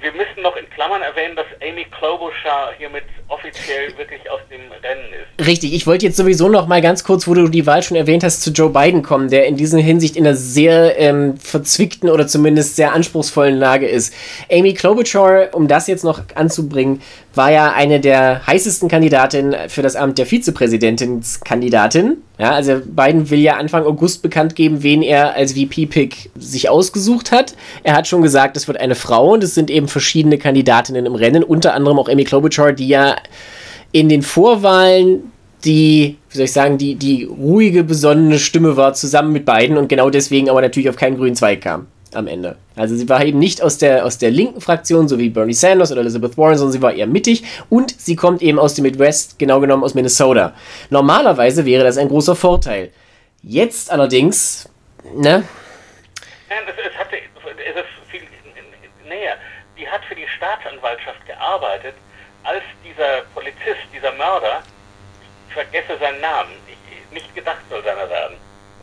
wir 0.00 0.12
müssen 0.12 0.42
noch 0.42 0.56
in 0.56 0.68
Klammern 0.86 1.02
erwähnen, 1.02 1.34
dass 1.34 1.46
Amy 1.60 1.84
Klobuchar 1.84 2.70
hiermit 2.78 3.02
offiziell 3.26 3.88
wirklich 3.98 4.30
aus 4.30 4.40
dem 4.48 4.60
Rennen 4.70 5.12
ist. 5.12 5.46
Richtig, 5.46 5.74
ich 5.74 5.84
wollte 5.84 6.06
jetzt 6.06 6.16
sowieso 6.16 6.48
noch 6.48 6.68
mal 6.68 6.80
ganz 6.80 7.02
kurz, 7.02 7.26
wo 7.26 7.34
du 7.34 7.48
die 7.48 7.66
Wahl 7.66 7.82
schon 7.82 7.96
erwähnt 7.96 8.22
hast, 8.22 8.42
zu 8.42 8.52
Joe 8.52 8.70
Biden 8.70 9.02
kommen, 9.02 9.28
der 9.28 9.46
in 9.46 9.56
dieser 9.56 9.78
Hinsicht 9.78 10.14
in 10.14 10.24
einer 10.24 10.36
sehr 10.36 10.96
ähm, 10.96 11.38
verzwickten 11.38 12.08
oder 12.08 12.28
zumindest 12.28 12.76
sehr 12.76 12.92
anspruchsvollen 12.92 13.56
Lage 13.56 13.88
ist. 13.88 14.14
Amy 14.48 14.74
Klobuchar, 14.74 15.48
um 15.54 15.66
das 15.66 15.88
jetzt 15.88 16.04
noch 16.04 16.22
anzubringen, 16.36 17.02
war 17.36 17.52
ja 17.52 17.72
eine 17.72 18.00
der 18.00 18.46
heißesten 18.46 18.88
Kandidatinnen 18.88 19.68
für 19.68 19.82
das 19.82 19.96
Amt 19.96 20.18
der 20.18 20.26
Vizepräsidentinskandidatin. 20.26 22.18
Ja, 22.38 22.52
also 22.52 22.80
Biden 22.84 23.30
will 23.30 23.40
ja 23.40 23.56
Anfang 23.56 23.84
August 23.84 24.22
bekannt 24.22 24.56
geben, 24.56 24.82
wen 24.82 25.02
er 25.02 25.34
als 25.34 25.52
VP-Pick 25.52 26.30
sich 26.36 26.68
ausgesucht 26.68 27.32
hat. 27.32 27.54
Er 27.82 27.94
hat 27.94 28.06
schon 28.06 28.22
gesagt, 28.22 28.56
es 28.56 28.68
wird 28.68 28.78
eine 28.78 28.94
Frau 28.94 29.34
und 29.34 29.44
es 29.44 29.54
sind 29.54 29.70
eben 29.70 29.88
verschiedene 29.88 30.38
Kandidatinnen 30.38 31.06
im 31.06 31.14
Rennen, 31.14 31.42
unter 31.42 31.74
anderem 31.74 31.98
auch 31.98 32.08
Amy 32.08 32.24
Klobuchar, 32.24 32.72
die 32.72 32.88
ja 32.88 33.16
in 33.92 34.08
den 34.08 34.22
Vorwahlen 34.22 35.32
die, 35.64 36.16
wie 36.30 36.36
soll 36.36 36.44
ich 36.44 36.52
sagen, 36.52 36.78
die, 36.78 36.94
die 36.94 37.24
ruhige, 37.24 37.82
besonnene 37.82 38.38
Stimme 38.38 38.76
war 38.76 38.94
zusammen 38.94 39.32
mit 39.32 39.44
beiden 39.44 39.76
und 39.76 39.88
genau 39.88 40.10
deswegen 40.10 40.48
aber 40.48 40.60
natürlich 40.60 40.88
auf 40.88 40.96
keinen 40.96 41.16
grünen 41.16 41.34
Zweig 41.34 41.62
kam 41.62 41.86
am 42.16 42.26
Ende. 42.26 42.56
Also 42.74 42.96
sie 42.96 43.08
war 43.08 43.24
eben 43.24 43.38
nicht 43.38 43.62
aus 43.62 43.78
der, 43.78 44.04
aus 44.04 44.18
der 44.18 44.30
linken 44.30 44.60
Fraktion, 44.60 45.08
so 45.08 45.18
wie 45.18 45.30
Bernie 45.30 45.52
Sanders 45.52 45.92
oder 45.92 46.00
Elizabeth 46.00 46.36
Warren, 46.36 46.56
sondern 46.56 46.72
sie 46.72 46.82
war 46.82 46.92
eher 46.92 47.06
mittig 47.06 47.44
und 47.68 47.98
sie 48.00 48.16
kommt 48.16 48.42
eben 48.42 48.58
aus 48.58 48.74
dem 48.74 48.82
Midwest, 48.82 49.38
genau 49.38 49.60
genommen 49.60 49.84
aus 49.84 49.94
Minnesota. 49.94 50.54
Normalerweise 50.90 51.64
wäre 51.64 51.84
das 51.84 51.98
ein 51.98 52.08
großer 52.08 52.36
Vorteil. 52.36 52.90
Jetzt 53.42 53.90
allerdings, 53.90 54.68
ne? 55.14 55.44
Nein, 56.48 56.58
es, 56.66 56.92
es, 56.92 56.98
hatte, 56.98 57.16
es 57.16 57.76
ist 57.76 58.10
viel 58.10 58.22
näher. 59.08 59.36
Die 59.78 59.88
hat 59.88 60.04
für 60.04 60.14
die 60.14 60.26
Staatsanwaltschaft 60.36 61.24
gearbeitet, 61.26 61.94
als 62.44 62.62
dieser 62.84 63.22
Polizist, 63.34 63.86
dieser 63.94 64.12
Mörder, 64.12 64.62
ich 65.48 65.54
vergesse 65.54 65.98
seinen 65.98 66.20
Namen, 66.20 66.50
ich, 66.66 67.12
nicht 67.12 67.34
gedacht 67.34 67.62
soll 67.70 67.82
seiner 67.82 68.08
werden. 68.08 68.36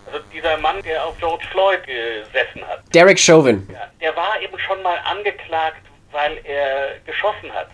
Also 0.06 0.20
dieser 0.34 0.58
Mann, 0.58 0.82
der 0.84 1.06
auf 1.06 1.18
George 1.18 1.46
Floyd 1.52 1.80
gesessen 1.86 2.68
hat. 2.68 2.82
Derek 2.94 3.20
Chauvin. 3.20 3.68
Ja, 3.72 3.88
der 4.02 4.16
war 4.16 4.42
eben 4.42 4.58
schon 4.60 4.82
mal 4.82 4.98
angeklagt, 5.06 5.82
weil 6.12 6.40
er 6.44 7.00
geschossen 7.06 7.54
hat. 7.54 7.70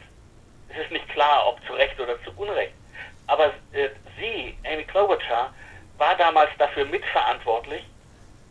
Es 0.69 0.83
ist 0.83 0.91
nicht 0.91 1.07
klar, 1.09 1.47
ob 1.47 1.59
zu 1.65 1.73
Recht 1.73 1.99
oder 1.99 2.21
zu 2.23 2.31
Unrecht. 2.37 2.73
Aber 3.27 3.47
äh, 3.73 3.89
sie, 4.19 4.55
Amy 4.65 4.83
Klobuchar, 4.83 5.53
war 5.97 6.15
damals 6.17 6.49
dafür 6.57 6.85
mitverantwortlich, 6.85 7.83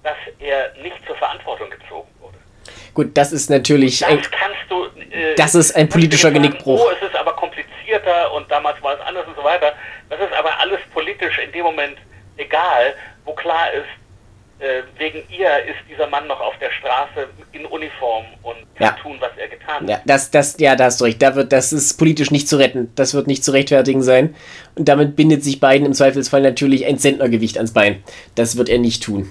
dass 0.02 0.16
er 0.38 0.72
nicht 0.82 0.96
zur 1.06 1.16
Verantwortung 1.16 1.70
gezogen 1.70 2.08
wurde. 2.20 2.38
Gut, 2.94 3.16
das 3.16 3.32
ist 3.32 3.50
natürlich. 3.50 4.00
Das 4.00 4.08
ein, 4.08 4.22
kannst 4.22 4.58
du. 4.68 4.86
Äh, 5.10 5.34
das 5.36 5.54
ist 5.54 5.74
ein 5.74 5.88
politischer 5.88 6.30
Genickbruch. 6.30 6.80
Oh, 6.80 6.90
es 6.90 7.08
ist 7.08 7.16
aber 7.16 7.32
komplizierter 7.32 8.32
und 8.32 8.50
damals 8.50 8.80
war 8.82 8.94
es 8.94 9.00
anders 9.00 9.26
und 9.26 9.36
so 9.36 9.44
weiter. 9.44 9.72
Das 10.10 10.20
ist 10.20 10.32
aber 10.32 10.58
alles 10.58 10.80
politisch 10.92 11.38
in 11.38 11.52
dem 11.52 11.64
Moment 11.64 11.98
egal, 12.36 12.94
wo 13.28 13.34
klar 13.34 13.66
ist, 13.72 14.64
äh, 14.64 14.82
wegen 14.98 15.18
ihr 15.30 15.48
ist 15.70 15.78
dieser 15.88 16.08
Mann 16.08 16.26
noch 16.26 16.40
auf 16.40 16.54
der 16.60 16.70
Straße 16.70 17.28
in 17.52 17.64
Uniform 17.66 18.24
und 18.42 18.56
kann 18.74 18.96
ja. 18.96 19.02
tun, 19.02 19.16
was 19.20 19.30
er 19.36 19.48
getan 19.48 19.82
hat. 19.82 19.88
Ja, 19.88 20.00
das, 20.04 20.30
das, 20.30 20.56
ja, 20.58 20.74
da 20.74 20.86
hast 20.86 21.00
du 21.00 21.04
recht. 21.04 21.22
Da 21.22 21.36
wird, 21.36 21.52
das 21.52 21.72
ist 21.72 21.96
politisch 21.96 22.32
nicht 22.32 22.48
zu 22.48 22.56
retten. 22.56 22.90
Das 22.96 23.14
wird 23.14 23.28
nicht 23.28 23.44
zu 23.44 23.52
rechtfertigen 23.52 24.02
sein. 24.02 24.34
Und 24.74 24.88
damit 24.88 25.14
bindet 25.14 25.44
sich 25.44 25.60
beiden 25.60 25.86
im 25.86 25.92
Zweifelsfall 25.92 26.40
natürlich 26.40 26.86
ein 26.86 26.98
Zentnergewicht 26.98 27.56
ans 27.56 27.72
Bein. 27.72 28.02
Das 28.34 28.56
wird 28.56 28.68
er 28.68 28.78
nicht 28.78 29.02
tun. 29.04 29.30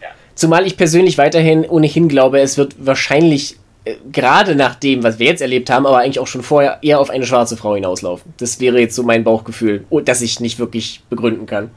Ja. 0.00 0.08
Zumal 0.34 0.66
ich 0.66 0.78
persönlich 0.78 1.18
weiterhin 1.18 1.68
ohnehin 1.68 2.08
glaube, 2.08 2.40
es 2.40 2.56
wird 2.56 2.74
wahrscheinlich 2.78 3.56
äh, 3.84 3.96
gerade 4.10 4.54
nach 4.54 4.76
dem, 4.76 5.02
was 5.02 5.18
wir 5.18 5.26
jetzt 5.26 5.42
erlebt 5.42 5.68
haben, 5.68 5.86
aber 5.86 5.98
eigentlich 5.98 6.20
auch 6.20 6.26
schon 6.26 6.42
vorher 6.42 6.78
eher 6.80 7.00
auf 7.00 7.10
eine 7.10 7.26
schwarze 7.26 7.58
Frau 7.58 7.74
hinauslaufen. 7.74 8.32
Das 8.38 8.60
wäre 8.60 8.80
jetzt 8.80 8.94
so 8.94 9.02
mein 9.02 9.24
Bauchgefühl, 9.24 9.84
das 10.04 10.22
ich 10.22 10.40
nicht 10.40 10.58
wirklich 10.58 11.02
begründen 11.10 11.44
kann. 11.44 11.70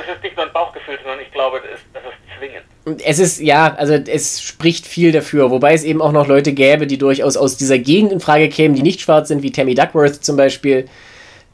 Es 0.00 0.14
ist 0.14 0.22
nicht 0.22 0.36
nur 0.36 0.46
ein 0.46 0.52
Bauchgefühl, 0.52 0.98
sondern 1.02 1.20
ich 1.20 1.30
glaube, 1.32 1.60
das 1.60 1.80
ist, 1.80 1.86
das 1.92 2.02
ist 2.04 2.38
zwingend. 2.38 3.02
Es 3.04 3.18
ist, 3.18 3.40
ja, 3.40 3.74
also 3.74 3.94
es 3.94 4.42
spricht 4.42 4.86
viel 4.86 5.12
dafür, 5.12 5.50
wobei 5.50 5.74
es 5.74 5.84
eben 5.84 6.02
auch 6.02 6.12
noch 6.12 6.26
Leute 6.26 6.52
gäbe, 6.52 6.86
die 6.86 6.98
durchaus 6.98 7.36
aus 7.36 7.56
dieser 7.56 7.78
Gegend 7.78 8.12
in 8.12 8.20
Frage 8.20 8.48
kämen, 8.48 8.74
die 8.74 8.82
nicht 8.82 9.00
schwarz 9.00 9.28
sind, 9.28 9.42
wie 9.42 9.52
Tammy 9.52 9.74
Duckworth 9.74 10.24
zum 10.24 10.36
Beispiel, 10.36 10.88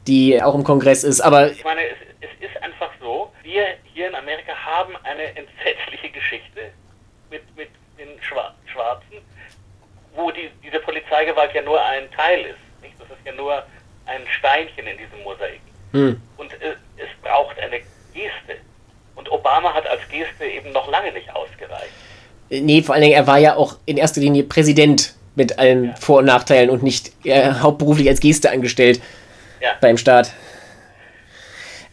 die 0.07 0.41
auch 0.41 0.55
im 0.55 0.63
Kongress 0.63 1.03
ist, 1.03 1.21
aber... 1.21 1.51
Ich 1.51 1.63
meine, 1.63 1.81
es, 1.81 1.97
es 2.21 2.49
ist 2.49 2.63
einfach 2.63 2.89
so, 2.99 3.31
wir 3.43 3.65
hier 3.93 4.07
in 4.07 4.15
Amerika 4.15 4.53
haben 4.53 4.95
eine 5.03 5.23
entsetzliche 5.35 6.09
Geschichte 6.09 6.71
mit, 7.29 7.43
mit 7.55 7.69
den 7.97 8.09
Schwarzen, 8.21 9.17
wo 10.15 10.31
die, 10.31 10.49
diese 10.63 10.79
Polizeigewalt 10.79 11.53
ja 11.53 11.61
nur 11.61 11.83
ein 11.83 12.09
Teil 12.11 12.41
ist. 12.41 12.81
Nicht? 12.81 12.95
Das 12.99 13.09
ist 13.09 13.25
ja 13.25 13.33
nur 13.33 13.63
ein 14.05 14.21
Steinchen 14.37 14.87
in 14.87 14.97
diesem 14.97 15.23
Mosaik. 15.23 15.61
Hm. 15.91 16.21
Und 16.37 16.53
äh, 16.53 16.75
es 16.97 17.09
braucht 17.21 17.59
eine 17.59 17.79
Geste. 18.13 18.61
Und 19.15 19.31
Obama 19.31 19.73
hat 19.73 19.87
als 19.87 20.01
Geste 20.09 20.45
eben 20.45 20.58
noch 20.73 20.89
lange 20.89 21.11
nicht 21.11 21.29
ausgereicht. 21.33 21.91
Nee, 22.49 22.81
vor 22.81 22.95
allen 22.95 23.03
Dingen, 23.03 23.15
er 23.15 23.27
war 23.27 23.37
ja 23.37 23.55
auch 23.55 23.77
in 23.85 23.97
erster 23.97 24.21
Linie 24.21 24.43
Präsident 24.43 25.13
mit 25.35 25.59
allen 25.59 25.85
ja. 25.85 25.95
Vor- 25.99 26.19
und 26.19 26.25
Nachteilen 26.25 26.69
und 26.69 26.83
nicht 26.83 27.11
äh, 27.23 27.51
hauptberuflich 27.53 28.09
als 28.09 28.19
Geste 28.19 28.51
angestellt 28.51 28.99
ja. 29.61 29.69
beim 29.81 29.97
Staat. 29.97 30.31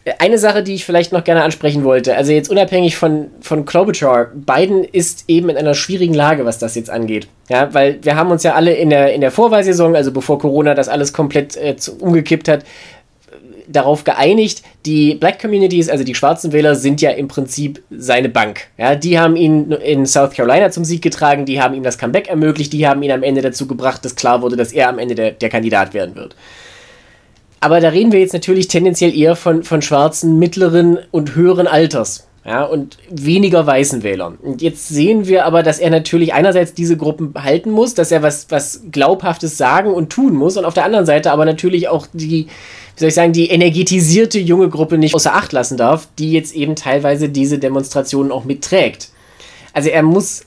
Äh, 0.07 0.13
eine 0.19 0.37
Sache, 0.37 0.63
die 0.63 0.73
ich 0.73 0.85
vielleicht 0.85 1.11
noch 1.11 1.23
gerne 1.23 1.43
ansprechen 1.43 1.83
wollte, 1.83 2.15
also 2.15 2.31
jetzt 2.31 2.49
unabhängig 2.49 2.97
von, 2.97 3.27
von 3.41 3.65
Klobuchar, 3.65 4.31
Biden 4.33 4.83
ist 4.83 5.25
eben 5.27 5.49
in 5.49 5.57
einer 5.57 5.73
schwierigen 5.73 6.13
Lage, 6.13 6.45
was 6.45 6.57
das 6.59 6.75
jetzt 6.75 6.89
angeht. 6.89 7.27
Ja, 7.49 7.73
weil 7.73 7.99
wir 8.03 8.15
haben 8.15 8.31
uns 8.31 8.43
ja 8.43 8.53
alle 8.55 8.73
in 8.73 8.89
der, 8.89 9.13
in 9.13 9.21
der 9.21 9.31
Vorwahlsaison, 9.31 9.95
also 9.95 10.11
bevor 10.11 10.39
Corona 10.39 10.73
das 10.73 10.89
alles 10.89 11.13
komplett 11.13 11.55
äh, 11.55 11.75
umgekippt 11.99 12.47
hat, 12.47 12.63
darauf 13.67 14.03
geeinigt, 14.03 14.63
die 14.85 15.15
Black 15.15 15.39
Communities, 15.41 15.89
also 15.89 16.03
die 16.03 16.15
schwarzen 16.15 16.51
Wähler, 16.53 16.75
sind 16.75 17.01
ja 17.01 17.11
im 17.11 17.27
Prinzip 17.27 17.83
seine 17.89 18.29
Bank. 18.29 18.67
Ja, 18.77 18.95
die 18.95 19.19
haben 19.19 19.35
ihn 19.35 19.71
in 19.71 20.05
South 20.05 20.31
Carolina 20.31 20.71
zum 20.71 20.85
Sieg 20.85 21.01
getragen, 21.01 21.45
die 21.45 21.61
haben 21.61 21.73
ihm 21.75 21.83
das 21.83 21.97
Comeback 21.97 22.29
ermöglicht, 22.29 22.73
die 22.73 22.87
haben 22.87 23.03
ihn 23.03 23.11
am 23.11 23.23
Ende 23.23 23.41
dazu 23.41 23.67
gebracht, 23.67 24.03
dass 24.05 24.15
klar 24.15 24.41
wurde, 24.41 24.55
dass 24.55 24.71
er 24.71 24.89
am 24.89 24.99
Ende 24.99 25.15
der, 25.15 25.31
der 25.31 25.49
Kandidat 25.49 25.93
werden 25.93 26.15
wird. 26.15 26.35
aber 27.59 27.79
da 27.79 27.89
reden 27.89 28.11
wir 28.11 28.19
jetzt 28.19 28.33
natürlich 28.33 28.67
tendenziell 28.67 29.15
eher 29.17 29.35
von, 29.35 29.63
von 29.63 29.81
schwarzen 29.81 30.37
mittleren 30.39 30.99
und 31.11 31.35
höheren 31.35 31.67
Alters. 31.67 32.27
Ja, 32.47 32.63
und 32.63 32.97
weniger 33.09 33.67
weißen 33.67 34.03
Wählern. 34.03 34.37
Und 34.37 34.61
jetzt 34.61 34.87
sehen 34.87 35.27
wir 35.27 35.43
aber, 35.43 35.63
dass 35.63 35.79
er 35.79 35.89
natürlich 35.89 36.33
einerseits 36.33 36.73
diese 36.73 36.95
Gruppen 36.95 37.33
halten 37.37 37.69
muss, 37.71 37.93
dass 37.93 38.09
er 38.09 38.23
was, 38.23 38.49
was 38.49 38.83
Glaubhaftes 38.89 39.57
sagen 39.57 39.93
und 39.93 40.09
tun 40.11 40.33
muss 40.33 40.55
und 40.55 40.63
auf 40.63 40.73
der 40.73 40.85
anderen 40.85 41.05
Seite 41.05 41.33
aber 41.33 41.43
natürlich 41.43 41.89
auch 41.89 42.07
die, 42.13 42.47
wie 42.47 42.99
soll 42.99 43.09
ich 43.09 43.15
sagen, 43.15 43.33
die 43.33 43.49
energetisierte 43.49 44.39
junge 44.39 44.69
Gruppe 44.69 44.97
nicht 44.97 45.13
außer 45.13 45.33
Acht 45.35 45.51
lassen 45.51 45.75
darf, 45.75 46.07
die 46.19 46.31
jetzt 46.31 46.55
eben 46.55 46.77
teilweise 46.77 47.27
diese 47.27 47.59
Demonstrationen 47.59 48.31
auch 48.31 48.45
mitträgt. 48.45 49.09
Also 49.73 49.89
er 49.89 50.03
muss, 50.03 50.45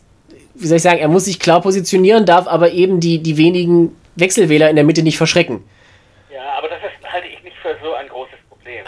wie 0.54 0.68
soll 0.68 0.78
ich 0.78 0.82
sagen, 0.82 1.00
er 1.00 1.08
muss 1.08 1.26
sich 1.26 1.38
klar 1.38 1.60
positionieren, 1.60 2.24
darf 2.24 2.48
aber 2.48 2.72
eben 2.72 3.00
die, 3.00 3.18
die 3.18 3.36
wenigen 3.36 3.94
Wechselwähler 4.16 4.70
in 4.70 4.76
der 4.76 4.86
Mitte 4.86 5.02
nicht 5.02 5.18
verschrecken. 5.18 5.64
Ja, 6.32 6.54
aber 6.56 6.68
das 6.68 6.78
ist, 6.78 7.12
halte 7.12 7.28
ich 7.28 7.44
nicht 7.44 7.56
für 7.60 7.76
so 7.84 7.92
ein 7.92 8.08
großes 8.08 8.38
Problem. 8.48 8.86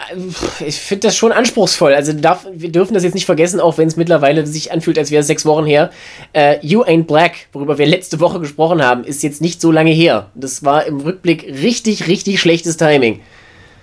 Ich 0.65 0.79
finde 0.79 1.07
das 1.07 1.17
schon 1.17 1.31
anspruchsvoll. 1.31 1.93
Also 1.93 2.13
darf, 2.13 2.45
wir 2.51 2.71
dürfen 2.71 2.93
das 2.93 3.03
jetzt 3.03 3.13
nicht 3.13 3.25
vergessen, 3.25 3.59
auch 3.59 3.77
wenn 3.77 3.87
es 3.87 3.95
mittlerweile 3.95 4.45
sich 4.45 4.71
anfühlt, 4.71 4.97
als 4.97 5.11
wäre 5.11 5.21
es 5.21 5.27
sechs 5.27 5.45
Wochen 5.45 5.65
her. 5.65 5.91
Uh, 6.35 6.55
you 6.61 6.83
Ain't 6.83 7.05
Black, 7.05 7.47
worüber 7.53 7.77
wir 7.77 7.85
letzte 7.85 8.19
Woche 8.19 8.39
gesprochen 8.39 8.83
haben, 8.83 9.03
ist 9.03 9.23
jetzt 9.23 9.41
nicht 9.41 9.61
so 9.61 9.71
lange 9.71 9.91
her. 9.91 10.31
Das 10.35 10.63
war 10.63 10.85
im 10.85 10.99
Rückblick 11.01 11.43
richtig, 11.43 12.07
richtig 12.07 12.39
schlechtes 12.39 12.77
Timing. 12.77 13.21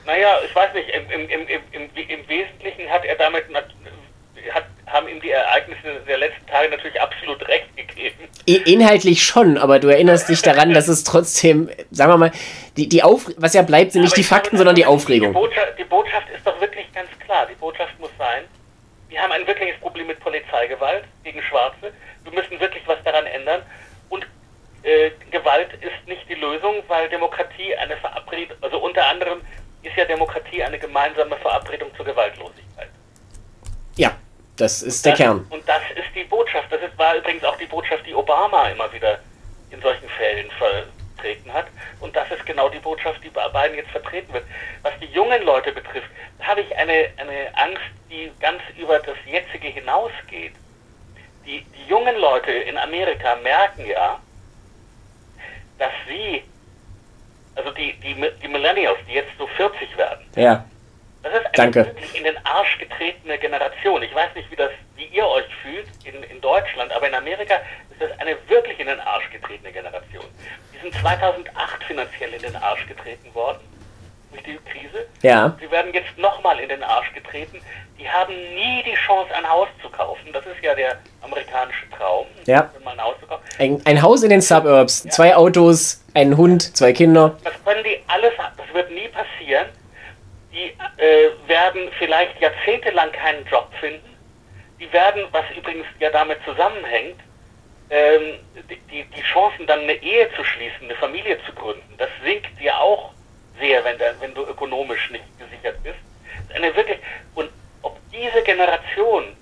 Naja, 0.06 0.38
ich 0.44 0.54
weiß 0.54 0.74
nicht, 0.74 0.88
im, 0.88 1.04
im, 1.10 1.28
im, 1.28 1.46
im, 1.72 1.82
im 1.94 2.28
Wesentlichen 2.28 2.90
hat 2.90 3.04
er 3.04 3.16
damit 3.16 3.44
hat, 4.52 4.64
haben 4.86 5.08
ihm 5.08 5.20
die 5.20 5.30
Ereignisse 5.30 6.00
der 6.06 6.18
letzten 6.18 6.46
Tage 6.46 6.68
natürlich 6.70 7.00
absolut 7.00 7.46
recht 7.46 7.68
gegeben. 7.76 8.16
Inhaltlich 8.46 9.22
schon, 9.22 9.58
aber 9.58 9.78
du 9.78 9.88
erinnerst 9.88 10.28
dich 10.28 10.42
daran, 10.42 10.72
dass 10.72 10.88
es 10.88 11.04
trotzdem, 11.04 11.68
sagen 11.90 12.12
wir 12.12 12.16
mal, 12.16 12.32
die, 12.80 12.88
die 12.88 13.02
Auf 13.02 13.26
was 13.36 13.54
ja 13.54 13.62
bleibt, 13.62 13.92
sind 13.92 14.02
nicht 14.02 14.16
die 14.16 14.24
Fakten, 14.24 14.56
sondern 14.56 14.74
die 14.74 14.86
Aufregung. 14.86 15.28
Die 15.28 15.38
Botschaft, 15.38 15.78
die 15.78 15.84
Botschaft 15.84 16.26
ist 16.34 16.46
doch 16.46 16.58
wirklich 16.60 16.90
ganz 16.92 17.08
klar. 17.24 17.46
Die 17.50 17.54
Botschaft 17.54 17.98
muss 18.00 18.10
sein, 18.18 18.44
wir 19.08 19.20
haben 19.20 19.32
ein 19.32 19.46
wirkliches 19.46 19.78
Problem 19.80 20.06
mit 20.06 20.20
Polizeigewalt 20.20 21.04
gegen 21.24 21.42
Schwarze. 21.42 21.92
Wir 22.24 22.32
müssen 22.32 22.58
wirklich 22.58 22.82
was 22.86 23.02
daran 23.04 23.26
ändern. 23.26 23.62
Und 24.08 24.26
äh, 24.82 25.10
Gewalt 25.30 25.72
ist 25.74 26.06
nicht 26.06 26.26
die 26.28 26.34
Lösung, 26.34 26.76
weil 26.88 27.08
Demokratie 27.08 27.76
eine 27.76 27.96
Verabredung, 27.98 28.56
also 28.62 28.78
unter 28.78 29.06
anderem 29.06 29.40
ist 29.82 29.96
ja 29.96 30.04
Demokratie 30.04 30.62
eine 30.62 30.78
gemeinsame 30.78 31.36
Verabredung 31.36 31.94
zur 31.96 32.04
Gewaltlosigkeit. 32.04 32.88
Ja, 33.96 34.12
das 34.56 34.82
ist 34.82 35.04
der 35.04 35.12
das, 35.12 35.18
Kern. 35.18 35.46
Und 35.50 35.68
das 35.68 35.82
ist 35.96 36.14
die 36.14 36.24
Botschaft. 36.24 36.70
Das 36.70 36.80
ist, 36.80 36.96
war 36.96 37.16
übrigens 37.16 37.44
auch 37.44 37.56
die 37.56 37.66
Botschaft, 37.66 38.06
die 38.06 38.14
Obama 38.14 38.68
immer 38.68 38.90
wieder 38.92 39.18
in 39.70 39.80
solchen 39.80 40.08
Fällen 40.08 40.50
vertreten 41.20 41.52
hat. 41.52 41.66
Und 42.00 42.14
das 42.16 42.30
ist 42.30 42.44
genau 42.46 42.68
die 42.68 42.78
Botschaft, 42.78 43.22
die 43.22 43.28
bei 43.28 43.46
Biden 43.48 43.76
jetzt 43.76 43.90
vertreten 43.90 44.32
wird. 44.32 44.44
Was 44.82 44.92
die 45.00 45.06
jungen 45.06 45.42
Leute 45.42 45.72
betrifft, 45.72 46.08
habe 46.40 46.62
ich 46.62 46.76
eine, 46.76 47.08
eine 47.16 47.54
Angst, 47.54 47.82
die 48.10 48.30
ganz 48.40 48.60
über 48.78 48.98
das 48.98 49.16
jetzige 49.26 49.68
hinausgeht. 49.68 50.52
Die, 51.46 51.64
die 51.64 51.88
jungen 51.88 52.16
Leute 52.16 52.50
in 52.50 52.76
Amerika 52.76 53.36
merken 53.36 53.86
ja, 53.86 54.20
dass 55.78 55.92
sie, 56.06 56.42
also 57.54 57.70
die, 57.72 57.94
die, 58.00 58.14
die 58.42 58.48
Millennials, 58.48 58.98
die 59.08 59.14
jetzt 59.14 59.30
so 59.38 59.46
40 59.46 59.96
werden, 59.96 60.26
ja 60.36 60.64
das 61.22 61.32
ist 61.34 61.44
eine 61.46 61.52
Danke. 61.52 61.86
wirklich 61.86 62.16
in 62.16 62.24
den 62.24 62.36
Arsch 62.46 62.78
getretene 62.78 63.38
Generation. 63.38 64.02
Ich 64.02 64.14
weiß 64.14 64.34
nicht, 64.34 64.50
wie, 64.50 64.56
das, 64.56 64.70
wie 64.96 65.04
ihr 65.04 65.26
euch 65.26 65.44
fühlt 65.62 65.86
in, 66.04 66.22
in 66.24 66.40
Deutschland, 66.40 66.90
aber 66.92 67.08
in 67.08 67.14
Amerika 67.14 67.54
ist 67.90 68.00
das 68.00 68.10
eine 68.20 68.36
wirklich 68.48 68.78
in 68.80 68.86
den 68.86 69.00
Arsch 69.00 69.28
getretene 69.30 69.72
Generation. 69.72 70.24
Die 70.74 70.78
sind 70.80 70.94
2008 71.00 71.84
finanziell 71.86 72.32
in 72.34 72.42
den 72.42 72.56
Arsch 72.56 72.86
getreten 72.86 73.34
worden 73.34 73.58
durch 74.30 74.42
die 74.44 74.58
Krise. 74.70 75.06
Ja. 75.22 75.56
Sie 75.60 75.70
werden 75.70 75.92
jetzt 75.92 76.16
nochmal 76.16 76.58
in 76.60 76.68
den 76.68 76.82
Arsch 76.82 77.12
getreten. 77.12 77.60
Die 77.98 78.08
haben 78.08 78.32
nie 78.54 78.82
die 78.84 78.94
Chance, 78.94 79.34
ein 79.34 79.46
Haus 79.46 79.68
zu 79.82 79.90
kaufen. 79.90 80.32
Das 80.32 80.46
ist 80.46 80.62
ja 80.62 80.74
der 80.74 80.96
amerikanische 81.20 81.90
Traum, 81.90 82.26
Ja. 82.46 82.70
mal 82.82 82.92
ein 82.92 83.02
Haus 83.02 83.16
zu 83.20 83.26
kaufen. 83.26 83.42
Ein, 83.58 83.82
ein 83.84 84.00
Haus 84.00 84.22
in 84.22 84.30
den 84.30 84.40
Suburbs, 84.40 85.02
zwei 85.02 85.36
Autos, 85.36 86.02
ein 86.14 86.36
Hund, 86.36 86.74
zwei 86.76 86.92
Kinder. 86.94 87.36
Das 87.44 87.52
können 87.64 87.84
die 87.84 88.00
alles, 88.06 88.32
das 88.56 88.72
wird 88.74 88.90
nie 88.90 89.08
passieren. 89.08 89.66
Die 90.52 90.74
äh, 91.02 91.30
werden 91.46 91.90
vielleicht 91.98 92.40
jahrzehntelang 92.40 93.12
keinen 93.12 93.46
Job 93.46 93.70
finden. 93.80 94.16
Die 94.80 94.92
werden, 94.92 95.24
was 95.30 95.44
übrigens 95.56 95.86
ja 95.98 96.10
damit 96.10 96.38
zusammenhängt, 96.44 97.20
ähm, 97.90 98.38
die, 98.68 99.04
die, 99.04 99.22
Chancen 99.22 99.66
dann 99.66 99.80
eine 99.80 99.94
Ehe 99.94 100.32
zu 100.34 100.44
schließen, 100.44 100.84
eine 100.84 100.94
Familie 100.94 101.38
zu 101.44 101.52
gründen, 101.52 101.94
das 101.98 102.08
sinkt 102.22 102.60
ja 102.60 102.78
auch 102.78 103.12
sehr, 103.58 103.84
wenn, 103.84 103.98
der, 103.98 104.18
wenn 104.20 104.32
du 104.32 104.42
ökonomisch 104.42 105.10
nicht 105.10 105.24
gesichert 105.38 105.82
bist. 105.82 105.98
Eine 106.54 106.74
wirklich, 106.74 106.98
und 107.34 107.50
ob 107.82 107.98
diese 108.12 108.42
Generation 108.42 109.36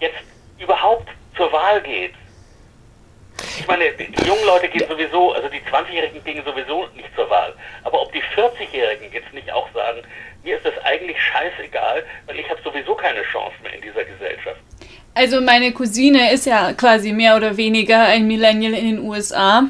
jetzt 0.00 0.22
überhaupt 0.58 1.08
zur 1.36 1.50
Wahl 1.50 1.80
geht, 1.82 2.14
ich 3.58 3.66
meine, 3.66 3.84
die 3.92 4.26
jungen 4.26 4.44
Leute 4.44 4.68
gehen 4.68 4.88
sowieso, 4.88 5.32
also 5.32 5.48
die 5.48 5.60
20-Jährigen 5.70 6.22
gehen 6.24 6.42
sowieso 6.44 6.86
nicht 6.96 7.08
zur 7.14 7.28
Wahl. 7.30 7.54
Aber 7.84 8.02
ob 8.02 8.12
die 8.12 8.22
40-Jährigen 8.22 9.12
jetzt 9.12 9.32
nicht 9.32 9.50
auch 9.52 9.68
sagen, 9.72 10.02
mir 10.44 10.56
ist 10.56 10.64
das 10.64 10.74
eigentlich 10.84 11.16
scheißegal, 11.20 12.02
weil 12.26 12.38
ich 12.38 12.48
habe 12.50 12.60
sowieso 12.62 12.94
keine 12.94 13.22
Chance 13.22 13.54
mehr 13.62 13.74
in 13.74 13.80
dieser 13.80 14.04
Gesellschaft. 14.04 14.60
Also 15.14 15.40
meine 15.40 15.72
Cousine 15.72 16.32
ist 16.32 16.46
ja 16.46 16.72
quasi 16.72 17.12
mehr 17.12 17.36
oder 17.36 17.56
weniger 17.56 18.06
ein 18.06 18.26
Millennial 18.26 18.72
in 18.72 18.96
den 18.96 18.98
USA. 19.00 19.68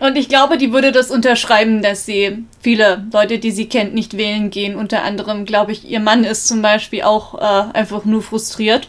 Und 0.00 0.16
ich 0.16 0.28
glaube, 0.28 0.58
die 0.58 0.72
würde 0.72 0.90
das 0.90 1.12
unterschreiben, 1.12 1.80
dass 1.80 2.04
sie 2.04 2.44
viele 2.60 3.04
Leute, 3.12 3.38
die 3.38 3.52
sie 3.52 3.68
kennt, 3.68 3.94
nicht 3.94 4.16
wählen 4.16 4.50
gehen. 4.50 4.74
Unter 4.74 5.04
anderem, 5.04 5.44
glaube 5.44 5.70
ich, 5.70 5.88
ihr 5.88 6.00
Mann 6.00 6.24
ist 6.24 6.48
zum 6.48 6.60
Beispiel 6.60 7.02
auch 7.02 7.34
äh, 7.34 7.78
einfach 7.78 8.04
nur 8.04 8.20
frustriert. 8.20 8.88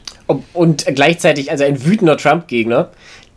Und 0.53 0.85
gleichzeitig, 0.87 1.51
also 1.51 1.65
ein 1.65 1.85
wütender 1.85 2.17
Trump-Gegner. 2.17 2.89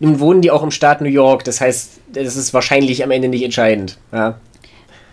Nun 0.05 0.21
wohnen 0.21 0.43
die 0.43 0.51
auch 0.51 0.63
im 0.63 0.71
Staat 0.71 1.01
New 1.01 1.09
York, 1.09 1.45
das 1.45 1.61
heißt, 1.61 2.01
das 2.13 2.37
ist 2.37 2.53
wahrscheinlich 2.53 3.03
am 3.03 3.11
Ende 3.11 3.29
nicht 3.29 3.43
entscheidend. 3.43 3.97
Ja. 4.13 4.39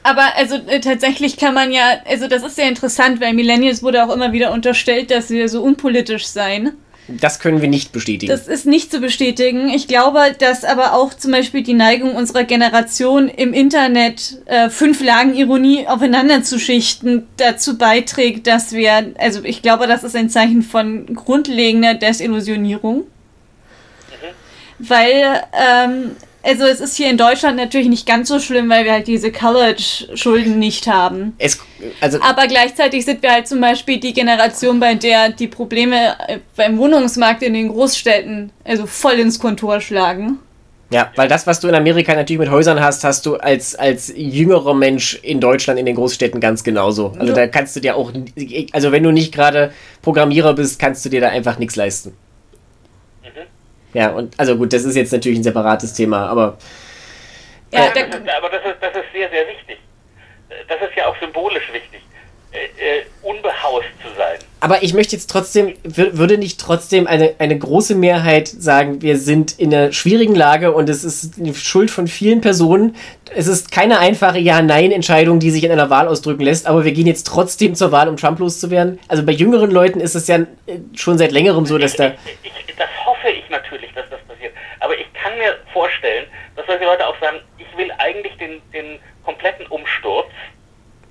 Aber 0.04 0.36
also 0.36 0.56
äh, 0.68 0.80
tatsächlich 0.82 1.38
kann 1.38 1.54
man 1.54 1.72
ja, 1.72 2.00
also 2.06 2.28
das 2.28 2.44
ist 2.44 2.56
sehr 2.58 2.68
interessant, 2.68 3.22
weil 3.22 3.34
Millennials 3.34 3.84
wurde 3.84 4.04
auch 4.04 4.14
immer 4.14 4.34
wieder 4.34 4.52
unterstellt, 4.52 5.12
dass 5.12 5.30
wir 5.30 5.48
so 5.48 5.62
unpolitisch 5.64 6.26
seien. 6.26 6.72
Das 7.08 7.40
können 7.40 7.62
wir 7.62 7.68
nicht 7.68 7.92
bestätigen. 7.92 8.32
Das 8.32 8.48
ist 8.48 8.66
nicht 8.66 8.92
zu 8.92 9.00
bestätigen. 9.00 9.70
Ich 9.70 9.88
glaube, 9.88 10.20
dass 10.38 10.64
aber 10.64 10.94
auch 10.94 11.14
zum 11.14 11.32
Beispiel 11.32 11.64
die 11.64 11.74
Neigung 11.74 12.16
unserer 12.16 12.44
Generation 12.44 13.28
im 13.28 13.54
Internet 13.54 14.42
äh, 14.46 14.70
fünf 14.70 15.04
Lagen 15.04 15.34
Ironie 15.34 15.88
aufeinander 15.88 16.44
zu 16.44 16.60
schichten 16.60 17.28
dazu 17.38 17.78
beiträgt, 17.78 18.48
dass 18.48 18.74
wir, 18.74 19.14
also 19.18 19.44
ich 19.44 19.62
glaube, 19.62 19.88
das 19.88 20.04
ist 20.04 20.16
ein 20.16 20.30
Zeichen 20.30 20.62
von 20.62 21.06
grundlegender 21.16 21.96
Desillusionierung. 21.96 23.06
Weil, 24.88 25.44
ähm, 25.54 26.16
also 26.44 26.66
es 26.66 26.82
ist 26.82 26.98
hier 26.98 27.10
in 27.10 27.18
Deutschland 27.18 27.58
natürlich 27.58 27.88
nicht 27.88 28.08
ganz 28.08 28.28
so 28.28 28.40
schlimm, 28.40 28.70
weil 28.70 28.84
wir 28.84 28.94
halt 28.94 29.08
diese 29.08 29.32
College-Schulden 29.32 30.58
nicht 30.58 30.88
haben. 30.88 31.34
es, 31.38 31.60
also, 32.00 32.20
Aber 32.22 32.48
gleichzeitig 32.48 33.06
sind 33.06 33.22
wir 33.22 33.32
halt 33.32 33.48
zum 33.48 33.62
Beispiel 33.62 34.00
die 34.00 34.14
Generation, 34.14 34.80
bei 34.80 34.96
der 34.96 35.30
die 35.30 35.48
Probleme 35.48 36.16
äh, 36.28 36.40
beim 36.56 36.78
Wohnungsmarkt 36.78 37.44
in 37.44 37.54
den 37.54 37.70
Großstädten 37.70 38.52
also 38.64 38.88
voll 38.88 39.20
ins 39.20 39.40
Kontor 39.40 39.82
schlagen. 39.82 40.40
ja, 40.90 41.12
weil 41.16 41.28
das, 41.28 41.46
was 41.46 41.60
du 41.60 41.68
in 41.68 41.76
Amerika 41.76 42.16
natürlich 42.16 42.40
mit 42.40 42.50
Häusern 42.50 42.82
hast, 42.82 43.04
hast 43.04 43.26
du 43.26 43.36
als, 43.36 43.76
als 43.76 44.12
jüngerer 44.16 44.74
Mensch 44.74 45.20
in 45.22 45.40
Deutschland 45.40 45.80
in 45.80 45.86
den 45.86 45.96
Großstädten 45.96 46.42
ganz 46.42 46.64
genauso. 46.64 47.14
Also 47.20 47.34
da 47.34 47.48
kannst 47.48 47.76
du 47.76 47.80
dir 47.80 47.96
auch, 47.96 48.12
also 48.74 48.92
wenn 48.92 49.04
du 49.04 49.12
nicht 49.12 49.32
gerade 49.32 49.72
Programmierer 50.02 50.54
bist, 50.56 50.80
kannst 50.80 51.06
du 51.06 51.10
dir 51.10 51.22
da 51.22 51.30
einfach 51.30 51.60
nichts 51.60 51.76
leisten. 51.76 52.14
Ja, 53.94 54.10
und 54.12 54.34
also 54.40 54.56
gut, 54.56 54.72
das 54.74 54.84
ist 54.84 54.96
jetzt 54.96 55.12
natürlich 55.12 55.40
ein 55.40 55.44
separates 55.44 55.94
Thema, 55.94 56.28
aber 56.28 56.58
Ja, 57.74 57.86
ist, 57.86 57.98
aber 57.98 58.50
das 58.50 58.62
ist, 58.66 58.76
das 58.82 58.92
ist 58.96 59.12
sehr, 59.14 59.30
sehr 59.30 59.48
wichtig. 59.48 59.78
Äh, 60.50 60.54
Das 60.68 60.82
ist 60.82 60.96
ja 60.96 61.08
auch 61.08 61.16
symbolisch 61.20 61.64
wichtig, 61.74 62.02
äh, 62.54 63.00
äh, 63.00 63.04
unbehaust 63.22 63.88
zu 64.02 64.08
sein. 64.18 64.38
Aber 64.60 64.84
ich 64.84 64.94
möchte 64.94 65.16
jetzt 65.16 65.30
trotzdem, 65.30 65.74
wür- 65.88 66.18
würde 66.18 66.38
nicht 66.38 66.60
trotzdem 66.60 67.08
eine, 67.08 67.34
eine 67.40 67.58
große 67.58 67.96
Mehrheit 67.96 68.48
sagen, 68.48 69.02
wir 69.02 69.18
sind 69.18 69.58
in 69.60 69.74
einer 69.74 69.92
schwierigen 69.92 70.36
Lage 70.36 70.72
und 70.74 70.88
es 70.90 71.04
ist 71.04 71.34
die 71.38 71.56
Schuld 71.56 71.90
von 71.90 72.08
vielen 72.08 72.42
Personen. 72.42 72.96
Es 73.34 73.48
ist 73.48 73.72
keine 73.72 74.00
einfache 74.00 74.38
Ja-Nein-Entscheidung, 74.38 75.40
die 75.40 75.50
sich 75.50 75.64
in 75.64 75.72
einer 75.72 75.90
Wahl 75.90 76.08
ausdrücken 76.08 76.44
lässt, 76.44 76.68
aber 76.68 76.84
wir 76.86 76.92
gehen 76.92 77.08
jetzt 77.08 77.26
trotzdem 77.26 77.74
zur 77.76 77.92
Wahl, 77.92 78.08
um 78.10 78.18
Trump 78.18 78.38
loszuwerden. 78.40 79.00
Also 79.08 79.24
bei 79.26 79.32
jüngeren 79.32 79.72
Leuten 79.72 80.00
ist 80.00 80.16
es 80.16 80.28
ja 80.28 80.38
äh, 80.38 80.46
schon 80.96 81.18
seit 81.18 81.32
längerem 81.32 81.66
so, 81.66 81.78
dass 81.78 81.96
da. 81.96 82.14
Ich, 82.44 82.52
ich, 82.68 82.76
das 82.78 82.90
hoffe 83.06 83.30
ich 83.30 83.50
natürlich, 83.50 83.92
dass 83.96 84.06
das 84.12 84.20
passiert. 84.28 84.54
Aber 84.80 84.94
ich 85.00 85.08
kann 85.14 85.32
mir 85.40 85.56
vorstellen, 85.74 86.26
dass 86.56 86.66
solche 86.66 86.86
Leute 86.86 87.08
auch 87.08 87.20
sagen, 87.20 87.38
ich 87.58 87.78
will 87.78 87.92
eigentlich 87.98 88.36
den, 88.38 88.62
den 88.74 89.00
kompletten 89.24 89.66
Umsturz. 89.68 90.30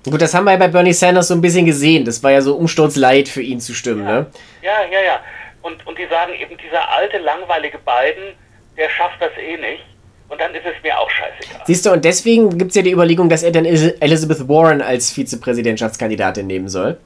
Gut, 0.03 0.21
das 0.21 0.33
haben 0.33 0.45
wir 0.45 0.51
ja 0.51 0.57
bei 0.57 0.67
Bernie 0.67 0.93
Sanders 0.93 1.27
so 1.27 1.35
ein 1.35 1.41
bisschen 1.41 1.65
gesehen. 1.65 2.05
Das 2.05 2.23
war 2.23 2.31
ja 2.31 2.41
so 2.41 2.55
Umsturzleid 2.55 3.29
für 3.29 3.41
ihn 3.41 3.59
zu 3.59 3.73
stimmen, 3.73 4.03
ne? 4.03 4.25
Ja, 4.61 4.83
ja, 4.91 5.01
ja. 5.01 5.19
Und, 5.61 5.85
und 5.85 5.97
die 5.97 6.07
sagen 6.07 6.33
eben, 6.33 6.57
dieser 6.57 6.89
alte, 6.89 7.19
langweilige 7.19 7.77
Biden, 7.77 8.33
der 8.77 8.89
schafft 8.89 9.21
das 9.21 9.31
eh 9.37 9.57
nicht. 9.57 9.83
Und 10.27 10.39
dann 10.39 10.55
ist 10.55 10.65
es 10.65 10.81
mir 10.81 10.97
auch 10.97 11.09
scheißegal. 11.09 11.61
Siehst 11.65 11.85
du, 11.85 11.91
und 11.91 12.05
deswegen 12.05 12.57
gibt 12.57 12.69
es 12.69 12.75
ja 12.75 12.81
die 12.81 12.91
Überlegung, 12.91 13.27
dass 13.27 13.43
er 13.43 13.51
dann 13.51 13.65
Elizabeth 13.65 14.47
Warren 14.47 14.81
als 14.81 15.11
Vizepräsidentschaftskandidatin 15.11 16.47
nehmen 16.47 16.69
soll. 16.69 16.97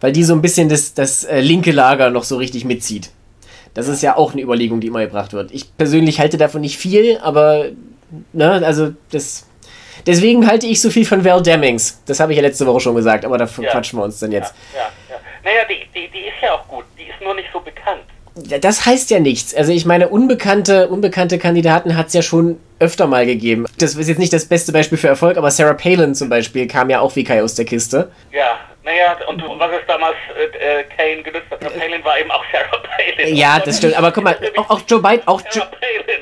Weil 0.00 0.10
die 0.10 0.24
so 0.24 0.34
ein 0.34 0.42
bisschen 0.42 0.68
das, 0.68 0.92
das 0.92 1.22
äh, 1.24 1.40
linke 1.40 1.70
Lager 1.70 2.10
noch 2.10 2.24
so 2.24 2.36
richtig 2.36 2.64
mitzieht. 2.64 3.10
Das 3.74 3.88
ist 3.88 4.02
ja 4.02 4.16
auch 4.16 4.32
eine 4.32 4.42
Überlegung, 4.42 4.80
die 4.80 4.88
immer 4.88 5.00
gebracht 5.00 5.32
wird. 5.32 5.50
Ich 5.52 5.76
persönlich 5.76 6.20
halte 6.20 6.36
davon 6.36 6.60
nicht 6.60 6.76
viel, 6.76 7.18
aber, 7.18 7.66
ne, 8.32 8.64
also 8.64 8.92
das. 9.10 9.48
Deswegen 10.06 10.46
halte 10.46 10.66
ich 10.66 10.80
so 10.80 10.90
viel 10.90 11.06
von 11.06 11.24
Val 11.24 11.42
Demings. 11.42 12.02
Das 12.06 12.18
habe 12.18 12.32
ich 12.32 12.36
ja 12.36 12.42
letzte 12.42 12.66
Woche 12.66 12.80
schon 12.80 12.94
gesagt, 12.94 13.24
aber 13.24 13.38
dafür 13.38 13.64
ja. 13.64 13.70
quatschen 13.70 13.98
wir 13.98 14.04
uns 14.04 14.18
dann 14.18 14.32
jetzt. 14.32 14.54
Ja, 14.74 14.80
ja, 14.80 14.86
ja. 15.10 15.20
Naja, 15.44 15.64
die, 15.68 15.86
die, 15.94 16.08
die 16.08 16.26
ist 16.26 16.42
ja 16.42 16.54
auch 16.54 16.66
gut. 16.66 16.84
Die 16.98 17.04
ist 17.04 17.20
nur 17.22 17.34
nicht 17.34 17.48
so 17.52 17.60
bekannt. 17.60 18.02
Das 18.34 18.86
heißt 18.86 19.10
ja 19.10 19.20
nichts. 19.20 19.54
Also 19.54 19.72
ich 19.72 19.84
meine, 19.84 20.08
unbekannte, 20.08 20.88
unbekannte 20.88 21.38
Kandidaten 21.38 21.96
hat 21.96 22.08
es 22.08 22.14
ja 22.14 22.22
schon 22.22 22.58
öfter 22.78 23.06
mal 23.06 23.26
gegeben. 23.26 23.66
Das 23.78 23.94
ist 23.94 24.08
jetzt 24.08 24.18
nicht 24.18 24.32
das 24.32 24.46
beste 24.46 24.72
Beispiel 24.72 24.96
für 24.96 25.08
Erfolg, 25.08 25.36
aber 25.36 25.50
Sarah 25.50 25.74
Palin 25.74 26.14
zum 26.14 26.30
Beispiel 26.30 26.66
kam 26.66 26.88
ja 26.88 27.00
auch 27.00 27.14
wie 27.14 27.24
Kai 27.24 27.42
aus 27.42 27.54
der 27.54 27.66
Kiste. 27.66 28.10
Ja, 28.32 28.58
naja, 28.84 29.16
und 29.28 29.42
was 29.58 29.70
ist 29.72 29.86
damals 29.86 30.16
äh, 30.34 30.80
äh 30.80 30.84
Kane 30.84 31.22
genutzt 31.22 31.46
hat? 31.50 31.60
Palin 31.60 32.02
war 32.04 32.18
eben 32.18 32.30
auch 32.30 32.42
Sarah 32.50 32.82
Palin. 32.82 33.36
Ja, 33.36 33.60
das 33.60 33.76
stimmt. 33.76 33.98
Aber 33.98 34.10
guck 34.12 34.24
mal, 34.24 34.38
auch, 34.56 34.70
auch 34.70 34.80
Joe 34.88 35.02
Biden, 35.02 35.26
auch, 35.26 35.42
jo 35.52 35.62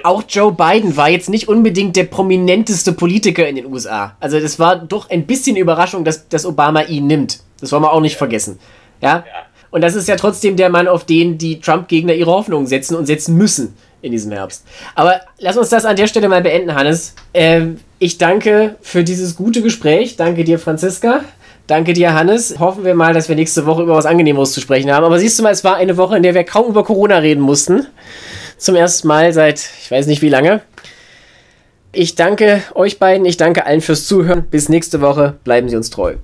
auch 0.02 0.22
Joe 0.28 0.52
Biden 0.52 0.96
war 0.96 1.08
jetzt 1.08 1.30
nicht 1.30 1.48
unbedingt 1.48 1.94
der 1.94 2.04
prominenteste 2.04 2.92
Politiker 2.92 3.46
in 3.46 3.54
den 3.54 3.66
USA. 3.66 4.16
Also 4.18 4.40
das 4.40 4.58
war 4.58 4.76
doch 4.76 5.08
ein 5.11 5.26
bisschen 5.26 5.56
Überraschung, 5.56 6.04
dass, 6.04 6.28
dass 6.28 6.44
Obama 6.44 6.82
ihn 6.82 7.06
nimmt. 7.06 7.38
Das 7.61 7.70
wollen 7.70 7.84
wir 7.84 7.92
auch 7.92 8.00
nicht 8.00 8.14
ja. 8.14 8.18
vergessen. 8.18 8.58
ja. 9.00 9.24
ja. 9.26 9.46
Und 9.70 9.82
das 9.82 9.94
ist 9.94 10.08
ja 10.08 10.16
trotzdem 10.16 10.56
der 10.56 10.68
Mann, 10.68 10.88
auf 10.88 11.04
den 11.04 11.38
die 11.38 11.60
Trump-Gegner 11.60 12.14
ihre 12.14 12.30
Hoffnungen 12.30 12.66
setzen 12.66 12.96
und 12.96 13.06
setzen 13.06 13.36
müssen 13.36 13.74
in 14.02 14.12
diesem 14.12 14.32
Herbst. 14.32 14.64
Aber 14.94 15.20
lass 15.38 15.56
uns 15.56 15.68
das 15.68 15.84
an 15.84 15.96
der 15.96 16.06
Stelle 16.06 16.28
mal 16.28 16.42
beenden, 16.42 16.74
Hannes. 16.74 17.14
Ähm, 17.34 17.80
ich 17.98 18.18
danke 18.18 18.76
für 18.80 19.04
dieses 19.04 19.36
gute 19.36 19.62
Gespräch. 19.62 20.16
Danke 20.16 20.44
dir, 20.44 20.58
Franziska. 20.58 21.20
Danke 21.66 21.92
dir, 21.92 22.14
Hannes. 22.14 22.58
Hoffen 22.58 22.84
wir 22.84 22.94
mal, 22.94 23.14
dass 23.14 23.28
wir 23.28 23.36
nächste 23.36 23.66
Woche 23.66 23.82
über 23.82 23.94
was 23.94 24.06
Angenehmes 24.06 24.52
zu 24.52 24.60
sprechen 24.60 24.90
haben. 24.90 25.04
Aber 25.04 25.18
siehst 25.18 25.38
du 25.38 25.42
mal, 25.42 25.52
es 25.52 25.62
war 25.62 25.76
eine 25.76 25.96
Woche, 25.96 26.16
in 26.16 26.22
der 26.22 26.34
wir 26.34 26.44
kaum 26.44 26.68
über 26.68 26.82
Corona 26.82 27.18
reden 27.18 27.40
mussten. 27.40 27.86
Zum 28.56 28.74
ersten 28.74 29.06
Mal 29.06 29.32
seit 29.32 29.70
ich 29.82 29.90
weiß 29.90 30.06
nicht 30.06 30.22
wie 30.22 30.28
lange. 30.28 30.62
Ich 31.92 32.14
danke 32.14 32.62
euch 32.74 32.98
beiden, 32.98 33.26
ich 33.26 33.36
danke 33.36 33.66
allen 33.66 33.80
fürs 33.80 34.06
Zuhören. 34.06 34.44
Bis 34.50 34.68
nächste 34.68 35.00
Woche. 35.00 35.34
Bleiben 35.44 35.68
Sie 35.68 35.76
uns 35.76 35.90
treu. 35.90 36.16